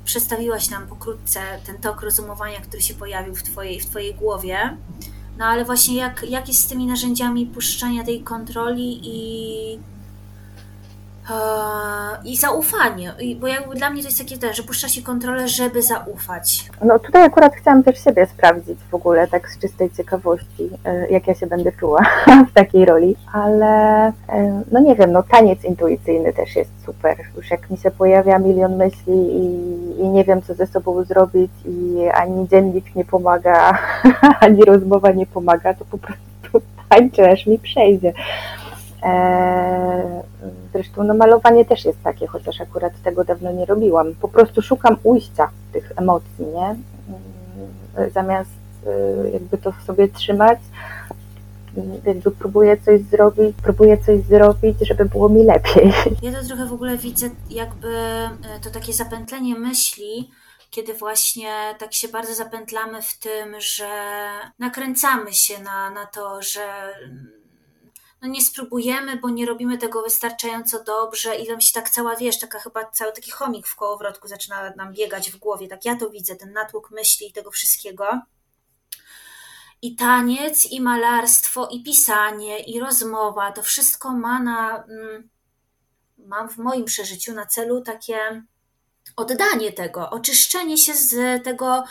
przedstawiłaś 0.09 0.69
nam 0.69 0.87
pokrótce 0.87 1.39
ten 1.65 1.77
tok 1.77 2.01
rozumowania, 2.01 2.59
który 2.59 2.81
się 2.81 2.93
pojawił 2.93 3.35
w 3.35 3.43
twojej, 3.43 3.79
w 3.79 3.85
twojej 3.85 4.13
głowie. 4.13 4.77
No 5.37 5.45
ale 5.45 5.65
właśnie 5.65 5.95
jak, 5.95 6.25
jak 6.29 6.47
jest 6.47 6.59
z 6.59 6.67
tymi 6.67 6.85
narzędziami 6.85 7.45
puszczania 7.45 8.03
tej 8.03 8.21
kontroli 8.23 9.01
i 9.03 9.79
i 12.25 12.37
zaufanie, 12.37 13.13
bo 13.39 13.47
jakby 13.47 13.75
dla 13.75 13.89
mnie 13.89 14.01
to 14.01 14.07
jest 14.07 14.17
takie 14.17 14.53
że 14.53 14.63
puszcza 14.63 14.87
się 14.87 15.01
kontrolę, 15.01 15.47
żeby 15.47 15.81
zaufać. 15.81 16.69
No 16.81 16.99
tutaj 16.99 17.23
akurat 17.23 17.53
chciałam 17.55 17.83
też 17.83 18.03
siebie 18.03 18.27
sprawdzić 18.27 18.79
w 18.91 18.95
ogóle, 18.95 19.27
tak 19.27 19.49
z 19.49 19.59
czystej 19.59 19.89
ciekawości, 19.91 20.69
e, 20.85 21.09
jak 21.09 21.27
ja 21.27 21.35
się 21.35 21.47
będę 21.47 21.71
czuła 21.71 22.01
w 22.49 22.53
takiej 22.53 22.85
roli, 22.85 23.15
ale 23.33 24.05
e, 24.07 24.63
no 24.71 24.79
nie 24.79 24.95
wiem, 24.95 25.11
no 25.11 25.23
taniec 25.23 25.63
intuicyjny 25.63 26.33
też 26.33 26.55
jest 26.55 26.71
super. 26.85 27.17
Już 27.37 27.51
jak 27.51 27.69
mi 27.69 27.77
się 27.77 27.91
pojawia 27.91 28.39
milion 28.39 28.75
myśli 28.75 29.13
i, 29.13 29.45
i 30.01 30.07
nie 30.09 30.23
wiem, 30.23 30.41
co 30.41 30.53
ze 30.53 30.67
sobą 30.67 31.03
zrobić 31.03 31.51
i 31.65 32.07
ani 32.13 32.47
dziennik 32.47 32.95
nie 32.95 33.05
pomaga, 33.05 33.77
ani 34.39 34.65
rozmowa 34.65 35.11
nie 35.11 35.25
pomaga, 35.25 35.73
to 35.73 35.85
po 35.85 35.97
prostu 35.97 36.67
tańczę, 36.89 37.31
aż 37.31 37.47
mi 37.47 37.59
przejdzie. 37.59 38.13
E, 39.03 40.23
zresztą 40.73 41.03
no, 41.03 41.13
malowanie 41.13 41.65
też 41.65 41.85
jest 41.85 42.03
takie, 42.03 42.27
chociaż 42.27 42.61
akurat 42.61 43.01
tego 43.03 43.23
dawno 43.23 43.51
nie 43.51 43.65
robiłam. 43.65 44.15
Po 44.15 44.27
prostu 44.27 44.61
szukam 44.61 44.97
ujścia 45.03 45.49
tych 45.73 45.91
emocji, 45.95 46.45
nie? 46.45 46.65
Mm, 46.65 48.11
zamiast 48.13 48.51
e, 48.87 49.29
jakby 49.29 49.57
to 49.57 49.73
sobie 49.85 50.07
trzymać, 50.07 50.59
jakby 52.05 52.31
próbuję 52.31 52.77
coś 52.77 53.01
zrobić, 53.01 53.55
próbuję 53.63 53.97
coś 53.97 54.21
zrobić, 54.21 54.77
żeby 54.87 55.05
było 55.05 55.29
mi 55.29 55.43
lepiej. 55.43 55.93
Ja 56.21 56.31
to 56.31 56.47
trochę 56.47 56.65
w 56.65 56.73
ogóle 56.73 56.97
widzę 56.97 57.29
jakby 57.49 57.87
e, 57.87 58.59
to 58.63 58.69
takie 58.69 58.93
zapętlenie 58.93 59.55
myśli, 59.55 60.31
kiedy 60.69 60.93
właśnie 60.93 61.49
tak 61.79 61.93
się 61.93 62.07
bardzo 62.07 62.33
zapętlamy 62.33 63.01
w 63.01 63.19
tym, 63.19 63.55
że 63.59 63.89
nakręcamy 64.59 65.33
się 65.33 65.63
na, 65.63 65.89
na 65.89 66.05
to, 66.05 66.41
że 66.41 66.61
no 68.21 68.27
nie 68.27 68.41
spróbujemy, 68.41 69.17
bo 69.17 69.29
nie 69.29 69.45
robimy 69.45 69.77
tego 69.77 70.01
wystarczająco 70.01 70.83
dobrze 70.83 71.35
i 71.35 71.47
tam 71.47 71.61
się 71.61 71.73
tak 71.73 71.89
cała, 71.89 72.15
wiesz, 72.15 72.39
taka 72.39 72.59
chyba 72.59 72.85
cały 72.85 73.11
taki 73.11 73.31
chomik 73.31 73.67
w 73.67 73.75
kołowrotku 73.75 74.27
zaczyna 74.27 74.73
nam 74.75 74.93
biegać 74.93 75.31
w 75.31 75.37
głowie, 75.37 75.67
tak 75.67 75.85
ja 75.85 75.95
to 75.95 76.09
widzę, 76.09 76.35
ten 76.35 76.53
natłok 76.53 76.91
myśli 76.91 77.27
i 77.27 77.33
tego 77.33 77.51
wszystkiego. 77.51 78.21
I 79.81 79.95
taniec, 79.95 80.65
i 80.71 80.81
malarstwo, 80.81 81.67
i 81.67 81.83
pisanie, 81.83 82.59
i 82.59 82.79
rozmowa, 82.79 83.51
to 83.51 83.63
wszystko 83.63 84.11
ma 84.11 84.39
na, 84.39 84.83
mm, 84.83 85.29
mam 86.17 86.49
w 86.49 86.57
moim 86.57 86.85
przeżyciu 86.85 87.33
na 87.33 87.45
celu 87.45 87.81
takie 87.81 88.43
oddanie 89.15 89.71
tego, 89.71 90.09
oczyszczenie 90.09 90.77
się 90.77 90.93
z 90.93 91.43
tego 91.43 91.83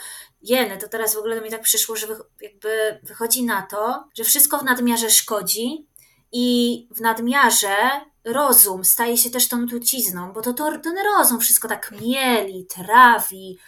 jeny, 0.43 0.79
to 0.79 0.89
teraz 0.89 1.15
w 1.15 1.19
ogóle 1.19 1.41
mi 1.41 1.51
tak 1.51 1.63
przyszło, 1.63 1.97
że 1.97 2.07
jakby 2.41 3.01
wychodzi 3.03 3.45
na 3.45 3.63
to, 3.63 4.09
że 4.15 4.25
wszystko 4.25 4.59
w 4.59 4.65
nadmiarze 4.65 5.11
szkodzi, 5.11 5.87
i 6.33 6.89
w 6.91 7.01
nadmiarze 7.01 7.77
rozum 8.25 8.85
staje 8.85 9.17
się 9.17 9.31
też 9.31 9.49
tą 9.49 9.67
trucizną, 9.67 10.33
bo 10.33 10.43
to, 10.43 10.53
to 10.53 10.79
ten 10.79 10.97
rozum 11.15 11.41
wszystko 11.41 11.69
tak 11.69 11.95
mieli, 12.01 12.67
trawi. 12.67 13.59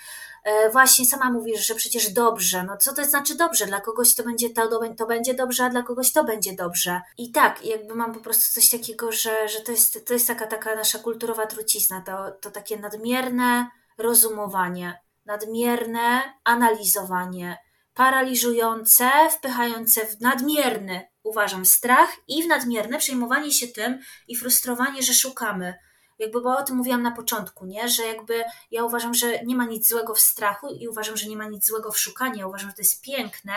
E, 0.45 0.71
właśnie 0.71 1.07
sama 1.07 1.31
mówisz, 1.31 1.67
że 1.67 1.75
przecież 1.75 2.13
dobrze. 2.13 2.65
No 2.65 2.77
co 2.77 2.95
to 2.95 3.05
znaczy 3.05 3.35
dobrze? 3.35 3.67
Dla 3.67 3.81
kogoś 3.81 4.15
to 4.15 4.23
będzie 4.25 4.51
to, 4.51 4.81
to 4.99 5.07
będzie 5.07 5.35
dobrze, 5.35 5.65
a 5.65 5.69
dla 5.69 5.83
kogoś 5.83 6.13
to 6.13 6.25
będzie 6.25 6.53
dobrze. 6.53 7.01
I 7.19 7.33
tak, 7.33 7.65
jakby 7.65 7.95
mam 7.95 8.15
po 8.15 8.21
prostu 8.21 8.61
coś 8.61 8.71
takiego, 8.71 9.13
że, 9.13 9.49
że 9.49 9.61
to, 9.61 9.73
jest, 9.73 10.07
to 10.07 10.13
jest 10.13 10.27
taka, 10.27 10.47
taka 10.47 10.75
nasza 10.75 10.99
kulturowa 10.99 11.47
trucizna, 11.47 12.01
to, 12.01 12.31
to 12.41 12.51
takie 12.51 12.79
nadmierne 12.79 13.71
rozumowanie, 13.99 15.01
nadmierne 15.27 16.23
analizowanie, 16.45 17.59
paraliżujące, 17.95 19.11
wpychające 19.31 20.07
w 20.07 20.21
nadmierny 20.21 21.09
uważam, 21.31 21.67
strach 21.67 22.09
i 22.29 22.43
w 22.43 22.47
nadmierne 22.47 22.99
przejmowanie 22.99 23.53
się 23.53 23.69
tym 23.69 23.99
i 24.29 24.37
frustrowanie, 24.37 25.03
że 25.03 25.15
szukamy. 25.15 25.75
Jakby, 26.19 26.41
bo 26.41 26.57
o 26.57 26.63
tym 26.63 26.77
mówiłam 26.77 27.03
na 27.03 27.13
początku, 27.13 27.67
nie? 27.67 27.89
że 27.89 28.07
jakby 28.07 28.45
ja 28.71 28.85
uważam, 28.85 29.15
że 29.15 29.45
nie 29.45 29.57
ma 29.57 29.65
nic 29.65 29.89
złego 29.89 30.15
w 30.15 30.21
strachu 30.21 30.69
i 30.69 30.89
uważam, 30.89 31.17
że 31.17 31.29
nie 31.29 31.37
ma 31.37 31.49
nic 31.49 31.67
złego 31.67 31.93
w 31.93 31.99
szukaniu. 31.99 32.49
Uważam, 32.49 32.71
że 32.71 32.77
to 32.77 32.83
jest 32.83 33.03
piękne, 33.03 33.53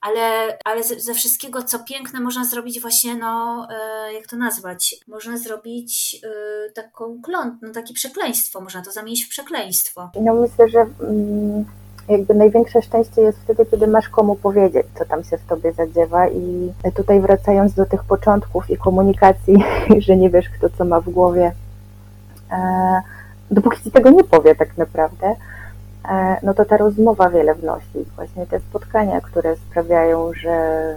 ale, 0.00 0.58
ale 0.64 0.82
ze, 0.84 1.00
ze 1.00 1.14
wszystkiego, 1.14 1.62
co 1.62 1.78
piękne, 1.78 2.20
można 2.20 2.44
zrobić 2.44 2.80
właśnie, 2.80 3.14
no, 3.14 3.66
e, 3.70 4.12
jak 4.12 4.26
to 4.26 4.36
nazwać? 4.36 4.94
Można 5.06 5.38
zrobić 5.38 6.20
e, 6.24 6.70
taką 6.70 7.22
kląt, 7.22 7.62
no, 7.62 7.72
takie 7.72 7.94
przekleństwo, 7.94 8.60
można 8.60 8.82
to 8.82 8.92
zamienić 8.92 9.24
w 9.24 9.28
przekleństwo. 9.28 10.10
No 10.20 10.34
myślę, 10.34 10.68
że. 10.68 10.86
Mm 11.00 11.85
jakby 12.08 12.34
największe 12.34 12.82
szczęście 12.82 13.22
jest 13.22 13.38
wtedy, 13.38 13.66
kiedy 13.66 13.86
masz 13.86 14.08
komu 14.08 14.36
powiedzieć, 14.36 14.86
co 14.98 15.04
tam 15.04 15.24
się 15.24 15.38
w 15.38 15.46
tobie 15.46 15.72
zadziewa. 15.72 16.28
I 16.28 16.72
tutaj 16.94 17.20
wracając 17.20 17.74
do 17.74 17.86
tych 17.86 18.04
początków 18.04 18.70
i 18.70 18.76
komunikacji, 18.76 19.64
że 20.06 20.16
nie 20.16 20.30
wiesz, 20.30 20.48
kto 20.48 20.68
co 20.78 20.84
ma 20.84 21.00
w 21.00 21.10
głowie, 21.10 21.52
e, 22.52 23.00
dopóki 23.50 23.82
ci 23.82 23.90
tego 23.90 24.10
nie 24.10 24.24
powie 24.24 24.54
tak 24.54 24.78
naprawdę, 24.78 25.34
e, 26.10 26.36
no 26.42 26.54
to 26.54 26.64
ta 26.64 26.76
rozmowa 26.76 27.30
wiele 27.30 27.54
wnosi. 27.54 28.04
Właśnie 28.16 28.46
te 28.46 28.60
spotkania, 28.60 29.20
które 29.20 29.56
sprawiają, 29.56 30.32
że, 30.34 30.96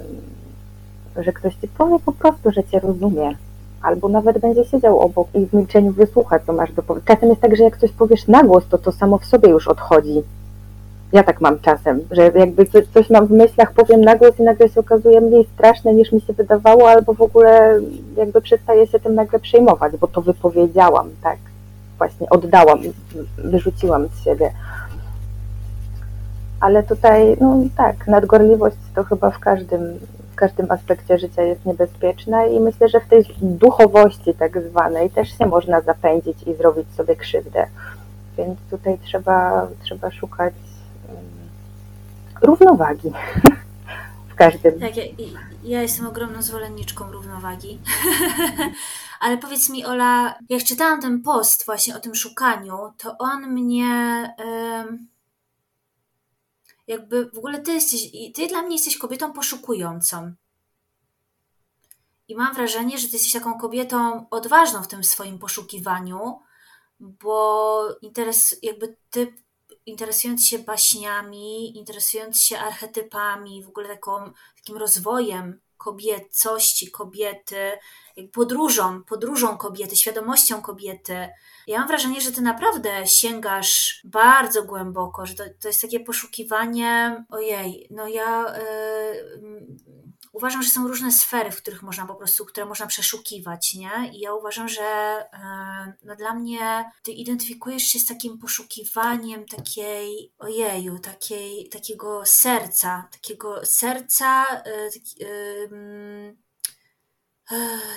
że 1.15 1.33
ktoś 1.33 1.55
ci 1.55 1.67
powie 1.67 1.99
po 2.05 2.11
prostu, 2.11 2.51
że 2.51 2.63
cię 2.63 2.79
rozumie. 2.79 3.35
Albo 3.81 4.09
nawet 4.09 4.39
będzie 4.39 4.65
siedział 4.65 4.99
obok 4.99 5.27
i 5.33 5.45
w 5.45 5.53
milczeniu 5.53 5.91
wysłucha, 5.91 6.39
co 6.39 6.53
masz 6.53 6.71
do 6.71 6.83
powiedzenia. 6.83 7.15
Czasem 7.15 7.29
jest 7.29 7.41
tak, 7.41 7.55
że 7.55 7.63
jak 7.63 7.77
coś 7.77 7.91
powiesz 7.91 8.27
na 8.27 8.43
głos, 8.43 8.67
to 8.67 8.77
to 8.77 8.91
samo 8.91 9.17
w 9.17 9.25
sobie 9.25 9.49
już 9.49 9.67
odchodzi 9.67 10.23
Ja 11.13 11.23
tak 11.23 11.41
mam 11.41 11.59
czasem, 11.59 11.99
że 12.11 12.31
jakby 12.35 12.65
coś, 12.65 12.87
coś 12.93 13.09
mam 13.09 13.27
w 13.27 13.31
myślach, 13.31 13.73
powiem 13.73 14.01
na 14.01 14.15
głos 14.15 14.39
i 14.39 14.43
nagle 14.43 14.69
się 14.69 14.79
okazuje 14.79 15.21
mniej 15.21 15.47
straszne 15.53 15.93
niż 15.93 16.11
mi 16.11 16.21
się 16.21 16.33
wydawało, 16.33 16.89
albo 16.89 17.13
w 17.13 17.21
ogóle 17.21 17.79
jakby 18.17 18.41
przestaję 18.41 18.87
się 18.87 18.99
tym 18.99 19.15
nagle 19.15 19.39
przejmować, 19.39 19.97
bo 19.97 20.07
to 20.07 20.21
wypowiedziałam, 20.21 21.09
tak? 21.23 21.37
Właśnie 21.97 22.29
oddałam, 22.29 22.79
wyrzuciłam 23.37 24.07
z 24.07 24.23
siebie. 24.23 24.51
Ale 26.61 26.83
tutaj, 26.83 27.37
no 27.41 27.63
tak, 27.77 28.07
nadgorliwość 28.07 28.77
to 28.95 29.03
chyba 29.03 29.31
w 29.31 29.39
każdym, 29.39 29.99
w 30.31 30.35
każdym 30.35 30.71
aspekcie 30.71 31.19
życia 31.19 31.43
jest 31.43 31.65
niebezpieczna 31.65 32.45
i 32.45 32.59
myślę, 32.59 32.89
że 32.89 32.99
w 32.99 33.07
tej 33.07 33.23
duchowości 33.41 34.33
tak 34.33 34.61
zwanej 34.61 35.09
też 35.09 35.37
się 35.37 35.45
można 35.45 35.81
zapędzić 35.81 36.43
i 36.47 36.53
zrobić 36.53 36.87
sobie 36.97 37.15
krzywdę. 37.15 37.65
Więc 38.37 38.59
tutaj 38.69 38.97
trzeba, 39.05 39.67
trzeba 39.83 40.11
szukać 40.11 40.53
równowagi 42.41 43.11
w 44.29 44.35
każdym. 44.35 44.79
Tak, 44.79 44.97
ja, 44.97 45.03
ja 45.63 45.81
jestem 45.81 46.07
ogromną 46.07 46.41
zwolenniczką 46.41 47.11
równowagi. 47.11 47.79
Ale 49.19 49.37
powiedz 49.37 49.69
mi, 49.69 49.85
Ola, 49.85 50.35
jak 50.49 50.63
czytałam 50.63 51.01
ten 51.01 51.21
post 51.21 51.65
właśnie 51.65 51.95
o 51.95 51.99
tym 51.99 52.15
szukaniu, 52.15 52.93
to 52.97 53.15
on 53.17 53.47
mnie. 53.47 54.33
jakby 56.87 57.29
w 57.29 57.37
ogóle 57.37 57.59
ty 57.59 57.73
jesteś, 57.73 58.01
ty 58.33 58.47
dla 58.47 58.61
mnie 58.61 58.75
jesteś 58.75 58.97
kobietą 58.97 59.33
poszukującą. 59.33 60.33
I 62.27 62.35
mam 62.35 62.53
wrażenie, 62.53 62.97
że 62.97 63.07
ty 63.07 63.13
jesteś 63.13 63.31
taką 63.31 63.59
kobietą 63.59 64.29
odważną 64.29 64.83
w 64.83 64.87
tym 64.87 65.03
swoim 65.03 65.39
poszukiwaniu, 65.39 66.39
bo 66.99 67.83
interes, 68.01 68.59
jakby 68.63 68.97
ty 69.09 69.33
interesując 69.85 70.47
się 70.47 70.59
baśniami, 70.59 71.77
interesując 71.77 72.43
się 72.43 72.59
archetypami, 72.59 73.63
w 73.63 73.67
ogóle 73.67 73.87
taką, 73.87 74.31
takim 74.55 74.77
rozwojem 74.77 75.59
kobiecości, 75.77 76.91
kobiety, 76.91 77.71
podróżą, 78.33 79.03
podróżą 79.03 79.57
kobiety, 79.57 79.95
świadomością 79.95 80.61
kobiety. 80.61 81.27
Ja 81.67 81.79
mam 81.79 81.87
wrażenie, 81.87 82.21
że 82.21 82.31
ty 82.31 82.41
naprawdę 82.41 83.07
sięgasz 83.07 84.01
bardzo 84.03 84.63
głęboko, 84.63 85.25
że 85.25 85.35
to, 85.35 85.43
to 85.61 85.67
jest 85.67 85.81
takie 85.81 85.99
poszukiwanie, 85.99 87.23
ojej, 87.29 87.87
no 87.91 88.07
ja... 88.07 88.53
Yy, 89.41 90.08
uważam, 90.31 90.63
że 90.63 90.69
są 90.69 90.87
różne 90.87 91.11
sfery, 91.11 91.51
w 91.51 91.61
których 91.61 91.83
można 91.83 92.05
po 92.05 92.15
prostu, 92.15 92.45
które 92.45 92.65
można 92.65 92.87
przeszukiwać, 92.87 93.73
nie? 93.73 94.11
I 94.13 94.19
ja 94.19 94.33
uważam, 94.33 94.69
że 94.69 94.83
e, 94.83 95.93
no 96.03 96.15
dla 96.15 96.33
mnie 96.33 96.91
ty 97.03 97.11
identyfikujesz 97.11 97.83
się 97.83 97.99
z 97.99 98.05
takim 98.05 98.37
poszukiwaniem 98.37 99.45
takiej, 99.45 100.33
ojeju, 100.39 100.99
takiej, 100.99 101.69
takiego 101.69 102.25
serca, 102.25 103.07
takiego 103.11 103.65
serca, 103.65 104.45
e, 104.47 104.91
taki, 104.91 105.25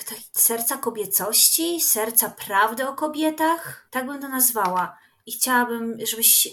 tak, 0.09 0.19
serca 0.33 0.77
kobiecości, 0.77 1.81
serca 1.81 2.31
prawdy 2.31 2.89
o 2.89 2.95
kobietach, 2.95 3.89
tak 3.91 4.07
bym 4.07 4.21
to 4.21 4.29
nazwała. 4.29 4.99
I 5.27 5.33
chciałabym, 5.33 5.99
żebyś, 6.07 6.49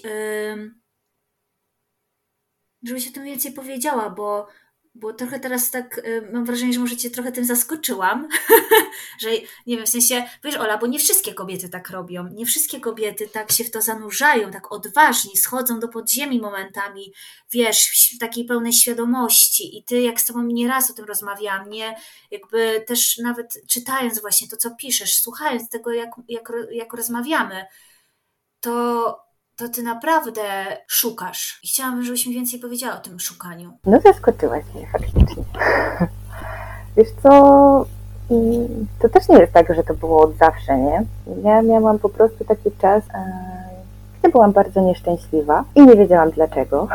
żebyś 2.83 3.07
o 3.07 3.11
tym 3.11 3.23
więcej 3.23 3.51
powiedziała, 3.51 4.09
bo 4.09 4.47
bo 4.95 5.13
trochę 5.13 5.39
teraz 5.39 5.71
tak 5.71 5.97
y, 5.97 6.29
mam 6.33 6.45
wrażenie, 6.45 6.73
że 6.73 6.79
może 6.79 6.97
cię 6.97 7.09
trochę 7.09 7.31
tym 7.31 7.45
zaskoczyłam, 7.45 8.27
że 9.21 9.29
nie 9.67 9.77
wiem, 9.77 9.85
w 9.85 9.89
sensie, 9.89 10.23
wiesz 10.43 10.55
Ola, 10.55 10.77
bo 10.77 10.87
nie 10.87 10.99
wszystkie 10.99 11.33
kobiety 11.33 11.69
tak 11.69 11.89
robią, 11.89 12.27
nie 12.27 12.45
wszystkie 12.45 12.79
kobiety 12.79 13.27
tak 13.27 13.51
się 13.51 13.63
w 13.63 13.71
to 13.71 13.81
zanurzają, 13.81 14.51
tak 14.51 14.71
odważnie, 14.71 15.37
schodzą 15.37 15.79
do 15.79 15.87
podziemi 15.87 16.41
momentami, 16.41 17.13
wiesz, 17.51 18.11
w 18.15 18.19
takiej 18.19 18.45
pełnej 18.45 18.73
świadomości. 18.73 19.77
I 19.77 19.83
ty, 19.83 20.01
jak 20.01 20.21
z 20.21 20.25
tobą 20.25 20.43
nieraz 20.43 20.91
o 20.91 20.93
tym 20.93 21.05
rozmawiałam, 21.05 21.69
nie, 21.69 21.95
jakby 22.31 22.83
też 22.87 23.17
nawet 23.17 23.61
czytając 23.67 24.21
właśnie 24.21 24.47
to, 24.47 24.57
co 24.57 24.75
piszesz, 24.75 25.21
słuchając 25.21 25.69
tego, 25.69 25.91
jak, 25.91 26.09
jak, 26.27 26.51
jak 26.71 26.93
rozmawiamy, 26.93 27.65
to 28.59 29.28
to 29.59 29.69
ty 29.69 29.83
naprawdę 29.83 30.41
szukasz. 30.87 31.59
I 31.63 31.67
chciałabym, 31.67 32.03
żebyś 32.03 32.27
mi 32.27 32.33
więcej 32.33 32.59
powiedziała 32.59 32.95
o 32.95 32.99
tym 32.99 33.19
szukaniu. 33.19 33.71
No 33.85 33.99
zaskoczyłaś 33.99 34.63
mnie 34.75 34.87
faktycznie. 34.91 35.43
Wiesz 36.97 37.07
co, 37.23 37.85
mm, 38.31 38.87
to 39.01 39.09
też 39.09 39.29
nie 39.29 39.39
jest 39.39 39.53
tak, 39.53 39.75
że 39.75 39.83
to 39.83 39.93
było 39.93 40.21
od 40.21 40.37
zawsze, 40.37 40.77
nie? 40.77 41.03
Ja 41.43 41.61
miałam 41.61 41.99
po 41.99 42.09
prostu 42.09 42.45
taki 42.45 42.71
czas, 42.81 43.03
e, 43.13 43.23
gdzie 44.19 44.31
byłam 44.31 44.51
bardzo 44.51 44.81
nieszczęśliwa 44.81 45.63
i 45.75 45.85
nie 45.85 45.95
wiedziałam 45.95 46.31
dlaczego. 46.31 46.87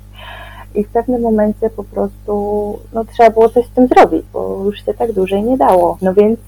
I 0.74 0.84
w 0.84 0.88
pewnym 0.88 1.22
momencie 1.22 1.70
po 1.70 1.84
prostu 1.84 2.78
no, 2.92 3.04
trzeba 3.04 3.30
było 3.30 3.48
coś 3.48 3.66
z 3.66 3.70
tym 3.70 3.88
zrobić, 3.88 4.26
bo 4.32 4.62
już 4.64 4.84
się 4.84 4.94
tak 4.94 5.12
dłużej 5.12 5.42
nie 5.42 5.56
dało. 5.56 5.98
No 6.02 6.14
więc 6.14 6.40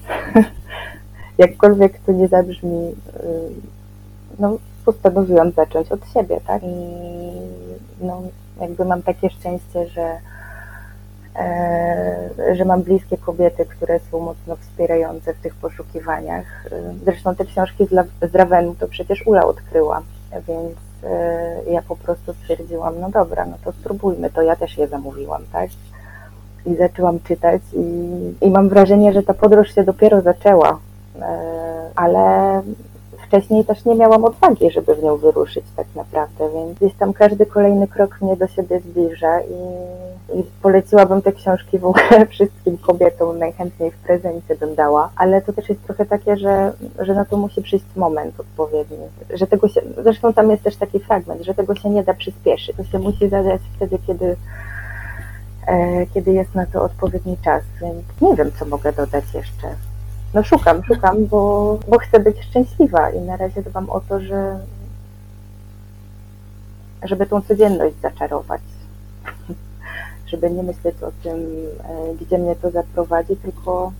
jakkolwiek 1.37 1.99
to 2.05 2.11
nie 2.11 2.27
zabrzmi, 2.27 2.89
y, 2.89 2.93
no 4.39 4.57
postanowiłam 4.85 5.51
zacząć 5.51 5.91
od 5.91 5.99
siebie, 6.13 6.39
tak? 6.47 6.63
I 6.63 6.75
no, 8.01 8.21
jakby 8.61 8.85
mam 8.85 9.01
takie 9.01 9.29
szczęście, 9.29 9.87
że, 9.87 10.17
e, 11.35 12.55
że 12.55 12.65
mam 12.65 12.81
bliskie 12.81 13.17
kobiety, 13.17 13.65
które 13.65 13.99
są 13.99 14.19
mocno 14.19 14.55
wspierające 14.55 15.33
w 15.33 15.39
tych 15.39 15.55
poszukiwaniach. 15.55 16.69
Zresztą 17.03 17.35
te 17.35 17.45
książki 17.45 17.85
z, 17.85 18.31
z 18.31 18.35
Ravenu 18.35 18.75
to 18.79 18.87
przecież 18.87 19.27
Ula 19.27 19.45
odkryła, 19.45 20.01
więc 20.47 20.77
e, 21.03 21.71
ja 21.71 21.81
po 21.81 21.95
prostu 21.95 22.33
stwierdziłam, 22.33 22.99
no 22.99 23.09
dobra, 23.09 23.45
no 23.45 23.57
to 23.63 23.71
spróbujmy, 23.71 24.29
to 24.29 24.41
ja 24.41 24.55
też 24.55 24.77
je 24.77 24.87
zamówiłam, 24.87 25.41
tak? 25.51 25.69
I 26.65 26.75
zaczęłam 26.75 27.19
czytać 27.19 27.61
i, 27.73 28.45
i 28.45 28.49
mam 28.49 28.69
wrażenie, 28.69 29.13
że 29.13 29.23
ta 29.23 29.33
podróż 29.33 29.75
się 29.75 29.83
dopiero 29.83 30.21
zaczęła, 30.21 30.79
e, 31.21 31.89
ale 31.95 32.61
wcześniej 33.27 33.65
też 33.65 33.85
nie 33.85 33.95
miałam 33.95 34.25
odwagi, 34.25 34.71
żeby 34.71 34.95
w 34.95 35.03
nią 35.03 35.17
wyruszyć 35.17 35.65
tak 35.75 35.87
naprawdę, 35.95 36.49
więc 36.53 36.79
gdzieś 36.79 36.93
tam 36.93 37.13
każdy 37.13 37.45
kolejny 37.45 37.87
krok 37.87 38.21
mnie 38.21 38.37
do 38.37 38.47
siebie 38.47 38.79
zbliża 38.79 39.41
i, 39.41 40.39
i 40.39 40.43
poleciłabym 40.61 41.21
te 41.21 41.31
książki 41.31 41.79
w 41.79 41.85
ogóle 41.85 42.25
wszystkim 42.29 42.77
kobietom, 42.77 43.39
najchętniej 43.39 43.91
w 43.91 43.97
prezencie 43.97 44.55
bym 44.55 44.75
dała, 44.75 45.09
ale 45.15 45.41
to 45.41 45.53
też 45.53 45.69
jest 45.69 45.83
trochę 45.83 46.05
takie, 46.05 46.37
że, 46.37 46.73
że 46.99 47.13
na 47.13 47.25
to 47.25 47.37
musi 47.37 47.61
przyjść 47.61 47.85
moment 47.95 48.39
odpowiedni, 48.39 48.97
że 49.33 49.47
tego 49.47 49.67
się, 49.67 49.81
zresztą 50.03 50.33
tam 50.33 50.51
jest 50.51 50.63
też 50.63 50.75
taki 50.75 50.99
fragment, 50.99 51.41
że 51.43 51.53
tego 51.53 51.75
się 51.75 51.89
nie 51.89 52.03
da 52.03 52.13
przyspieszyć, 52.13 52.77
to 52.77 52.83
się 52.83 52.99
musi 52.99 53.29
zadać 53.29 53.61
wtedy, 53.75 53.97
kiedy 54.07 54.35
e, 55.67 56.05
kiedy 56.05 56.31
jest 56.31 56.55
na 56.55 56.65
to 56.65 56.83
odpowiedni 56.83 57.37
czas, 57.43 57.63
więc 57.81 58.03
nie 58.21 58.35
wiem, 58.35 58.51
co 58.59 58.65
mogę 58.65 58.93
dodać 58.93 59.23
jeszcze 59.33 59.75
no 60.35 60.43
szukam, 60.43 60.83
szukam, 60.83 61.25
bo, 61.25 61.79
bo 61.87 61.97
chcę 61.97 62.19
być 62.19 62.37
szczęśliwa 62.49 63.09
i 63.09 63.21
na 63.21 63.37
razie 63.37 63.61
dbam 63.61 63.89
o 63.89 64.01
to, 64.01 64.19
że 64.19 64.59
żeby 67.03 67.25
tą 67.25 67.41
codzienność 67.41 67.95
zaczarować. 68.01 68.61
żeby 70.31 70.51
nie 70.51 70.63
myśleć 70.63 70.95
o 71.03 71.11
tym, 71.23 71.35
e, 71.83 72.15
gdzie 72.21 72.37
mnie 72.37 72.55
to 72.55 72.71
zaprowadzi, 72.71 73.35
tylko, 73.35 73.91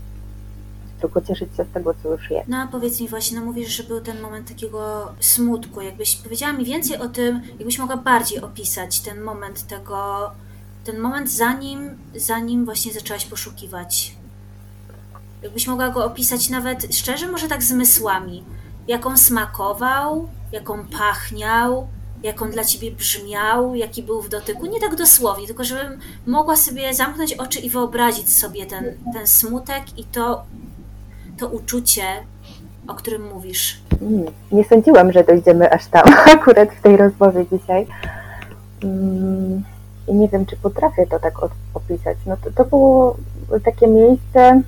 tylko 1.01 1.21
cieszyć 1.21 1.57
się 1.57 1.63
z 1.63 1.73
tego, 1.73 1.93
co 2.03 2.11
już 2.11 2.31
jest. 2.31 2.47
No 2.47 2.57
a 2.57 2.67
powiedz 2.67 3.01
mi 3.01 3.07
właśnie, 3.07 3.39
no 3.39 3.45
mówisz, 3.45 3.77
że 3.77 3.83
był 3.83 4.01
ten 4.01 4.21
moment 4.21 4.47
takiego 4.47 5.11
smutku. 5.19 5.81
Jakbyś 5.81 6.15
powiedziała 6.15 6.53
mi 6.53 6.65
więcej 6.65 6.97
o 6.97 7.09
tym, 7.09 7.41
jakbyś 7.59 7.79
mogła 7.79 7.97
bardziej 7.97 8.41
opisać 8.41 8.99
ten 8.99 9.21
moment 9.21 9.67
tego, 9.67 10.31
ten 10.83 10.99
moment 10.99 11.31
zanim, 11.31 11.97
zanim 12.15 12.65
właśnie 12.65 12.93
zaczęłaś 12.93 13.25
poszukiwać 13.25 14.15
Jakbyś 15.46 15.68
mogła 15.68 15.89
go 15.89 16.06
opisać 16.06 16.50
nawet 16.50 16.96
szczerze, 16.96 17.28
może 17.28 17.48
tak 17.48 17.64
zmysłami. 17.64 18.43
Jak 18.88 19.06
on 19.06 19.18
smakował, 19.18 20.28
jak 20.52 20.70
on 20.70 20.88
pachniał, 20.88 21.88
jak 22.24 22.41
on 22.41 22.52
dla 22.52 22.64
ciebie 22.64 22.91
brzmiał, 22.91 23.76
jaki 23.76 24.04
był 24.04 24.22
w 24.22 24.30
dotyku. 24.30 24.66
Nie 24.66 24.80
tak 24.80 24.96
dosłownie, 24.96 25.48
tylko 25.48 25.64
żebym 25.64 26.00
mogła 26.28 26.56
sobie 26.56 26.93
zamknąć 26.93 27.34
oczy 27.34 27.60
i 27.60 27.70
wyobrazić 27.70 28.34
sobie 28.34 28.66
ten, 28.66 28.86
ten 29.14 29.28
smutek 29.28 29.84
i 29.98 30.04
to, 30.04 30.43
to 31.38 31.48
uczucie, 31.48 32.04
o 32.88 32.93
którym 32.93 33.34
mówisz. 33.34 33.82
Mm, 34.02 34.26
nie 34.52 34.64
sądziłam, 34.64 35.12
że 35.12 35.24
dojdziemy 35.24 35.72
aż 35.72 35.88
tam, 35.88 36.04
akurat 36.36 36.70
w 36.70 36.82
tej 36.82 36.98
rozmowie 36.98 37.46
dzisiaj. 37.52 37.88
Mm, 38.84 39.64
I 40.08 40.14
nie 40.14 40.28
wiem, 40.28 40.46
czy 40.46 40.58
potrafię 40.58 41.08
to 41.08 41.20
tak 41.20 41.34
opisać. 41.74 42.18
No 42.26 42.38
to, 42.43 42.52
to 42.52 42.66
było 42.66 43.18
takie 43.64 43.88
miejsce, 43.88 44.62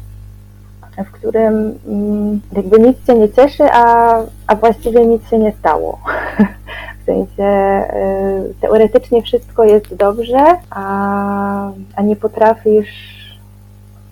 w 1.06 1.12
którym 1.12 1.80
mm, 1.88 2.41
jakby 2.52 2.80
nic 2.80 2.98
cię 3.08 3.16
nie 3.16 3.30
cieszy, 3.30 3.64
a, 3.72 4.18
a 4.48 4.56
właściwie 4.56 5.06
nic 5.06 5.30
się 5.30 5.39
nie 5.39 5.54
stało. 5.60 6.00
W 7.02 7.06
sensie 7.06 7.43
y, 8.50 8.54
teoretycznie 8.62 9.22
wszystko 9.22 9.64
jest 9.64 9.95
dobrze, 9.95 10.45
a, 10.70 11.72
a 11.95 12.02
nie 12.02 12.16
potrafisz 12.16 12.89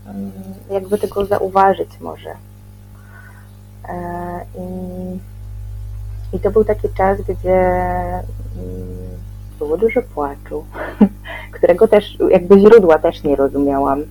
mm, 0.08 0.32
jakby 0.72 0.98
tego 0.98 1.26
zauważyć 1.26 2.00
może. 2.00 2.30
E, 3.90 3.96
I, 4.58 6.36
I 6.36 6.40
to 6.40 6.52
był 6.52 6.64
taki 6.64 6.90
czas, 6.98 7.22
gdzie 7.22 7.60
mm, 7.60 9.06
było 9.60 9.78
dużo 9.78 10.02
płaczu, 10.02 10.66
którego 11.56 11.88
też, 11.88 12.18
jakby 12.30 12.60
źródła 12.60 13.00
też 13.00 13.24
nie 13.24 13.36
rozumiałam. 13.36 14.04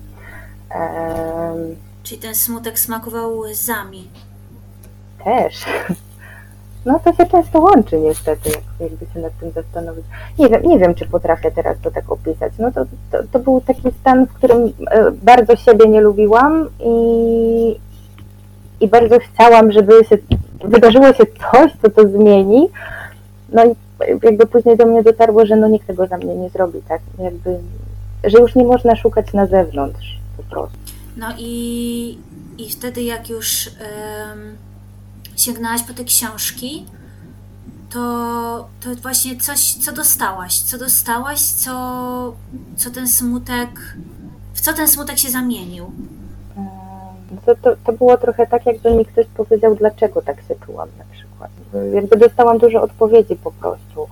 Czyli 2.05 2.21
ten 2.21 2.35
smutek 2.35 2.79
smakował 2.79 3.37
łzami. 3.37 4.07
Też. 5.23 5.65
No 6.85 6.99
to 6.99 7.13
się 7.13 7.25
często 7.25 7.59
łączy 7.59 7.99
niestety, 7.99 8.49
jakby 8.79 9.05
się 9.13 9.19
nad 9.19 9.39
tym 9.39 9.51
zastanowić. 9.51 10.05
Nie 10.39 10.49
wiem, 10.49 10.63
nie 10.63 10.79
wiem, 10.79 10.95
czy 10.95 11.05
potrafię 11.05 11.51
teraz 11.51 11.77
to 11.83 11.91
tak 11.91 12.11
opisać. 12.11 12.53
No 12.59 12.71
to, 12.71 12.85
to, 13.11 13.17
to 13.31 13.39
był 13.39 13.61
taki 13.61 13.81
stan, 14.01 14.25
w 14.25 14.33
którym 14.33 14.73
e, 14.91 15.11
bardzo 15.11 15.55
siebie 15.55 15.87
nie 15.87 16.01
lubiłam 16.01 16.69
i, 16.79 17.79
i 18.79 18.87
bardzo 18.87 19.15
chciałam, 19.19 19.71
żeby 19.71 19.93
się 20.09 20.17
wydarzyło 20.63 21.13
się 21.13 21.23
coś, 21.51 21.71
co 21.81 21.89
to 21.89 22.07
zmieni. 22.07 22.69
No 23.49 23.65
i 23.65 23.75
jakby 24.23 24.45
później 24.45 24.77
do 24.77 24.85
mnie 24.85 25.03
dotarło, 25.03 25.45
że 25.45 25.55
no 25.55 25.67
nikt 25.67 25.87
tego 25.87 26.07
za 26.07 26.17
mnie 26.17 26.35
nie 26.35 26.49
zrobi, 26.49 26.81
tak? 26.81 27.01
Jakby, 27.19 27.59
że 28.23 28.39
już 28.39 28.55
nie 28.55 28.63
można 28.63 28.95
szukać 28.95 29.33
na 29.33 29.45
zewnątrz 29.45 30.19
po 30.37 30.43
prostu. 30.43 30.84
No 31.17 31.27
i, 31.37 32.17
i 32.57 32.69
wtedy 32.69 33.03
jak 33.03 33.29
już 33.29 33.67
um, 33.67 34.57
sięgnęłaś 35.35 35.83
po 35.83 35.93
te 35.93 36.03
książki, 36.03 36.85
to, 37.89 38.67
to 38.83 38.95
właśnie 39.01 39.37
coś, 39.37 39.73
co 39.73 39.91
dostałaś, 39.91 40.59
co 40.59 40.77
dostałaś, 40.77 41.41
co, 41.41 42.33
co 42.75 42.91
ten 42.91 43.07
smutek, 43.07 43.69
w 44.53 44.61
co 44.61 44.73
ten 44.73 44.87
smutek 44.87 45.17
się 45.17 45.29
zamienił? 45.29 45.91
To, 47.45 47.55
to, 47.55 47.75
to 47.85 47.93
było 47.93 48.17
trochę 48.17 48.47
tak, 48.47 48.65
jakby 48.65 48.91
mi 48.91 49.05
ktoś 49.05 49.25
powiedział, 49.25 49.75
dlaczego 49.75 50.21
tak 50.21 50.37
się 50.47 50.55
czułam 50.65 50.89
na 50.97 51.03
przykład. 51.11 51.51
Jakby 51.93 52.17
dostałam 52.17 52.57
dużo 52.57 52.81
odpowiedzi 52.81 53.35
po 53.35 53.51
prostu. 53.51 54.07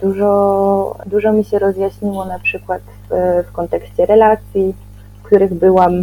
Dużo, 0.00 0.96
dużo 1.06 1.32
mi 1.32 1.44
się 1.44 1.58
rozjaśniło 1.58 2.24
na 2.24 2.38
przykład 2.38 2.82
w, 3.10 3.44
w 3.48 3.52
kontekście 3.52 4.06
relacji, 4.06 4.74
których 5.26 5.54
byłam. 5.54 5.92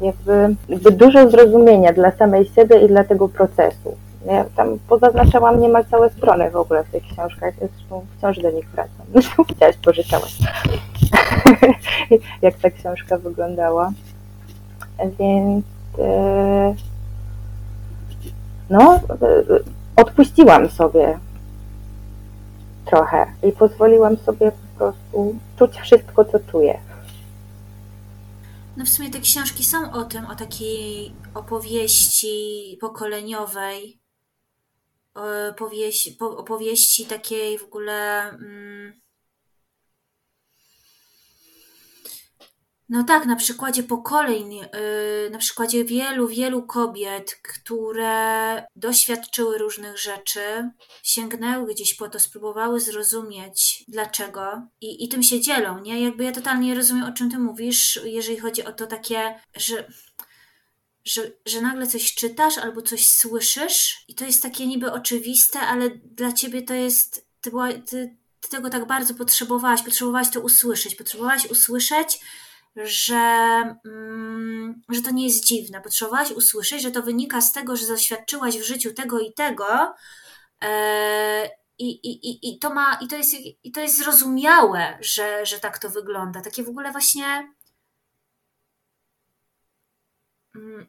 Jakby, 0.00 0.56
jakby 0.68 0.92
dużo 0.92 1.30
zrozumienia 1.30 1.92
dla 1.92 2.10
samej 2.10 2.46
siebie 2.46 2.80
i 2.80 2.88
dla 2.88 3.04
tego 3.04 3.28
procesu. 3.28 3.96
Ja 4.26 4.44
tam 4.56 4.78
pozaznaczałam 4.88 5.60
niemal 5.60 5.84
całe 5.84 6.10
strony 6.10 6.50
w 6.50 6.56
ogóle 6.56 6.84
w 6.84 6.90
tych 6.90 7.02
książkach, 7.02 7.54
zresztą 7.58 8.06
wciąż 8.18 8.38
do 8.38 8.50
nich 8.50 8.68
wracam. 8.68 9.06
Widziałaś, 9.48 9.76
pożyczałaś, 9.76 10.38
jak 12.42 12.54
ta 12.54 12.70
książka 12.70 13.18
wyglądała. 13.18 13.92
Więc 15.18 15.64
e, 15.98 16.74
no, 18.70 18.94
e, 18.94 19.00
odpuściłam 19.96 20.68
sobie 20.68 21.18
trochę 22.84 23.26
i 23.42 23.52
pozwoliłam 23.52 24.16
sobie 24.16 24.52
po 24.52 24.78
prostu 24.78 25.34
czuć 25.56 25.80
wszystko, 25.80 26.24
co 26.24 26.38
czuję. 26.50 26.78
No 28.80 28.86
w 28.86 28.88
sumie 28.88 29.10
te 29.10 29.20
książki 29.20 29.64
są 29.64 29.92
o 29.92 30.04
tym, 30.04 30.26
o 30.26 30.36
takiej 30.36 31.14
opowieści 31.34 32.78
pokoleniowej, 32.80 34.00
opowieści, 35.50 36.16
opowieści 36.20 37.06
takiej 37.06 37.58
w 37.58 37.64
ogóle. 37.64 38.28
Mm, 38.28 39.00
No 42.90 43.04
tak, 43.04 43.26
na 43.26 43.36
przykładzie 43.36 43.82
pokoleń, 43.82 44.54
yy, 44.54 45.30
na 45.30 45.38
przykładzie 45.38 45.84
wielu, 45.84 46.28
wielu 46.28 46.62
kobiet, 46.62 47.40
które 47.42 48.66
doświadczyły 48.76 49.58
różnych 49.58 49.98
rzeczy, 49.98 50.70
sięgnęły 51.02 51.74
gdzieś 51.74 51.94
po 51.94 52.08
to, 52.08 52.20
spróbowały 52.20 52.80
zrozumieć 52.80 53.84
dlaczego 53.88 54.66
i, 54.80 55.04
i 55.04 55.08
tym 55.08 55.22
się 55.22 55.40
dzielą, 55.40 55.80
nie? 55.80 56.04
Jakby 56.04 56.24
ja 56.24 56.32
totalnie 56.32 56.74
rozumiem, 56.74 57.04
o 57.04 57.12
czym 57.12 57.30
ty 57.30 57.38
mówisz, 57.38 58.00
jeżeli 58.04 58.38
chodzi 58.38 58.64
o 58.64 58.72
to 58.72 58.86
takie, 58.86 59.40
że 59.56 59.88
że, 61.04 61.30
że 61.46 61.60
nagle 61.60 61.86
coś 61.86 62.14
czytasz 62.14 62.58
albo 62.58 62.82
coś 62.82 63.08
słyszysz 63.08 64.04
i 64.08 64.14
to 64.14 64.24
jest 64.24 64.42
takie 64.42 64.66
niby 64.66 64.92
oczywiste, 64.92 65.60
ale 65.60 65.90
dla 65.90 66.32
ciebie 66.32 66.62
to 66.62 66.74
jest, 66.74 67.26
ty, 67.40 67.50
była, 67.50 67.72
ty, 67.72 68.16
ty 68.40 68.48
tego 68.48 68.70
tak 68.70 68.86
bardzo 68.86 69.14
potrzebowałaś, 69.14 69.82
potrzebowałaś 69.82 70.30
to 70.30 70.40
usłyszeć, 70.40 70.94
potrzebowałaś 70.94 71.50
usłyszeć, 71.50 72.20
że, 72.76 73.16
mm, 73.84 74.82
że 74.88 75.02
to 75.02 75.10
nie 75.10 75.26
jest 75.26 75.44
dziwne. 75.44 75.80
Potrzebowałaś 75.80 76.30
usłyszeć, 76.30 76.82
że 76.82 76.90
to 76.90 77.02
wynika 77.02 77.40
z 77.40 77.52
tego, 77.52 77.76
że 77.76 77.86
doświadczyłaś 77.86 78.58
w 78.58 78.66
życiu 78.66 78.94
tego 78.94 79.20
i 79.20 79.32
tego. 79.32 79.94
E, 80.62 81.50
i, 81.78 81.90
i, 81.90 82.48
i, 82.50 82.58
to 82.58 82.74
ma, 82.74 82.98
i, 83.00 83.08
to 83.08 83.16
jest, 83.16 83.34
I 83.64 83.72
to 83.72 83.80
jest 83.80 83.98
zrozumiałe, 83.98 84.98
że, 85.00 85.46
że 85.46 85.60
tak 85.60 85.78
to 85.78 85.90
wygląda. 85.90 86.40
Takie 86.40 86.62
w 86.62 86.68
ogóle 86.68 86.92
właśnie 86.92 87.54
mm, 90.54 90.86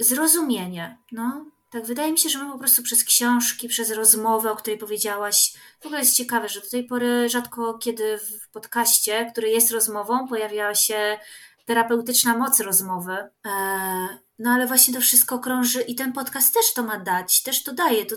zrozumienie. 0.00 0.98
No, 1.12 1.51
tak, 1.72 1.86
wydaje 1.86 2.12
mi 2.12 2.18
się, 2.18 2.28
że 2.28 2.44
my 2.44 2.52
po 2.52 2.58
prostu 2.58 2.82
przez 2.82 3.04
książki, 3.04 3.68
przez 3.68 3.90
rozmowę, 3.90 4.52
o 4.52 4.56
której 4.56 4.78
powiedziałaś, 4.78 5.52
w 5.80 5.86
ogóle 5.86 6.00
jest 6.00 6.16
ciekawe, 6.16 6.48
że 6.48 6.60
do 6.60 6.70
tej 6.70 6.84
pory 6.84 7.28
rzadko 7.28 7.78
kiedy 7.78 8.18
w 8.18 8.48
podcaście, 8.48 9.30
który 9.32 9.50
jest 9.50 9.70
rozmową, 9.70 10.28
pojawiała 10.28 10.74
się 10.74 11.18
terapeutyczna 11.64 12.36
moc 12.36 12.60
rozmowy. 12.60 13.12
E, 13.12 14.18
no 14.38 14.50
ale 14.50 14.66
właśnie 14.66 14.94
to 14.94 15.00
wszystko 15.00 15.38
krąży 15.38 15.82
i 15.82 15.94
ten 15.94 16.12
podcast 16.12 16.54
też 16.54 16.74
to 16.74 16.82
ma 16.82 16.98
dać, 16.98 17.42
też 17.42 17.62
to 17.62 17.72
daje, 17.72 18.06
to, 18.06 18.16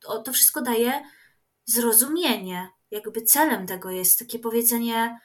to, 0.00 0.22
to 0.22 0.32
wszystko 0.32 0.62
daje 0.62 1.02
zrozumienie. 1.64 2.68
Jakby 2.90 3.22
celem 3.22 3.66
tego 3.66 3.90
jest 3.90 4.18
takie 4.18 4.38
powiedzenie 4.38 5.20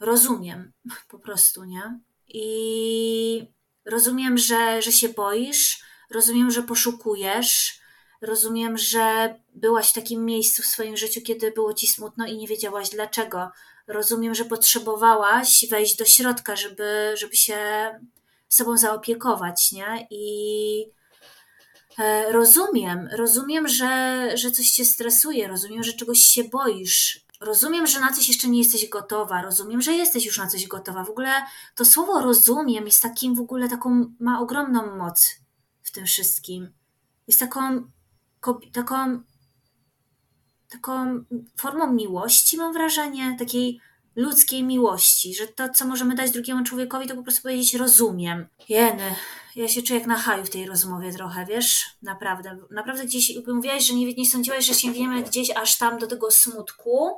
rozumiem 0.00 0.72
po 1.08 1.18
prostu, 1.18 1.64
nie? 1.64 2.00
I 2.28 3.52
rozumiem, 3.84 4.38
że, 4.38 4.82
że 4.82 4.92
się 4.92 5.08
boisz, 5.08 5.89
Rozumiem, 6.10 6.50
że 6.50 6.62
poszukujesz. 6.62 7.80
Rozumiem, 8.20 8.78
że 8.78 9.34
byłaś 9.54 9.90
w 9.90 9.94
takim 9.94 10.24
miejscu 10.24 10.62
w 10.62 10.66
swoim 10.66 10.96
życiu, 10.96 11.20
kiedy 11.20 11.50
było 11.50 11.74
ci 11.74 11.86
smutno 11.86 12.26
i 12.26 12.36
nie 12.36 12.46
wiedziałaś 12.46 12.90
dlaczego. 12.90 13.50
Rozumiem, 13.86 14.34
że 14.34 14.44
potrzebowałaś 14.44 15.66
wejść 15.70 15.96
do 15.96 16.04
środka, 16.04 16.56
żeby, 16.56 17.14
żeby 17.16 17.36
się 17.36 17.58
sobą 18.48 18.76
zaopiekować, 18.76 19.72
nie? 19.72 20.06
I 20.10 20.86
e, 21.98 22.32
rozumiem, 22.32 23.08
rozumiem, 23.12 23.68
że, 23.68 24.30
że 24.34 24.50
coś 24.50 24.70
cię 24.70 24.84
stresuje, 24.84 25.48
rozumiem, 25.48 25.82
że 25.82 25.92
czegoś 25.92 26.18
się 26.18 26.44
boisz. 26.44 27.26
Rozumiem, 27.40 27.86
że 27.86 28.00
na 28.00 28.12
coś 28.12 28.28
jeszcze 28.28 28.48
nie 28.48 28.58
jesteś 28.58 28.88
gotowa, 28.88 29.42
rozumiem, 29.42 29.82
że 29.82 29.92
jesteś 29.92 30.26
już 30.26 30.38
na 30.38 30.46
coś 30.46 30.66
gotowa. 30.66 31.04
W 31.04 31.10
ogóle 31.10 31.42
to 31.74 31.84
słowo 31.84 32.20
rozumiem 32.20 32.84
jest 32.86 33.02
takim 33.02 33.34
w 33.34 33.40
ogóle 33.40 33.68
taką, 33.68 34.14
ma 34.20 34.40
ogromną 34.40 34.96
moc 34.96 35.40
w 35.90 35.92
tym 35.92 36.06
wszystkim. 36.06 36.72
Jest 37.28 37.40
taką, 37.40 37.90
taką, 38.72 39.20
taką 40.68 41.24
formą 41.56 41.92
miłości, 41.92 42.56
mam 42.56 42.72
wrażenie, 42.72 43.36
takiej 43.38 43.80
ludzkiej 44.16 44.64
miłości, 44.64 45.34
że 45.34 45.46
to, 45.46 45.68
co 45.68 45.84
możemy 45.84 46.14
dać 46.14 46.30
drugiemu 46.30 46.64
człowiekowi, 46.64 47.08
to 47.08 47.16
po 47.16 47.22
prostu 47.22 47.42
powiedzieć 47.42 47.74
rozumiem. 47.74 48.46
Jeny, 48.68 49.14
ja 49.56 49.68
się 49.68 49.82
czuję 49.82 49.98
jak 49.98 50.08
na 50.08 50.18
haju 50.18 50.44
w 50.44 50.50
tej 50.50 50.66
rozmowie 50.66 51.12
trochę, 51.12 51.46
wiesz? 51.46 51.84
Naprawdę. 52.02 52.58
Naprawdę 52.70 53.04
gdzieś 53.04 53.32
mówiłaś, 53.46 53.86
że 53.86 53.94
nie, 53.94 54.14
nie 54.14 54.26
sądziłaś, 54.26 54.66
że 54.66 54.74
sięgniemy 54.74 55.22
gdzieś 55.22 55.50
aż 55.50 55.78
tam 55.78 55.98
do 55.98 56.06
tego 56.06 56.30
smutku. 56.30 57.10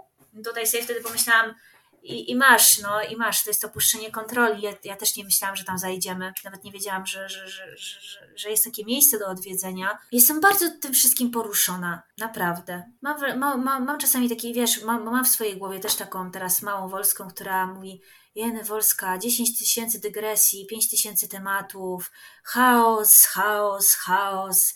Tutaj 0.44 0.66
sobie 0.66 0.82
wtedy 0.82 1.00
pomyślałam, 1.00 1.54
i, 2.02 2.30
I 2.30 2.36
masz, 2.36 2.78
no 2.78 3.02
i 3.02 3.16
masz, 3.16 3.44
to 3.44 3.50
jest 3.50 3.64
opuszczenie 3.64 4.10
kontroli. 4.10 4.62
Ja, 4.62 4.72
ja, 4.84 4.96
też 4.96 5.16
nie 5.16 5.24
myślałam, 5.24 5.56
że 5.56 5.64
tam 5.64 5.78
zajdziemy. 5.78 6.32
Nawet 6.44 6.64
nie 6.64 6.72
wiedziałam, 6.72 7.06
że, 7.06 7.28
że, 7.28 7.48
że, 7.48 7.76
że, 7.76 8.32
że 8.36 8.50
jest 8.50 8.64
takie 8.64 8.84
miejsce 8.84 9.18
do 9.18 9.26
odwiedzenia. 9.26 9.98
Jestem 10.12 10.40
bardzo 10.40 10.70
tym 10.80 10.92
wszystkim 10.92 11.30
poruszona, 11.30 12.02
naprawdę. 12.18 12.82
Mam, 13.02 13.38
mam, 13.38 13.64
mam, 13.64 13.84
mam 13.84 13.98
czasami 13.98 14.28
taki, 14.28 14.54
wiesz, 14.54 14.82
mam, 14.82 15.04
mam 15.04 15.24
w 15.24 15.28
swojej 15.28 15.56
głowie 15.56 15.80
też 15.80 15.94
taką 15.94 16.30
teraz 16.30 16.62
małą 16.62 16.88
Wolską, 16.88 17.28
która 17.28 17.66
mówi 17.66 18.02
Jeny 18.34 18.64
Wolska, 18.64 19.18
10 19.18 19.58
tysięcy 19.58 20.00
dygresji, 20.00 20.66
5 20.66 20.90
tysięcy 20.90 21.28
tematów, 21.28 22.10
chaos, 22.44 23.26
chaos, 23.26 23.94
chaos 23.94 24.74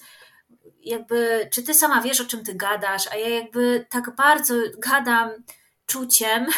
jakby, 0.80 1.48
czy 1.52 1.62
ty 1.62 1.74
sama 1.74 2.00
wiesz, 2.00 2.20
o 2.20 2.24
czym 2.24 2.44
ty 2.44 2.54
gadasz, 2.54 3.08
a 3.12 3.16
ja 3.16 3.28
jakby 3.28 3.86
tak 3.90 4.16
bardzo 4.16 4.54
gadam 4.78 5.30
czuciem. 5.86 6.46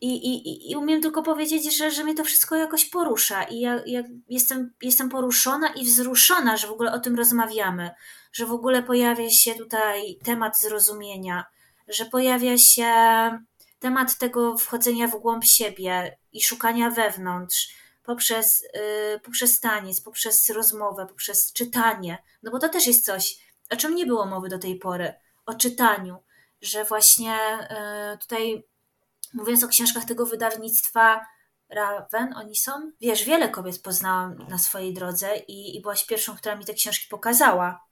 I, 0.00 0.08
i, 0.08 0.70
I 0.70 0.76
umiem 0.76 1.02
tylko 1.02 1.22
powiedzieć, 1.22 1.76
że, 1.76 1.90
że 1.90 2.04
mnie 2.04 2.14
to 2.14 2.24
wszystko 2.24 2.56
jakoś 2.56 2.84
porusza. 2.84 3.42
I 3.42 3.60
ja, 3.60 3.80
ja 3.86 4.02
jestem, 4.28 4.72
jestem 4.82 5.08
poruszona 5.08 5.68
i 5.68 5.84
wzruszona, 5.84 6.56
że 6.56 6.66
w 6.66 6.72
ogóle 6.72 6.92
o 6.92 6.98
tym 6.98 7.16
rozmawiamy, 7.16 7.90
że 8.32 8.46
w 8.46 8.52
ogóle 8.52 8.82
pojawia 8.82 9.30
się 9.30 9.54
tutaj 9.54 10.18
temat 10.24 10.60
zrozumienia, 10.60 11.44
że 11.88 12.04
pojawia 12.04 12.58
się 12.58 12.92
temat 13.78 14.18
tego 14.18 14.58
wchodzenia 14.58 15.08
w 15.08 15.20
głąb 15.20 15.44
siebie 15.44 16.18
i 16.32 16.42
szukania 16.42 16.90
wewnątrz 16.90 17.74
poprzez, 18.02 18.64
yy, 18.74 19.20
poprzez 19.20 19.60
taniec, 19.60 20.00
poprzez 20.00 20.50
rozmowę, 20.50 21.06
poprzez 21.06 21.52
czytanie. 21.52 22.18
No 22.42 22.50
bo 22.50 22.58
to 22.58 22.68
też 22.68 22.86
jest 22.86 23.04
coś, 23.04 23.36
o 23.70 23.76
czym 23.76 23.94
nie 23.94 24.06
było 24.06 24.26
mowy 24.26 24.48
do 24.48 24.58
tej 24.58 24.78
pory, 24.78 25.14
o 25.46 25.54
czytaniu, 25.54 26.16
że 26.62 26.84
właśnie 26.84 27.38
y, 28.14 28.18
tutaj 28.18 28.64
mówiąc 29.34 29.64
o 29.64 29.68
książkach 29.68 30.04
tego 30.04 30.26
wydawnictwa 30.26 31.26
Raven, 31.68 32.34
oni 32.36 32.56
są? 32.56 32.92
Wiesz, 33.00 33.24
wiele 33.24 33.48
kobiet 33.48 33.82
poznałam 33.82 34.48
na 34.48 34.58
swojej 34.58 34.94
drodze 34.94 35.36
i, 35.36 35.76
i 35.76 35.80
byłaś 35.80 36.06
pierwszą, 36.06 36.36
która 36.36 36.56
mi 36.56 36.64
te 36.64 36.74
książki 36.74 37.06
pokazała. 37.10 37.84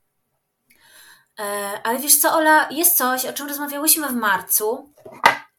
E, 1.38 1.42
ale 1.84 1.98
wiesz 1.98 2.18
co, 2.20 2.32
Ola, 2.32 2.68
jest 2.70 2.96
coś, 2.96 3.24
o 3.24 3.32
czym 3.32 3.48
rozmawiałyśmy 3.48 4.08
w 4.08 4.14
marcu 4.14 4.94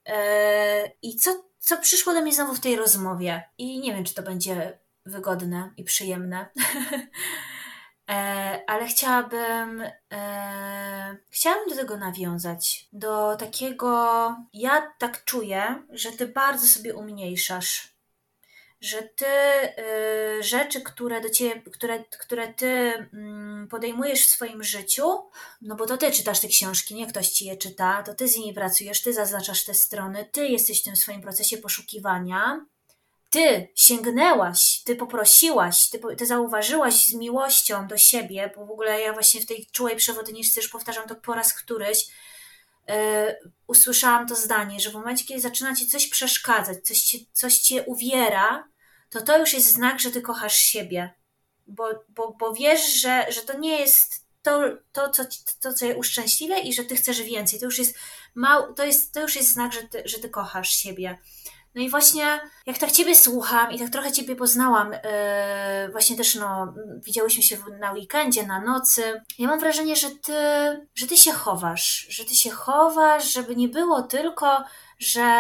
e, 0.05 0.91
i 1.01 1.16
co, 1.16 1.43
co 1.59 1.78
przyszło 1.78 2.14
do 2.14 2.22
mnie 2.22 2.34
znowu 2.34 2.53
w 2.53 2.59
tej 2.59 2.76
rozmowie. 2.76 3.43
I 3.57 3.80
nie 3.80 3.93
wiem, 3.93 4.03
czy 4.03 4.14
to 4.14 4.24
będzie 4.24 4.80
wygodne 5.05 5.74
i 5.78 5.84
przyjemne. 5.84 6.49
E, 8.12 8.64
ale 8.68 8.88
chciałabym, 8.88 9.84
e, 10.14 11.18
chciałabym 11.30 11.70
do 11.70 11.76
tego 11.76 11.97
nawiązać. 11.97 12.88
Do 12.93 13.36
takiego, 13.36 14.36
ja 14.53 14.93
tak 14.97 15.26
czuję, 15.26 15.84
że 15.89 16.12
ty 16.12 16.28
bardzo 16.28 16.68
sobie 16.68 16.95
umniejszasz. 16.95 17.91
Że 18.82 19.01
ty 19.01 19.26
y, 20.39 20.43
rzeczy, 20.43 20.82
które 20.82 21.22
do 21.22 21.30
ciebie, 21.30 21.62
które, 21.72 22.03
które 22.03 22.53
ty 22.53 22.68
mm, 23.14 23.68
podejmujesz 23.68 24.26
w 24.26 24.30
swoim 24.30 24.64
życiu, 24.64 25.03
no 25.62 25.76
bo 25.76 25.86
to 25.86 25.97
ty 25.97 26.12
czytasz 26.12 26.39
te 26.39 26.47
książki, 26.47 26.95
nie 26.95 27.07
ktoś 27.07 27.30
ci 27.30 27.45
je 27.45 27.57
czyta, 27.57 28.03
to 28.03 28.14
ty 28.14 28.28
z 28.28 28.38
nimi 28.38 28.53
pracujesz, 28.53 29.01
ty 29.01 29.14
zaznaczasz 29.14 29.64
te 29.64 29.74
strony, 29.74 30.30
ty 30.32 30.47
jesteś 30.47 30.82
w 30.82 30.84
tym 30.84 30.95
swoim 30.95 31.22
procesie 31.22 31.57
poszukiwania 31.57 32.66
ty 33.32 33.67
sięgnęłaś, 33.75 34.82
ty 34.86 34.95
poprosiłaś, 34.95 35.89
ty, 35.89 35.99
ty 36.17 36.25
zauważyłaś 36.25 37.07
z 37.07 37.13
miłością 37.13 37.88
do 37.88 37.97
siebie, 37.97 38.51
bo 38.55 38.65
w 38.65 38.71
ogóle 38.71 39.01
ja 39.01 39.13
właśnie 39.13 39.41
w 39.41 39.45
tej 39.45 39.67
czułej 39.71 39.95
przewodniczce 39.95 40.61
już 40.61 40.69
powtarzam 40.69 41.07
to 41.07 41.15
po 41.15 41.34
raz 41.34 41.53
któryś, 41.53 42.07
yy, 42.88 42.95
usłyszałam 43.67 44.27
to 44.27 44.36
zdanie, 44.36 44.79
że 44.79 44.89
w 44.89 44.93
momencie, 44.93 45.25
kiedy 45.25 45.41
zaczyna 45.41 45.75
ci 45.75 45.88
coś 45.88 46.07
przeszkadzać, 46.07 46.82
coś 46.84 47.01
ci, 47.01 47.29
coś 47.34 47.57
cię 47.57 47.84
uwiera, 47.84 48.67
to 49.09 49.21
to 49.21 49.38
już 49.38 49.53
jest 49.53 49.73
znak, 49.73 49.99
że 49.99 50.11
ty 50.11 50.21
kochasz 50.21 50.55
siebie. 50.55 51.13
Bo, 51.67 51.89
bo, 52.09 52.36
bo 52.39 52.53
wiesz, 52.53 52.93
że, 52.93 53.25
że 53.29 53.41
to 53.41 53.59
nie 53.59 53.79
jest 53.79 54.25
to, 54.41 54.61
to, 54.91 55.09
co, 55.09 55.23
to, 55.59 55.73
co 55.73 55.86
je 55.86 55.95
uszczęśliwia 55.95 56.57
i 56.57 56.73
że 56.73 56.84
ty 56.84 56.95
chcesz 56.95 57.21
więcej. 57.21 57.59
To 57.59 57.65
już 57.65 57.79
jest, 57.79 57.95
mał, 58.36 58.73
to 58.73 58.86
jest, 58.86 59.13
to 59.13 59.21
już 59.21 59.36
jest 59.36 59.53
znak, 59.53 59.73
że 59.73 59.84
ty, 59.84 60.01
że 60.05 60.19
ty 60.19 60.29
kochasz 60.29 60.69
siebie. 60.69 61.17
No 61.76 61.82
i 61.82 61.89
właśnie 61.89 62.39
jak 62.65 62.78
tak 62.78 62.91
Ciebie 62.91 63.15
słucham 63.15 63.72
i 63.72 63.80
tak 63.80 63.89
trochę 63.89 64.11
Ciebie 64.11 64.36
poznałam, 64.36 64.91
yy, 64.91 64.99
właśnie 65.91 66.17
też 66.17 66.36
no, 66.36 66.74
widziałyśmy 67.05 67.43
się 67.43 67.57
na 67.80 67.91
weekendzie, 67.91 68.47
na 68.47 68.61
nocy, 68.61 69.22
ja 69.39 69.47
mam 69.47 69.59
wrażenie, 69.59 69.95
że 69.95 70.09
Ty, 70.09 70.34
że 70.95 71.07
ty 71.07 71.17
się 71.17 71.32
chowasz, 71.32 72.07
że 72.09 72.26
Ty 72.26 72.36
się 72.36 72.49
chowasz, 72.49 73.34
żeby 73.34 73.55
nie 73.55 73.67
było 73.67 74.01
tylko, 74.01 74.63
że 74.99 75.34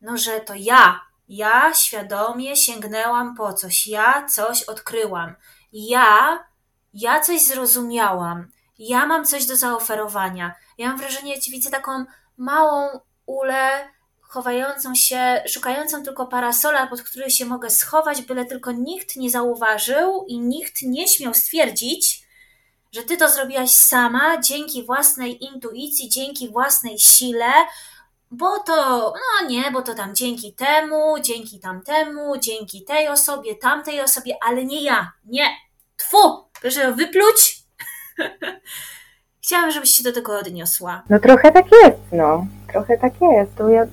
no, 0.00 0.16
że 0.16 0.40
to 0.40 0.54
ja, 0.56 1.00
ja 1.28 1.74
świadomie 1.74 2.56
sięgnęłam 2.56 3.34
po 3.36 3.52
coś, 3.52 3.86
ja 3.86 4.26
coś 4.26 4.62
odkryłam, 4.62 5.34
ja, 5.72 6.38
ja 6.94 7.20
coś 7.20 7.42
zrozumiałam, 7.42 8.46
ja 8.78 9.06
mam 9.06 9.24
coś 9.24 9.46
do 9.46 9.56
zaoferowania. 9.56 10.54
Ja 10.78 10.88
mam 10.88 10.98
wrażenie, 10.98 11.34
że 11.34 11.40
Ci 11.40 11.50
widzę 11.50 11.70
taką 11.70 12.04
małą 12.36 13.00
ulę, 13.26 13.88
chowającą 14.30 14.94
się, 14.94 15.42
szukającą 15.48 16.02
tylko 16.02 16.26
parasola, 16.26 16.86
pod 16.86 17.02
który 17.02 17.30
się 17.30 17.44
mogę 17.44 17.70
schować, 17.70 18.22
byle 18.22 18.44
tylko 18.44 18.72
nikt 18.72 19.16
nie 19.16 19.30
zauważył 19.30 20.24
i 20.28 20.38
nikt 20.38 20.82
nie 20.82 21.08
śmiał 21.08 21.34
stwierdzić, 21.34 22.22
że 22.92 23.02
ty 23.02 23.16
to 23.16 23.28
zrobiłaś 23.28 23.70
sama, 23.70 24.40
dzięki 24.40 24.84
własnej 24.86 25.44
intuicji, 25.44 26.08
dzięki 26.08 26.48
własnej 26.48 26.98
sile, 26.98 27.52
bo 28.30 28.58
to, 28.58 28.74
no 29.14 29.48
nie, 29.48 29.70
bo 29.70 29.82
to 29.82 29.94
tam 29.94 30.14
dzięki 30.14 30.52
temu, 30.52 31.14
dzięki 31.22 31.60
tamtemu, 31.60 32.38
dzięki 32.38 32.84
tej 32.84 33.08
osobie, 33.08 33.54
tamtej 33.54 34.00
osobie, 34.00 34.34
ale 34.46 34.64
nie 34.64 34.82
ja, 34.82 35.12
nie, 35.24 35.48
tfu, 35.96 36.44
proszę 36.60 36.92
wypluć. 36.92 37.58
Chciałam, 39.44 39.70
żebyś 39.70 39.90
się 39.90 40.02
do 40.02 40.12
tego 40.12 40.38
odniosła. 40.38 41.02
No 41.08 41.18
trochę 41.18 41.52
tak 41.52 41.66
jest, 41.84 41.98
no, 42.12 42.46
trochę 42.72 42.98
tak 42.98 43.12
jest. 43.20 43.56
To 43.56 43.68
ja 43.68 43.86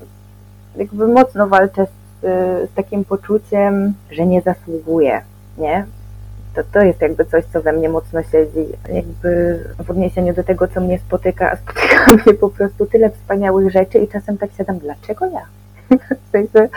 jakby 0.78 1.08
mocno 1.08 1.48
walczę 1.48 1.86
z, 1.86 2.22
z 2.70 2.74
takim 2.74 3.06
poczuciem, 3.06 3.94
że 4.12 4.26
nie 4.26 4.42
zasługuję, 4.42 5.22
nie? 5.58 5.86
To, 6.56 6.62
to 6.74 6.82
jest 6.82 7.02
jakby 7.02 7.26
coś, 7.26 7.46
co 7.54 7.62
we 7.62 7.74
mnie 7.74 7.90
mocno 7.90 8.24
siedzi. 8.24 8.72
Jakby 8.94 9.60
w 9.84 9.92
odniesieniu 9.92 10.34
do 10.34 10.44
tego, 10.44 10.68
co 10.68 10.82
mnie 10.82 11.00
spotyka, 11.00 11.52
a 11.52 11.56
spotyka 11.56 12.06
mnie 12.14 12.34
po 12.34 12.50
prostu 12.50 12.86
tyle 12.86 13.10
wspaniałych 13.10 13.72
rzeczy 13.72 14.00
i 14.00 14.08
czasem 14.08 14.38
tak 14.38 14.50
siadam, 14.58 14.78
dlaczego 14.80 15.26
ja? 15.26 15.42
w 16.28 16.32
sensie, 16.32 16.70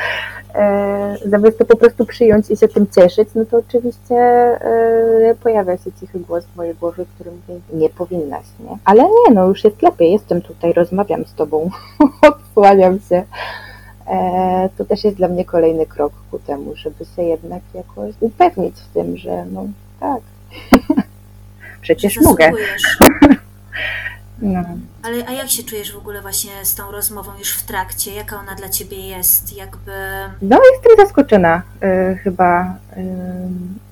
e, 0.55 1.17
zamiast 1.27 1.59
to 1.59 1.65
po 1.65 1.77
prostu 1.77 2.07
przyjąć 2.07 2.51
i 2.51 2.57
się 2.57 2.69
tym 2.69 2.87
cieszyć, 2.87 3.29
no 3.35 3.45
to 3.45 3.57
oczywiście 3.57 4.17
e, 4.17 5.35
pojawia 5.43 5.77
się 5.77 5.93
cichy 6.01 6.19
głos 6.19 6.45
w 6.45 6.57
mojej 6.57 6.75
głowie, 6.75 7.05
który 7.15 7.31
mówi, 7.31 7.63
nie 7.73 7.89
powinnaś, 7.91 8.45
nie? 8.61 8.77
Ale 8.85 9.03
nie, 9.03 9.35
no 9.35 9.49
już 9.49 9.65
jest 9.65 9.83
lepiej, 9.83 10.13
jestem 10.13 10.43
tutaj, 10.43 10.73
rozmawiam 10.73 11.25
z 11.25 11.35
tobą, 11.35 11.71
odsłaniam 12.31 12.99
się. 13.09 13.23
E, 14.11 14.69
to 14.79 14.85
też 14.85 15.05
jest 15.05 15.17
dla 15.17 15.29
mnie 15.29 15.45
kolejny 15.45 15.87
krok 15.87 16.13
ku 16.31 16.39
temu, 16.39 16.77
żeby 16.77 17.05
się 17.17 17.23
jednak 17.23 17.63
jakoś 17.75 18.15
upewnić 18.21 18.75
w 18.77 18.95
tym, 18.95 19.17
że 19.17 19.45
no 19.53 19.67
tak, 20.01 20.21
przecież 21.83 22.21
mogę. 22.21 22.51
No. 24.43 24.65
Ale 25.03 25.27
a 25.27 25.33
jak 25.33 25.51
się 25.51 25.63
czujesz 25.63 25.93
w 25.93 25.99
ogóle 25.99 26.21
właśnie 26.23 26.51
z 26.63 26.75
tą 26.75 26.93
rozmową 26.93 27.31
już 27.39 27.53
w 27.53 27.63
trakcie? 27.63 28.15
Jaka 28.15 28.37
ona 28.37 28.55
dla 28.55 28.69
ciebie 28.69 28.97
jest? 29.09 29.57
Jakby... 29.57 29.93
No 30.43 30.59
jestem 30.73 31.07
zaskoczona 31.07 31.63
y, 32.13 32.17
chyba 32.17 32.75
y, 32.97 33.03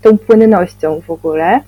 tą 0.03 0.19
płynnością 0.19 1.01
w 1.01 1.11
ogóle 1.11 1.57
y, 1.57 1.61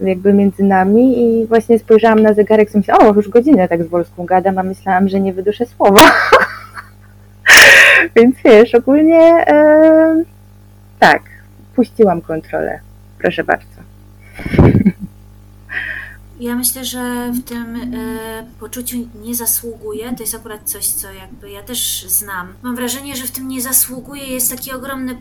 jakby 0.00 0.32
między 0.32 0.62
nami 0.62 1.22
i 1.22 1.46
właśnie 1.46 1.78
spojrzałam 1.78 2.22
na 2.22 2.32
zegarek 2.32 2.74
i 2.74 2.78
myślałam, 2.78 3.06
o 3.08 3.14
już 3.14 3.28
godzinę 3.28 3.68
tak 3.68 3.84
z 3.84 3.88
Wolską 3.88 4.24
gadam, 4.24 4.58
a 4.58 4.62
myślałam, 4.62 5.08
że 5.08 5.20
nie 5.20 5.32
wyduszę 5.32 5.66
słowa. 5.66 6.00
Więc 8.16 8.36
wiesz, 8.44 8.74
ogólnie 8.74 9.46
e, 9.46 10.24
tak, 10.98 11.22
puściłam 11.74 12.20
kontrolę. 12.20 12.80
Proszę 13.18 13.44
bardzo. 13.44 13.78
Ja 16.40 16.56
myślę, 16.56 16.84
że 16.84 17.32
w 17.32 17.44
tym 17.44 17.76
e, 17.76 18.46
poczuciu 18.60 18.96
nie 19.24 19.34
zasługuje. 19.34 20.14
To 20.14 20.22
jest 20.22 20.34
akurat 20.34 20.60
coś, 20.64 20.86
co 20.86 21.12
jakby 21.12 21.50
ja 21.50 21.62
też 21.62 22.06
znam. 22.08 22.54
Mam 22.62 22.76
wrażenie, 22.76 23.16
że 23.16 23.26
w 23.26 23.30
tym 23.30 23.48
nie 23.48 23.62
zasługuje 23.62 24.26
jest 24.26 24.50
taki 24.50 24.72
ogromny, 24.72 25.16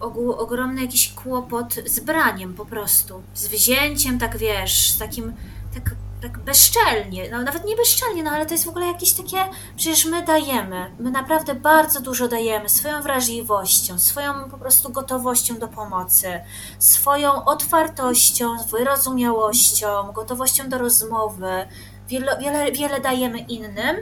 ogół, 0.00 0.32
ogromny 0.32 0.80
jakiś 0.80 1.12
kłopot 1.12 1.74
z 1.86 2.00
braniem 2.00 2.54
po 2.54 2.66
prostu. 2.66 3.22
Z 3.34 3.48
wzięciem, 3.48 4.18
tak 4.18 4.36
wiesz, 4.36 4.90
z 4.90 4.98
takim, 4.98 5.32
tak 5.74 5.94
tak 6.22 6.38
bezczelnie, 6.38 7.30
no 7.30 7.42
nawet 7.42 7.64
nie 7.64 7.76
bezczelnie, 7.76 8.22
no 8.22 8.30
ale 8.30 8.46
to 8.46 8.54
jest 8.54 8.64
w 8.64 8.68
ogóle 8.68 8.86
jakieś 8.86 9.12
takie, 9.12 9.36
przecież 9.76 10.04
my 10.04 10.22
dajemy, 10.22 10.90
my 10.98 11.10
naprawdę 11.10 11.54
bardzo 11.54 12.00
dużo 12.00 12.28
dajemy 12.28 12.68
swoją 12.68 13.02
wrażliwością, 13.02 13.98
swoją 13.98 14.50
po 14.50 14.58
prostu 14.58 14.90
gotowością 14.90 15.58
do 15.58 15.68
pomocy, 15.68 16.40
swoją 16.78 17.44
otwartością, 17.44 18.56
wyrozumiałością, 18.70 20.12
gotowością 20.12 20.68
do 20.68 20.78
rozmowy, 20.78 21.68
wiele, 22.08 22.38
wiele, 22.38 22.72
wiele 22.72 23.00
dajemy 23.00 23.38
innym, 23.38 23.96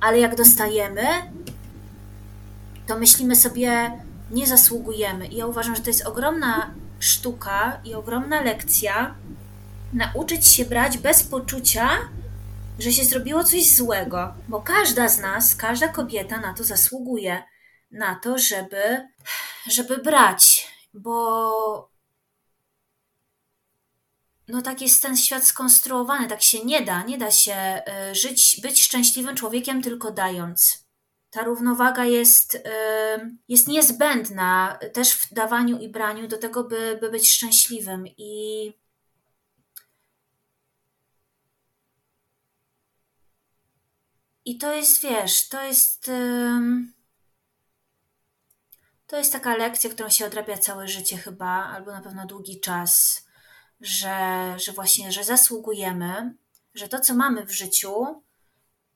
ale 0.00 0.18
jak 0.18 0.36
dostajemy, 0.36 1.06
to 2.86 2.98
myślimy 2.98 3.36
sobie, 3.36 3.98
nie 4.30 4.46
zasługujemy. 4.46 5.26
I 5.26 5.36
ja 5.36 5.46
uważam, 5.46 5.76
że 5.76 5.82
to 5.82 5.90
jest 5.90 6.06
ogromna 6.06 6.70
sztuka 6.98 7.80
i 7.84 7.94
ogromna 7.94 8.40
lekcja, 8.40 9.14
nauczyć 9.94 10.46
się 10.46 10.64
brać 10.64 10.98
bez 10.98 11.22
poczucia, 11.22 11.88
że 12.78 12.92
się 12.92 13.04
zrobiło 13.04 13.44
coś 13.44 13.70
złego, 13.70 14.34
bo 14.48 14.60
każda 14.60 15.08
z 15.08 15.18
nas, 15.18 15.56
każda 15.56 15.88
kobieta 15.88 16.40
na 16.40 16.54
to 16.54 16.64
zasługuje, 16.64 17.42
na 17.90 18.14
to, 18.14 18.38
żeby, 18.38 19.08
żeby 19.70 19.98
brać, 19.98 20.68
bo 20.94 21.94
no 24.48 24.62
tak 24.62 24.80
jest 24.80 25.02
ten 25.02 25.16
świat 25.16 25.44
skonstruowany, 25.44 26.28
tak 26.28 26.42
się 26.42 26.64
nie 26.64 26.82
da, 26.82 27.02
nie 27.02 27.18
da 27.18 27.30
się 27.30 27.82
y, 28.10 28.14
żyć, 28.14 28.60
być 28.62 28.82
szczęśliwym 28.82 29.36
człowiekiem 29.36 29.82
tylko 29.82 30.10
dając. 30.10 30.84
Ta 31.30 31.42
równowaga 31.42 32.04
jest, 32.04 32.54
y, 32.54 32.60
jest 33.48 33.68
niezbędna 33.68 34.78
też 34.92 35.12
w 35.12 35.34
dawaniu 35.34 35.78
i 35.78 35.88
braniu 35.88 36.28
do 36.28 36.38
tego, 36.38 36.64
by, 36.64 36.98
by 37.00 37.10
być 37.10 37.30
szczęśliwym 37.30 38.06
i 38.06 38.72
I 44.44 44.58
to 44.58 44.74
jest, 44.74 45.02
wiesz, 45.02 45.48
to 45.48 45.62
jest. 45.62 46.10
To 49.06 49.16
jest 49.16 49.32
taka 49.32 49.56
lekcja, 49.56 49.90
którą 49.90 50.08
się 50.08 50.26
odrabia 50.26 50.58
całe 50.58 50.88
życie, 50.88 51.16
chyba, 51.16 51.46
albo 51.46 51.92
na 51.92 52.00
pewno 52.00 52.26
długi 52.26 52.60
czas, 52.60 53.24
że, 53.80 54.54
że 54.56 54.72
właśnie, 54.72 55.12
że 55.12 55.24
zasługujemy, 55.24 56.34
że 56.74 56.88
to, 56.88 57.00
co 57.00 57.14
mamy 57.14 57.46
w 57.46 57.52
życiu, 57.52 58.22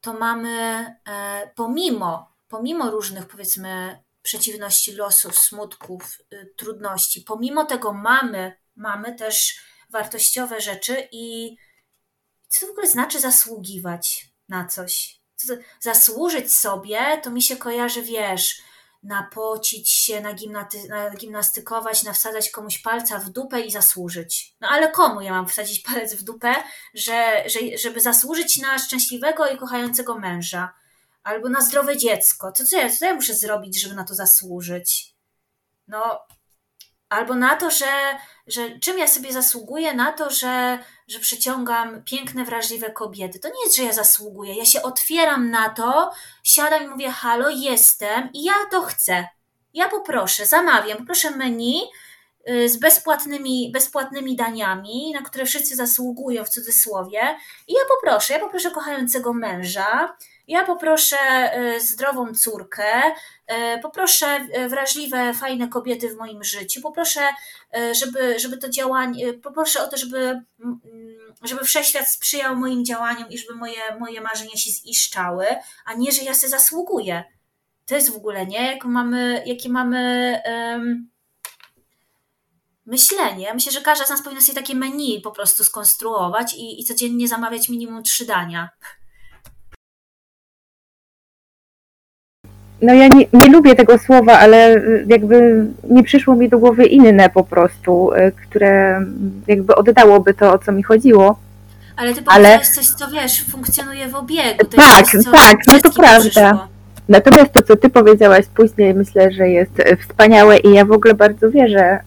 to 0.00 0.12
mamy 0.12 0.86
e, 1.08 1.50
pomimo, 1.54 2.32
pomimo 2.48 2.90
różnych, 2.90 3.28
powiedzmy, 3.28 4.02
przeciwności 4.22 4.92
losów, 4.92 5.38
smutków, 5.38 6.18
y, 6.32 6.54
trudności, 6.56 7.20
pomimo 7.20 7.64
tego 7.64 7.92
mamy, 7.92 8.56
mamy 8.76 9.14
też 9.14 9.60
wartościowe 9.90 10.60
rzeczy 10.60 11.08
i 11.12 11.56
co 12.48 12.60
to 12.60 12.66
w 12.66 12.70
ogóle 12.70 12.88
znaczy 12.88 13.20
zasługiwać 13.20 14.28
na 14.48 14.66
coś? 14.66 15.17
Zasłużyć 15.80 16.52
sobie, 16.54 17.20
to 17.22 17.30
mi 17.30 17.42
się 17.42 17.56
kojarzy, 17.56 18.02
wiesz, 18.02 18.62
napocić 19.02 19.90
się, 19.90 20.20
nagimnaty, 20.20 20.88
nagimnastykować, 20.88 22.02
nawsadzać 22.02 22.50
komuś 22.50 22.78
palca 22.78 23.18
w 23.18 23.30
dupę 23.30 23.60
i 23.60 23.70
zasłużyć. 23.70 24.54
No 24.60 24.68
ale 24.68 24.90
komu 24.90 25.20
ja 25.20 25.32
mam 25.32 25.48
wsadzić 25.48 25.80
palec 25.86 26.14
w 26.14 26.22
dupę, 26.22 26.54
że, 26.94 27.44
że, 27.46 27.78
żeby 27.78 28.00
zasłużyć 28.00 28.58
na 28.58 28.78
szczęśliwego 28.78 29.48
i 29.48 29.58
kochającego 29.58 30.18
męża? 30.18 30.74
Albo 31.22 31.48
na 31.48 31.60
zdrowe 31.60 31.96
dziecko. 31.96 32.52
To 32.52 32.64
co 32.64 32.76
ja, 32.76 32.90
co 32.90 33.04
ja 33.04 33.14
muszę 33.14 33.34
zrobić, 33.34 33.80
żeby 33.80 33.94
na 33.94 34.04
to 34.04 34.14
zasłużyć? 34.14 35.14
No, 35.88 36.26
albo 37.08 37.34
na 37.34 37.56
to, 37.56 37.70
że, 37.70 38.18
że 38.46 38.78
czym 38.78 38.98
ja 38.98 39.08
sobie 39.08 39.32
zasługuję 39.32 39.94
na 39.94 40.12
to, 40.12 40.30
że, 40.30 40.78
że 41.08 41.18
przyciągam 41.18 42.02
piękne, 42.02 42.44
wrażliwe 42.44 42.90
kobiety. 42.90 43.38
To 43.38 43.48
nie 43.48 43.64
jest, 43.64 43.76
że 43.76 43.82
ja 43.82 43.92
zasługuję. 43.92 44.54
Ja 44.54 44.64
się 44.64 44.82
otwieram 44.82 45.50
na 45.50 45.68
to, 45.68 46.10
siadam 46.44 46.84
i 46.84 46.88
mówię: 46.88 47.10
Halo, 47.10 47.48
jestem 47.50 48.28
i 48.32 48.44
ja 48.44 48.54
to 48.70 48.82
chcę. 48.82 49.28
Ja 49.74 49.88
poproszę, 49.88 50.46
zamawiam, 50.46 50.98
poproszę 50.98 51.30
menu 51.30 51.82
y, 52.50 52.68
z 52.68 52.76
bezpłatnymi, 52.76 53.70
bezpłatnymi 53.72 54.36
daniami, 54.36 55.12
na 55.14 55.22
które 55.22 55.44
wszyscy 55.44 55.76
zasługują 55.76 56.44
w 56.44 56.48
cudzysłowie. 56.48 57.20
I 57.68 57.72
ja 57.72 57.80
poproszę, 57.88 58.34
ja 58.34 58.40
poproszę 58.40 58.70
kochającego 58.70 59.32
męża, 59.32 60.16
ja 60.48 60.64
poproszę 60.64 61.16
e, 61.18 61.80
zdrową 61.80 62.34
córkę, 62.34 63.02
poproszę 63.82 64.26
e, 64.26 64.68
wrażliwe, 64.68 65.34
fajne 65.34 65.68
kobiety 65.68 66.08
w 66.08 66.16
moim 66.16 66.44
życiu, 66.44 66.80
poproszę, 66.80 67.20
żeby, 67.92 68.38
żeby 68.38 68.58
to 68.58 68.68
działanie, 68.68 69.34
poproszę 69.34 69.82
o 69.82 69.88
to, 69.88 69.96
żeby, 69.96 70.42
żeby 71.42 71.64
wszechświat 71.64 72.10
sprzyjał 72.10 72.56
moim 72.56 72.84
działaniom 72.84 73.28
i 73.30 73.38
żeby 73.38 73.54
moje, 73.54 73.80
moje 74.00 74.20
marzenia 74.20 74.56
się 74.56 74.70
ziszczały, 74.70 75.46
a 75.84 75.94
nie, 75.94 76.12
że 76.12 76.22
ja 76.22 76.34
się 76.34 76.48
zasługuję. 76.48 77.24
To 77.86 77.94
jest 77.94 78.12
w 78.12 78.16
ogóle, 78.16 78.46
nie? 78.46 78.72
Jak 78.72 78.84
mamy, 78.84 79.42
jakie 79.46 79.68
mamy 79.68 80.40
um, 80.46 81.10
myślenie. 82.86 83.54
Myślę, 83.54 83.72
że 83.72 83.80
każda 83.80 84.06
z 84.06 84.10
nas 84.10 84.22
powinna 84.22 84.40
sobie 84.40 84.60
takie 84.60 84.74
menu 84.74 85.20
po 85.20 85.30
prostu 85.30 85.64
skonstruować 85.64 86.54
i, 86.54 86.80
i 86.80 86.84
codziennie 86.84 87.28
zamawiać 87.28 87.68
minimum 87.68 88.02
trzy 88.02 88.26
dania. 88.26 88.68
No 92.82 92.94
ja 92.94 93.08
nie, 93.08 93.26
nie 93.32 93.46
lubię 93.52 93.74
tego 93.74 93.98
słowa, 93.98 94.38
ale 94.38 94.76
y, 94.76 95.04
jakby 95.08 95.66
nie 95.90 96.02
przyszło 96.02 96.34
mi 96.34 96.48
do 96.48 96.58
głowy 96.58 96.86
inne 96.86 97.30
po 97.30 97.44
prostu, 97.44 98.12
y, 98.12 98.32
które 98.32 99.04
jakby 99.46 99.74
oddałoby 99.74 100.34
to, 100.34 100.52
o 100.52 100.58
co 100.58 100.72
mi 100.72 100.82
chodziło. 100.82 101.38
Ale 101.96 102.14
ty 102.14 102.22
powiedziałeś 102.22 102.56
ale... 102.56 102.64
coś, 102.74 102.86
co 102.86 103.10
wiesz, 103.10 103.44
funkcjonuje 103.44 104.08
w 104.08 104.14
obiegu. 104.14 104.58
To 104.58 104.76
tak, 104.76 105.06
coś, 105.06 105.24
tak, 105.24 105.56
no 105.66 105.78
to 105.80 105.90
prawda. 105.90 106.20
Przyszło. 106.20 106.68
Natomiast 107.08 107.52
to, 107.52 107.62
co 107.62 107.76
ty 107.76 107.90
powiedziałaś 107.90 108.46
później, 108.54 108.94
myślę, 108.94 109.32
że 109.32 109.48
jest 109.48 109.80
y, 109.80 109.96
wspaniałe 109.96 110.56
i 110.56 110.72
ja 110.72 110.84
w 110.84 110.92
ogóle 110.92 111.14
bardzo 111.14 111.50
wierzę 111.50 111.98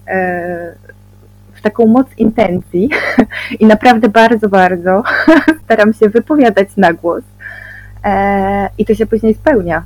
w 1.56 1.62
taką 1.62 1.88
moc 1.88 2.08
intencji 2.18 2.90
i 3.60 3.66
naprawdę 3.66 4.10
bardzo, 4.10 4.50
bardzo 4.50 5.04
staram 5.66 5.94
się 5.94 6.10
wypowiadać 6.10 6.68
na 6.78 6.94
głos 6.94 7.24
i 8.78 8.86
to 8.86 8.96
się 8.96 9.06
później 9.06 9.34
spełnia. 9.34 9.84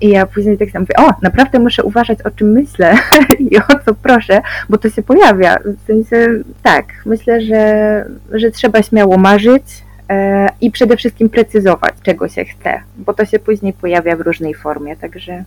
I 0.00 0.08
ja 0.08 0.26
później 0.26 0.58
tak 0.58 0.70
samo 0.70 0.82
mówię, 0.82 1.08
o, 1.08 1.14
naprawdę 1.22 1.58
muszę 1.58 1.82
uważać, 1.82 2.22
o 2.22 2.30
czym 2.30 2.52
myślę 2.52 2.98
i 3.50 3.58
o 3.58 3.78
co 3.84 3.94
proszę, 3.94 4.42
bo 4.68 4.78
to 4.78 4.90
się 4.90 5.02
pojawia. 5.02 5.56
W 5.64 5.86
sensie, 5.86 6.42
tak, 6.62 6.86
myślę, 7.06 7.40
że, 7.40 8.04
że 8.32 8.50
trzeba 8.50 8.82
śmiało 8.82 9.18
marzyć 9.18 9.62
e, 10.08 10.48
i 10.60 10.70
przede 10.70 10.96
wszystkim 10.96 11.30
precyzować, 11.30 11.94
czego 12.02 12.28
się 12.28 12.44
chce, 12.44 12.82
bo 12.96 13.14
to 13.14 13.24
się 13.24 13.38
później 13.38 13.72
pojawia 13.72 14.16
w 14.16 14.20
różnej 14.20 14.54
formie, 14.54 14.96
także... 14.96 15.44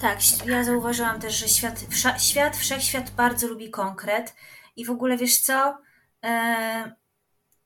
Tak, 0.00 0.18
ja 0.46 0.64
zauważyłam 0.64 1.20
też, 1.20 1.34
że 1.38 1.48
świat, 1.48 1.84
świat 2.18 2.56
wszechświat 2.56 3.10
bardzo 3.10 3.48
lubi 3.48 3.70
konkret 3.70 4.34
i 4.76 4.84
w 4.84 4.90
ogóle, 4.90 5.16
wiesz 5.16 5.38
co, 5.38 5.78
e, 6.24 6.92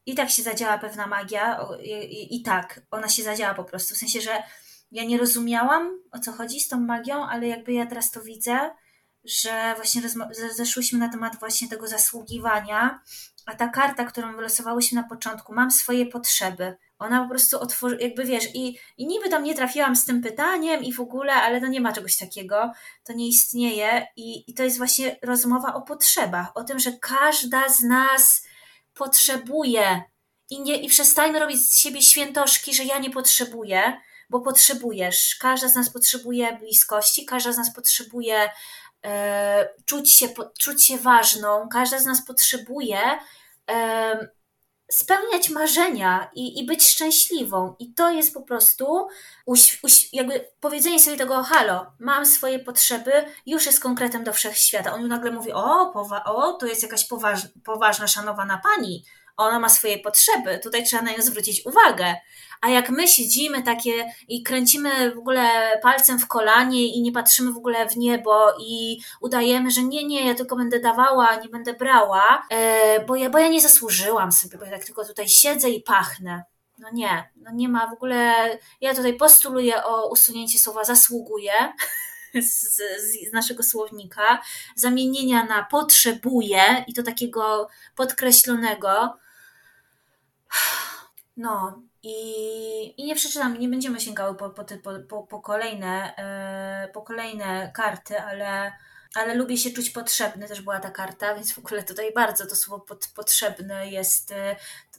i 0.07 0.15
tak 0.15 0.31
się 0.31 0.43
zadziała 0.43 0.79
pewna 0.79 1.07
magia 1.07 1.61
i, 1.83 1.91
i, 1.91 2.37
i 2.37 2.43
tak, 2.43 2.81
ona 2.91 3.09
się 3.09 3.23
zadziała 3.23 3.55
po 3.55 3.65
prostu, 3.65 3.95
w 3.95 3.99
sensie, 3.99 4.21
że 4.21 4.43
ja 4.91 5.05
nie 5.05 5.19
rozumiałam, 5.19 6.01
o 6.13 6.19
co 6.19 6.33
chodzi 6.33 6.61
z 6.61 6.69
tą 6.69 6.81
magią, 6.81 7.27
ale 7.27 7.47
jakby 7.47 7.73
ja 7.73 7.87
teraz 7.87 8.11
to 8.11 8.23
widzę, 8.23 8.71
że 9.25 9.75
właśnie 9.77 10.03
zeszłyśmy 10.57 10.99
na 10.99 11.09
temat 11.09 11.39
właśnie 11.41 11.69
tego 11.69 11.89
zasługiwania, 11.89 13.01
a 13.47 13.55
ta 13.55 13.69
karta, 13.69 14.05
którą 14.05 14.37
wylosowałyśmy 14.37 15.03
na 15.03 15.09
początku, 15.09 15.55
mam 15.55 15.71
swoje 15.71 16.07
potrzeby. 16.07 16.77
Ona 16.99 17.23
po 17.23 17.29
prostu 17.29 17.61
otworzy, 17.61 17.99
jakby 18.01 18.25
wiesz, 18.25 18.45
i, 18.55 18.79
i 18.97 19.07
niby 19.07 19.29
tam 19.29 19.45
nie 19.45 19.55
trafiłam 19.55 19.97
z 19.97 20.05
tym 20.05 20.23
pytaniem 20.23 20.85
i 20.85 20.93
w 20.93 21.01
ogóle, 21.01 21.33
ale 21.33 21.61
to 21.61 21.67
nie 21.67 21.81
ma 21.81 21.93
czegoś 21.93 22.17
takiego, 22.17 22.73
to 23.05 23.13
nie 23.13 23.29
istnieje 23.29 24.07
i, 24.17 24.51
i 24.51 24.55
to 24.55 24.63
jest 24.63 24.79
właśnie 24.79 25.17
rozmowa 25.23 25.75
o 25.75 25.83
potrzebach, 25.83 26.47
o 26.55 26.65
tym, 26.65 26.79
że 26.79 26.93
każda 26.93 27.69
z 27.69 27.83
nas 27.83 28.47
potrzebuje 28.95 30.03
i, 30.51 30.61
nie, 30.61 30.77
i 30.77 30.89
przestajmy 30.89 31.39
robić 31.39 31.69
z 31.69 31.79
siebie 31.79 32.03
świętoszki, 32.03 32.75
że 32.75 32.85
ja 32.85 32.99
nie 32.99 33.11
potrzebuję, 33.11 34.01
bo 34.31 34.41
potrzebujesz. 34.41 35.37
Każda 35.41 35.69
z 35.69 35.75
nas 35.75 35.91
potrzebuje 35.91 36.57
bliskości, 36.57 37.27
każda 37.27 37.53
z 37.53 37.59
nas 37.59 37.75
potrzebuje 37.75 38.51
e, 39.05 39.69
czuć, 39.85 40.13
się, 40.13 40.29
po, 40.29 40.51
czuć 40.59 40.87
się 40.87 40.99
ważną, 40.99 41.69
każda 41.69 41.99
z 41.99 42.07
nas 42.07 42.27
potrzebuje 42.27 43.01
e, 43.71 44.29
spełniać 44.93 45.51
marzenia 45.51 46.31
i, 46.35 46.61
i 46.61 46.67
być 46.67 46.89
szczęśliwą. 46.89 47.77
I 47.79 47.95
to 47.95 48.11
jest 48.11 48.35
po 48.35 48.43
prostu 48.43 49.07
uś, 49.47 49.79
uś, 49.83 50.13
jakby 50.13 50.49
powiedzenie 50.61 51.01
sobie 51.01 51.17
tego, 51.17 51.43
halo, 51.43 51.93
mam 51.99 52.27
swoje 52.27 52.59
potrzeby, 52.59 53.13
już 53.47 53.67
jest 53.67 53.81
konkretem 53.81 54.25
do 54.25 54.33
wszechświata. 54.33 54.95
On 54.95 55.09
nagle 55.09 55.31
mówi, 55.31 55.53
o, 55.53 55.93
powa- 55.95 56.25
o 56.25 56.53
to 56.53 56.67
jest 56.67 56.83
jakaś 56.83 57.09
poważ, 57.09 57.41
poważna, 57.65 58.07
szanowana 58.09 58.61
pani, 58.63 59.05
ona 59.39 59.59
ma 59.59 59.69
swoje 59.69 59.99
potrzeby, 59.99 60.61
tutaj 60.63 60.85
trzeba 60.85 61.03
na 61.03 61.11
nią 61.11 61.23
zwrócić 61.23 61.67
uwagę. 61.67 62.15
A 62.61 62.69
jak 62.69 62.91
my 62.91 63.09
siedzimy 63.09 63.63
takie 63.63 64.13
i 64.29 64.43
kręcimy 64.43 65.15
w 65.15 65.19
ogóle 65.19 65.51
palcem 65.83 66.19
w 66.19 66.29
kolanie 66.29 66.87
i 66.87 67.03
nie 67.03 67.13
patrzymy 67.13 67.53
w 67.53 67.57
ogóle 67.57 67.89
w 67.89 67.97
niebo 67.97 68.53
i 68.61 68.99
udajemy, 69.21 69.71
że 69.71 69.83
nie, 69.83 70.05
nie, 70.05 70.27
ja 70.27 70.35
tylko 70.35 70.57
będę 70.57 70.81
dawała, 70.81 71.37
nie 71.37 71.49
będę 71.49 71.73
brała, 71.73 72.47
e, 72.51 73.05
bo, 73.05 73.17
ja, 73.17 73.31
bo 73.31 73.39
ja 73.39 73.49
nie 73.49 73.61
zasłużyłam 73.61 74.33
sobie, 74.33 74.59
bo 74.59 74.65
ja 74.65 74.71
tak 74.71 74.85
tylko 74.85 75.05
tutaj 75.05 75.29
siedzę 75.29 75.71
i 75.71 75.83
pachnę. 75.83 76.45
No 76.79 76.89
nie, 76.93 77.31
no 77.37 77.51
nie 77.55 77.69
ma 77.69 77.87
w 77.87 77.93
ogóle. 77.93 78.35
Ja 78.81 78.95
tutaj 78.95 79.17
postuluję 79.17 79.85
o 79.85 80.11
usunięcie 80.11 80.59
słowa 80.59 80.85
zasługuje 80.85 81.53
z, 82.35 82.77
z, 83.01 83.33
naszego 83.33 83.63
słownika, 83.63 84.43
zamienienia 84.77 85.45
na 85.45 85.65
potrzebuje 85.65 86.85
i 86.87 86.95
to 86.95 87.03
takiego 87.03 87.69
podkreślonego. 87.97 89.19
No, 91.37 91.83
i, 92.03 92.15
I 92.97 93.05
nie 93.05 93.15
przeczytam, 93.15 93.59
nie 93.59 93.69
będziemy 93.69 94.01
sięgały 94.01 94.35
po, 94.35 94.51
po, 94.51 94.65
po, 95.09 95.23
po, 95.23 95.41
kolejne, 95.41 96.15
yy, 96.87 96.93
po 96.93 97.03
kolejne 97.03 97.71
karty, 97.75 98.21
ale, 98.21 98.73
ale 99.15 99.35
lubię 99.35 99.57
się 99.57 99.71
czuć 99.71 99.91
potrzebny, 99.91 100.49
też 100.49 100.61
była 100.61 100.81
ta 100.81 100.91
karta, 100.91 101.35
więc 101.35 101.53
w 101.53 101.59
ogóle 101.59 101.83
tutaj 101.83 102.13
bardzo 102.13 102.47
to 102.47 102.57
słowo 102.57 102.85
pod, 102.85 103.09
potrzebny 103.15 103.91
jest, 103.91 104.33
e, 104.33 104.57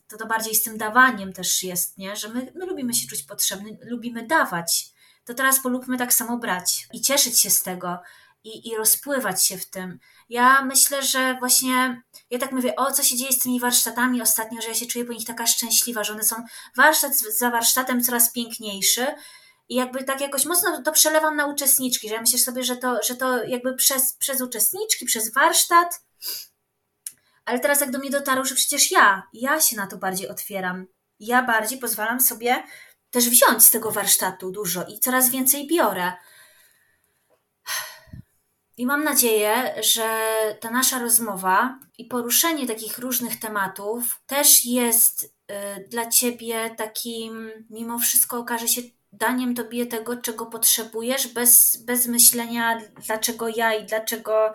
to, 0.07 0.17
to 0.17 0.27
bardziej 0.27 0.55
z 0.55 0.63
tym 0.63 0.77
dawaniem 0.77 1.33
też 1.33 1.63
jest, 1.63 1.97
nie? 1.97 2.15
że 2.15 2.29
my, 2.29 2.51
my 2.55 2.65
lubimy 2.65 2.93
się 2.93 3.07
czuć 3.07 3.23
potrzebny, 3.23 3.77
lubimy 3.81 4.27
dawać. 4.27 4.89
To 5.25 5.33
teraz 5.33 5.59
polubmy 5.59 5.97
tak 5.97 6.13
samo 6.13 6.37
brać 6.37 6.87
i 6.93 7.01
cieszyć 7.01 7.39
się 7.39 7.49
z 7.49 7.63
tego 7.63 7.99
i, 8.43 8.69
i 8.69 8.77
rozpływać 8.77 9.45
się 9.45 9.57
w 9.57 9.65
tym. 9.65 9.99
Ja 10.29 10.65
myślę, 10.65 11.03
że 11.03 11.35
właśnie, 11.39 12.03
ja 12.29 12.39
tak 12.39 12.51
mówię, 12.51 12.75
o 12.75 12.91
co 12.91 13.03
się 13.03 13.17
dzieje 13.17 13.33
z 13.33 13.39
tymi 13.39 13.59
warsztatami 13.59 14.21
ostatnio, 14.21 14.61
że 14.61 14.67
ja 14.67 14.73
się 14.73 14.85
czuję 14.85 15.05
po 15.05 15.13
nich 15.13 15.27
taka 15.27 15.47
szczęśliwa, 15.47 16.03
że 16.03 16.13
one 16.13 16.23
są 16.23 16.35
warsztat 16.77 17.15
za 17.15 17.49
warsztatem 17.49 18.03
coraz 18.03 18.31
piękniejszy. 18.31 19.07
I 19.69 19.75
jakby 19.75 20.03
tak 20.03 20.21
jakoś 20.21 20.45
mocno 20.45 20.83
to 20.83 20.91
przelewam 20.91 21.35
na 21.35 21.45
uczestniczki, 21.45 22.09
że 22.09 22.15
ja 22.15 22.21
myślę 22.21 22.39
sobie, 22.39 22.63
że 22.63 22.77
to, 22.77 22.99
że 23.07 23.15
to 23.15 23.43
jakby 23.43 23.75
przez, 23.75 24.13
przez 24.13 24.41
uczestniczki, 24.41 25.05
przez 25.05 25.33
warsztat, 25.33 26.01
ale 27.45 27.59
teraz 27.59 27.81
jak 27.81 27.91
do 27.91 27.99
mnie 27.99 28.09
dotarło, 28.09 28.45
że 28.45 28.55
przecież 28.55 28.91
ja, 28.91 29.23
ja 29.33 29.61
się 29.61 29.75
na 29.75 29.87
to 29.87 29.97
bardziej 29.97 30.29
otwieram. 30.29 30.85
Ja 31.19 31.43
bardziej 31.43 31.79
pozwalam 31.79 32.21
sobie 32.21 32.63
też 33.11 33.29
wziąć 33.29 33.63
z 33.63 33.71
tego 33.71 33.91
warsztatu 33.91 34.51
dużo 34.51 34.85
i 34.85 34.99
coraz 34.99 35.29
więcej 35.29 35.67
biorę. 35.67 36.13
I 38.79 38.85
mam 38.85 39.03
nadzieję, 39.03 39.51
że 39.93 40.03
ta 40.59 40.71
nasza 40.71 40.99
rozmowa 40.99 41.79
i 41.97 42.05
poruszenie 42.05 42.67
takich 42.67 42.97
różnych 42.97 43.39
tematów 43.39 44.21
też 44.27 44.65
jest 44.65 45.23
y, 45.23 45.89
dla 45.89 46.09
Ciebie 46.09 46.55
takim, 46.77 47.49
mimo 47.69 47.99
wszystko 47.99 48.39
okaże 48.39 48.67
się 48.67 48.81
daniem 49.13 49.53
Tobie 49.53 49.85
tego, 49.85 50.17
czego 50.17 50.45
potrzebujesz, 50.45 51.33
bez, 51.33 51.83
bez 51.85 52.07
myślenia, 52.07 52.81
dlaczego 53.07 53.47
ja 53.47 53.73
i 53.73 53.85
dlaczego, 53.85 54.53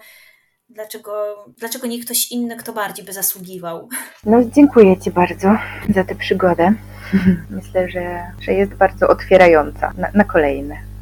dlaczego, 0.69 1.45
dlaczego 1.59 1.87
nie 1.87 2.01
ktoś 2.01 2.33
inny, 2.33 2.57
kto 2.57 2.73
bardziej 2.73 3.05
by 3.05 3.13
zasługiwał. 3.13 3.89
No, 4.27 4.45
dziękuję 4.45 5.01
Ci 5.01 5.11
bardzo 5.11 5.49
za 5.95 6.05
tę 6.05 6.15
przygodę. 6.15 6.75
Myślę, 7.51 7.89
że, 7.89 8.33
że 8.41 8.53
jest 8.53 8.75
bardzo 8.75 9.09
otwierająca 9.09 9.93
na, 9.99 10.11
na 10.15 10.25
kolejne. 10.25 10.94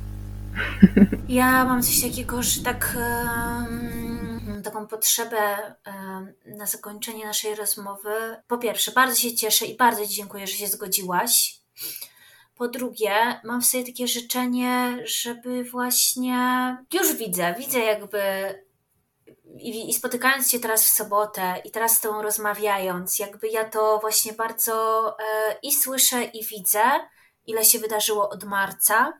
Ja 1.28 1.64
mam 1.64 1.82
coś 1.82 2.02
takiego, 2.02 2.42
że 2.42 2.62
tak. 2.62 2.96
Um, 2.96 4.22
taką 4.62 4.86
potrzebę 4.86 5.74
um, 5.86 6.32
na 6.46 6.66
zakończenie 6.66 7.26
naszej 7.26 7.54
rozmowy. 7.54 8.42
Po 8.48 8.58
pierwsze, 8.58 8.92
bardzo 8.92 9.16
się 9.16 9.34
cieszę 9.34 9.66
i 9.66 9.76
bardzo 9.76 10.06
Ci 10.06 10.14
dziękuję, 10.14 10.46
że 10.46 10.52
się 10.52 10.66
zgodziłaś. 10.66 11.60
Po 12.56 12.68
drugie, 12.68 13.40
mam 13.44 13.62
w 13.62 13.66
sobie 13.66 13.84
takie 13.84 14.08
życzenie, 14.08 14.98
żeby 15.04 15.64
właśnie. 15.64 16.36
Już 16.92 17.14
widzę, 17.14 17.54
widzę 17.58 17.78
jakby. 17.78 18.22
I, 19.58 19.94
spotykając 19.94 20.50
się 20.50 20.60
teraz 20.60 20.84
w 20.84 20.88
sobotę 20.88 21.62
i 21.64 21.70
teraz 21.70 21.96
z 21.96 22.00
Tobą 22.00 22.22
rozmawiając, 22.22 23.18
jakby 23.18 23.48
ja 23.48 23.64
to 23.64 23.98
właśnie 23.98 24.32
bardzo 24.32 25.08
e, 25.18 25.56
i 25.62 25.72
słyszę, 25.72 26.24
i 26.24 26.44
widzę, 26.44 26.82
ile 27.46 27.64
się 27.64 27.78
wydarzyło 27.78 28.28
od 28.28 28.44
marca 28.44 29.12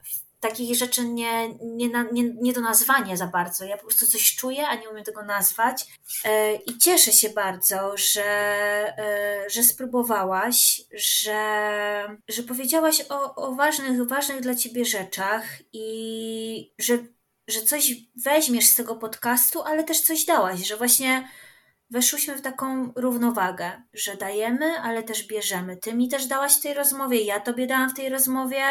takich 0.43 0.77
rzeczy 0.77 1.09
nie, 1.09 1.49
nie, 1.49 1.89
nie, 2.13 2.25
nie 2.41 2.53
do 2.53 2.61
nazwania 2.61 3.17
za 3.17 3.27
bardzo. 3.27 3.65
Ja 3.65 3.77
po 3.77 3.87
prostu 3.87 4.07
coś 4.07 4.37
czuję, 4.37 4.69
a 4.69 4.75
nie 4.75 4.91
umiem 4.91 5.05
tego 5.05 5.23
nazwać. 5.23 5.87
E, 6.25 6.55
I 6.55 6.79
cieszę 6.79 7.13
się 7.13 7.31
bardzo, 7.31 7.97
że, 7.97 8.25
e, 8.99 9.51
że 9.51 9.63
spróbowałaś, 9.63 10.81
że, 10.95 12.17
że 12.29 12.43
powiedziałaś 12.43 13.05
o, 13.09 13.35
o 13.35 13.55
ważnych, 13.55 14.09
ważnych 14.09 14.41
dla 14.41 14.55
ciebie 14.55 14.85
rzeczach 14.85 15.45
i 15.73 16.73
że, 16.79 16.99
że 17.49 17.61
coś 17.61 17.95
weźmiesz 18.25 18.67
z 18.67 18.75
tego 18.75 18.97
podcastu, 18.97 19.63
ale 19.63 19.85
też 19.85 20.01
coś 20.01 20.25
dałaś, 20.25 20.67
że 20.67 20.77
właśnie 20.77 21.29
weszłyśmy 21.91 22.37
w 22.37 22.43
taką 22.43 22.93
równowagę, 22.97 23.83
że 23.93 24.17
dajemy, 24.17 24.81
ale 24.81 25.03
też 25.03 25.27
bierzemy. 25.27 25.77
Ty 25.77 25.95
mi 25.95 26.09
też 26.09 26.27
dałaś 26.27 26.57
w 26.57 26.63
tej 26.63 26.75
rozmowie, 26.75 27.21
ja 27.21 27.41
tobie 27.41 27.67
dałam 27.67 27.91
w 27.91 27.95
tej 27.95 28.09
rozmowie. 28.09 28.63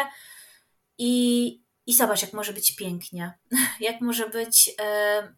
I, 0.98 1.61
i 1.86 1.94
zobacz, 1.94 2.22
jak 2.22 2.32
może 2.32 2.52
być 2.52 2.76
pięknie, 2.76 3.38
jak 3.80 4.00
może 4.00 4.28
być 4.28 4.70
e, 4.80 5.34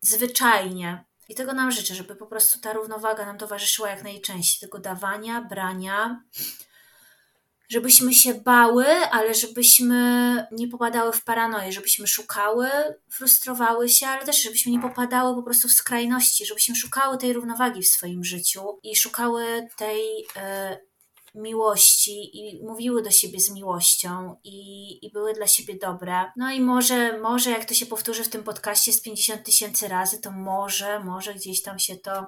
zwyczajnie. 0.00 1.04
I 1.28 1.34
tego 1.34 1.52
nam 1.52 1.70
życzę, 1.70 1.94
żeby 1.94 2.16
po 2.16 2.26
prostu 2.26 2.60
ta 2.60 2.72
równowaga 2.72 3.26
nam 3.26 3.38
towarzyszyła 3.38 3.90
jak 3.90 4.02
najczęściej, 4.02 4.60
tego 4.60 4.78
dawania, 4.78 5.42
brania, 5.42 6.22
żebyśmy 7.68 8.14
się 8.14 8.34
bały, 8.34 8.86
ale 8.86 9.34
żebyśmy 9.34 10.46
nie 10.52 10.68
popadały 10.68 11.12
w 11.12 11.24
paranoję, 11.24 11.72
żebyśmy 11.72 12.06
szukały, 12.06 12.68
frustrowały 13.10 13.88
się, 13.88 14.06
ale 14.06 14.26
też 14.26 14.42
żebyśmy 14.42 14.72
nie 14.72 14.80
popadały 14.80 15.34
po 15.34 15.42
prostu 15.42 15.68
w 15.68 15.72
skrajności, 15.72 16.46
żebyśmy 16.46 16.76
szukały 16.76 17.18
tej 17.18 17.32
równowagi 17.32 17.82
w 17.82 17.88
swoim 17.88 18.24
życiu 18.24 18.78
i 18.82 18.96
szukały 18.96 19.68
tej 19.76 20.26
e, 20.36 20.78
miłości 21.36 22.38
i 22.38 22.64
mówiły 22.64 23.02
do 23.02 23.10
siebie 23.10 23.40
z 23.40 23.50
miłością 23.50 24.36
i, 24.44 25.06
i 25.06 25.12
były 25.12 25.34
dla 25.34 25.46
siebie 25.46 25.74
dobre. 25.82 26.24
No 26.36 26.50
i 26.50 26.60
może, 26.60 27.20
może 27.20 27.50
jak 27.50 27.64
to 27.64 27.74
się 27.74 27.86
powtórzy 27.86 28.24
w 28.24 28.28
tym 28.28 28.42
podcaście 28.42 28.92
z 28.92 29.00
50 29.00 29.44
tysięcy 29.44 29.88
razy, 29.88 30.20
to 30.20 30.30
może, 30.30 31.00
może 31.00 31.34
gdzieś 31.34 31.62
tam 31.62 31.78
się 31.78 31.96
to 31.96 32.26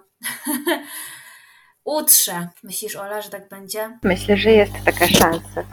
utrze. 1.84 2.48
Myślisz, 2.62 2.96
Ola, 2.96 3.22
że 3.22 3.30
tak 3.30 3.48
będzie? 3.48 3.98
Myślę, 4.02 4.36
że 4.36 4.50
jest 4.50 4.72
taka 4.84 5.08
szansa. 5.08 5.64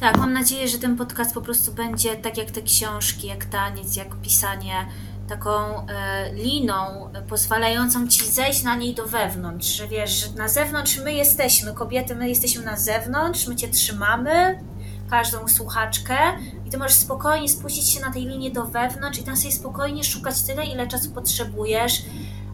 Tak, 0.00 0.18
mam 0.18 0.32
nadzieję, 0.32 0.68
że 0.68 0.78
ten 0.78 0.96
podcast 0.96 1.34
po 1.34 1.42
prostu 1.42 1.72
będzie 1.72 2.16
tak 2.16 2.38
jak 2.38 2.50
te 2.50 2.62
książki, 2.62 3.26
jak 3.26 3.44
taniec, 3.44 3.96
jak 3.96 4.20
pisanie 4.22 4.86
taką 5.28 5.86
e, 5.86 6.32
liną 6.32 6.74
pozwalającą 7.28 8.08
ci 8.08 8.26
zejść 8.26 8.62
na 8.62 8.76
niej 8.76 8.94
do 8.94 9.06
wewnątrz, 9.06 9.68
że 9.68 9.88
wiesz, 9.88 10.10
że 10.10 10.38
na 10.38 10.48
zewnątrz 10.48 10.98
my 11.04 11.12
jesteśmy, 11.12 11.72
kobiety, 11.72 12.14
my 12.14 12.28
jesteśmy 12.28 12.64
na 12.64 12.76
zewnątrz, 12.76 13.46
my 13.46 13.56
cię 13.56 13.68
trzymamy, 13.68 14.58
każdą 15.10 15.48
słuchaczkę 15.48 16.16
i 16.66 16.70
ty 16.70 16.78
możesz 16.78 16.96
spokojnie 16.96 17.48
spuścić 17.48 17.90
się 17.90 18.00
na 18.00 18.12
tej 18.12 18.22
linie 18.22 18.50
do 18.50 18.64
wewnątrz 18.64 19.18
i 19.18 19.22
tam 19.22 19.36
sobie 19.36 19.52
spokojnie 19.52 20.04
szukać 20.04 20.42
tyle, 20.42 20.64
ile 20.64 20.86
czasu 20.86 21.10
potrzebujesz, 21.10 22.02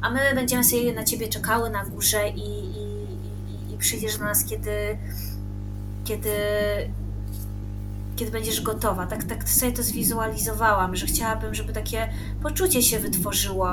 a 0.03 0.11
my 0.11 0.21
będziemy 0.35 0.65
sobie 0.65 0.93
na 0.93 1.05
ciebie 1.05 1.29
czekały 1.29 1.71
na 1.71 1.85
górze 1.85 2.29
i, 2.29 2.41
i, 2.41 2.83
i, 3.71 3.75
i 3.75 3.79
przyjdziesz 3.79 4.19
do 4.19 4.25
nas, 4.25 4.45
kiedy, 4.45 4.99
kiedy 6.05 6.31
kiedy 8.19 8.31
będziesz 8.31 8.61
gotowa. 8.61 9.07
Tak, 9.07 9.25
tak 9.25 9.49
sobie 9.49 9.73
to 9.73 9.83
zwizualizowałam, 9.83 10.97
że 10.97 11.07
chciałabym, 11.07 11.55
żeby 11.55 11.73
takie 11.73 12.09
poczucie 12.43 12.83
się 12.83 12.99
wytworzyło. 12.99 13.69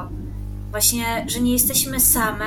Właśnie, 0.72 1.26
że 1.28 1.40
nie 1.40 1.54
jesteśmy 1.54 2.00
same, 2.00 2.46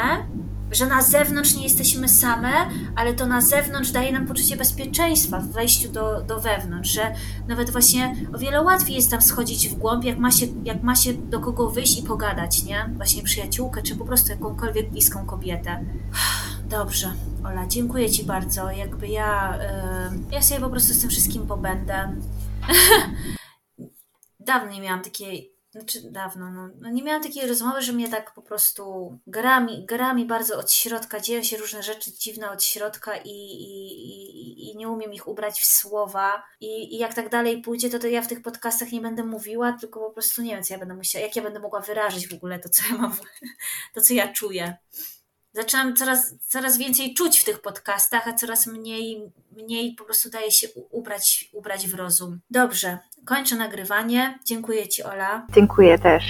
że 0.70 0.86
na 0.86 1.02
zewnątrz 1.02 1.54
nie 1.54 1.62
jesteśmy 1.62 2.08
same, 2.08 2.52
ale 2.96 3.14
to 3.14 3.26
na 3.26 3.40
zewnątrz 3.40 3.90
daje 3.90 4.12
nam 4.12 4.26
poczucie 4.26 4.56
bezpieczeństwa 4.56 5.40
w 5.40 5.48
wejściu 5.48 5.88
do, 5.88 6.22
do 6.22 6.40
wewnątrz, 6.40 6.90
że 6.90 7.14
nawet 7.48 7.70
właśnie 7.70 8.16
o 8.34 8.38
wiele 8.38 8.62
łatwiej 8.62 8.96
jest 8.96 9.10
tam 9.10 9.22
schodzić 9.22 9.68
w 9.68 9.74
głąb, 9.74 10.04
jak 10.04 10.18
ma, 10.18 10.30
się, 10.30 10.46
jak 10.64 10.82
ma 10.82 10.96
się 10.96 11.14
do 11.14 11.40
kogo 11.40 11.70
wyjść 11.70 11.98
i 11.98 12.02
pogadać, 12.02 12.64
nie? 12.64 12.90
Właśnie 12.96 13.22
przyjaciółkę, 13.22 13.82
czy 13.82 13.96
po 13.96 14.04
prostu 14.04 14.30
jakąkolwiek 14.30 14.90
bliską 14.90 15.26
kobietę. 15.26 15.84
Dobrze, 16.70 17.12
Ola, 17.46 17.66
dziękuję 17.66 18.10
Ci 18.10 18.24
bardzo. 18.24 18.70
Jakby 18.70 19.08
ja, 19.08 19.58
yy, 20.12 20.18
ja 20.32 20.42
sobie 20.42 20.60
po 20.60 20.70
prostu 20.70 20.94
z 20.94 21.00
tym 21.00 21.10
wszystkim 21.10 21.46
pobędę. 21.46 22.16
Dawno 24.40 24.72
nie 24.72 24.80
miałam 24.80 25.02
takiej, 25.02 25.54
znaczy 25.70 26.00
dawno, 26.10 26.50
no, 26.50 26.68
no, 26.80 26.90
nie 26.90 27.02
miałam 27.02 27.22
takiej 27.22 27.48
rozmowy, 27.48 27.82
że 27.82 27.92
mnie 27.92 28.08
tak 28.08 28.34
po 28.34 28.42
prostu 28.42 29.12
gra 29.26 29.60
mi, 29.60 29.86
gra 29.86 30.14
mi 30.14 30.24
bardzo 30.24 30.58
od 30.58 30.72
środka, 30.72 31.20
dzieją 31.20 31.42
się 31.42 31.56
różne 31.56 31.82
rzeczy 31.82 32.12
dziwne 32.12 32.50
od 32.50 32.64
środka 32.64 33.16
i, 33.16 33.30
i, 33.30 33.92
i, 34.08 34.70
i 34.70 34.76
nie 34.76 34.88
umiem 34.88 35.12
ich 35.12 35.28
ubrać 35.28 35.60
w 35.60 35.66
słowa 35.66 36.42
I, 36.60 36.94
i 36.94 36.98
jak 36.98 37.14
tak 37.14 37.28
dalej 37.28 37.62
pójdzie, 37.62 37.90
to, 37.90 37.98
to 37.98 38.06
ja 38.06 38.22
w 38.22 38.28
tych 38.28 38.42
podcastach 38.42 38.92
nie 38.92 39.00
będę 39.00 39.24
mówiła, 39.24 39.72
tylko 39.72 40.00
po 40.00 40.10
prostu 40.10 40.42
nie 40.42 40.54
wiem, 40.54 40.62
co 40.64 40.74
ja 40.74 40.80
będę 40.80 40.94
musiała, 40.94 41.24
jak 41.24 41.36
ja 41.36 41.42
będę 41.42 41.60
mogła 41.60 41.80
wyrazić 41.80 42.28
w 42.28 42.34
ogóle 42.34 42.58
to, 42.58 42.68
co 42.68 42.82
ja 42.90 42.98
mam, 42.98 43.16
to, 43.94 44.00
co 44.00 44.14
ja 44.14 44.32
czuję 44.32 44.76
zaczęłam 45.58 45.96
coraz, 45.96 46.34
coraz 46.48 46.78
więcej 46.78 47.14
czuć 47.14 47.38
w 47.38 47.44
tych 47.44 47.60
podcastach, 47.60 48.28
a 48.28 48.32
coraz 48.32 48.66
mniej, 48.66 49.32
mniej 49.56 49.94
po 49.94 50.04
prostu 50.04 50.30
daje 50.30 50.50
się 50.50 50.68
ubrać, 50.90 51.50
ubrać 51.52 51.88
w 51.88 51.94
rozum. 51.94 52.40
Dobrze, 52.50 52.98
kończę 53.24 53.56
nagrywanie. 53.56 54.38
Dziękuję 54.44 54.88
Ci, 54.88 55.02
Ola. 55.02 55.46
Dziękuję 55.54 55.98
też. 55.98 56.24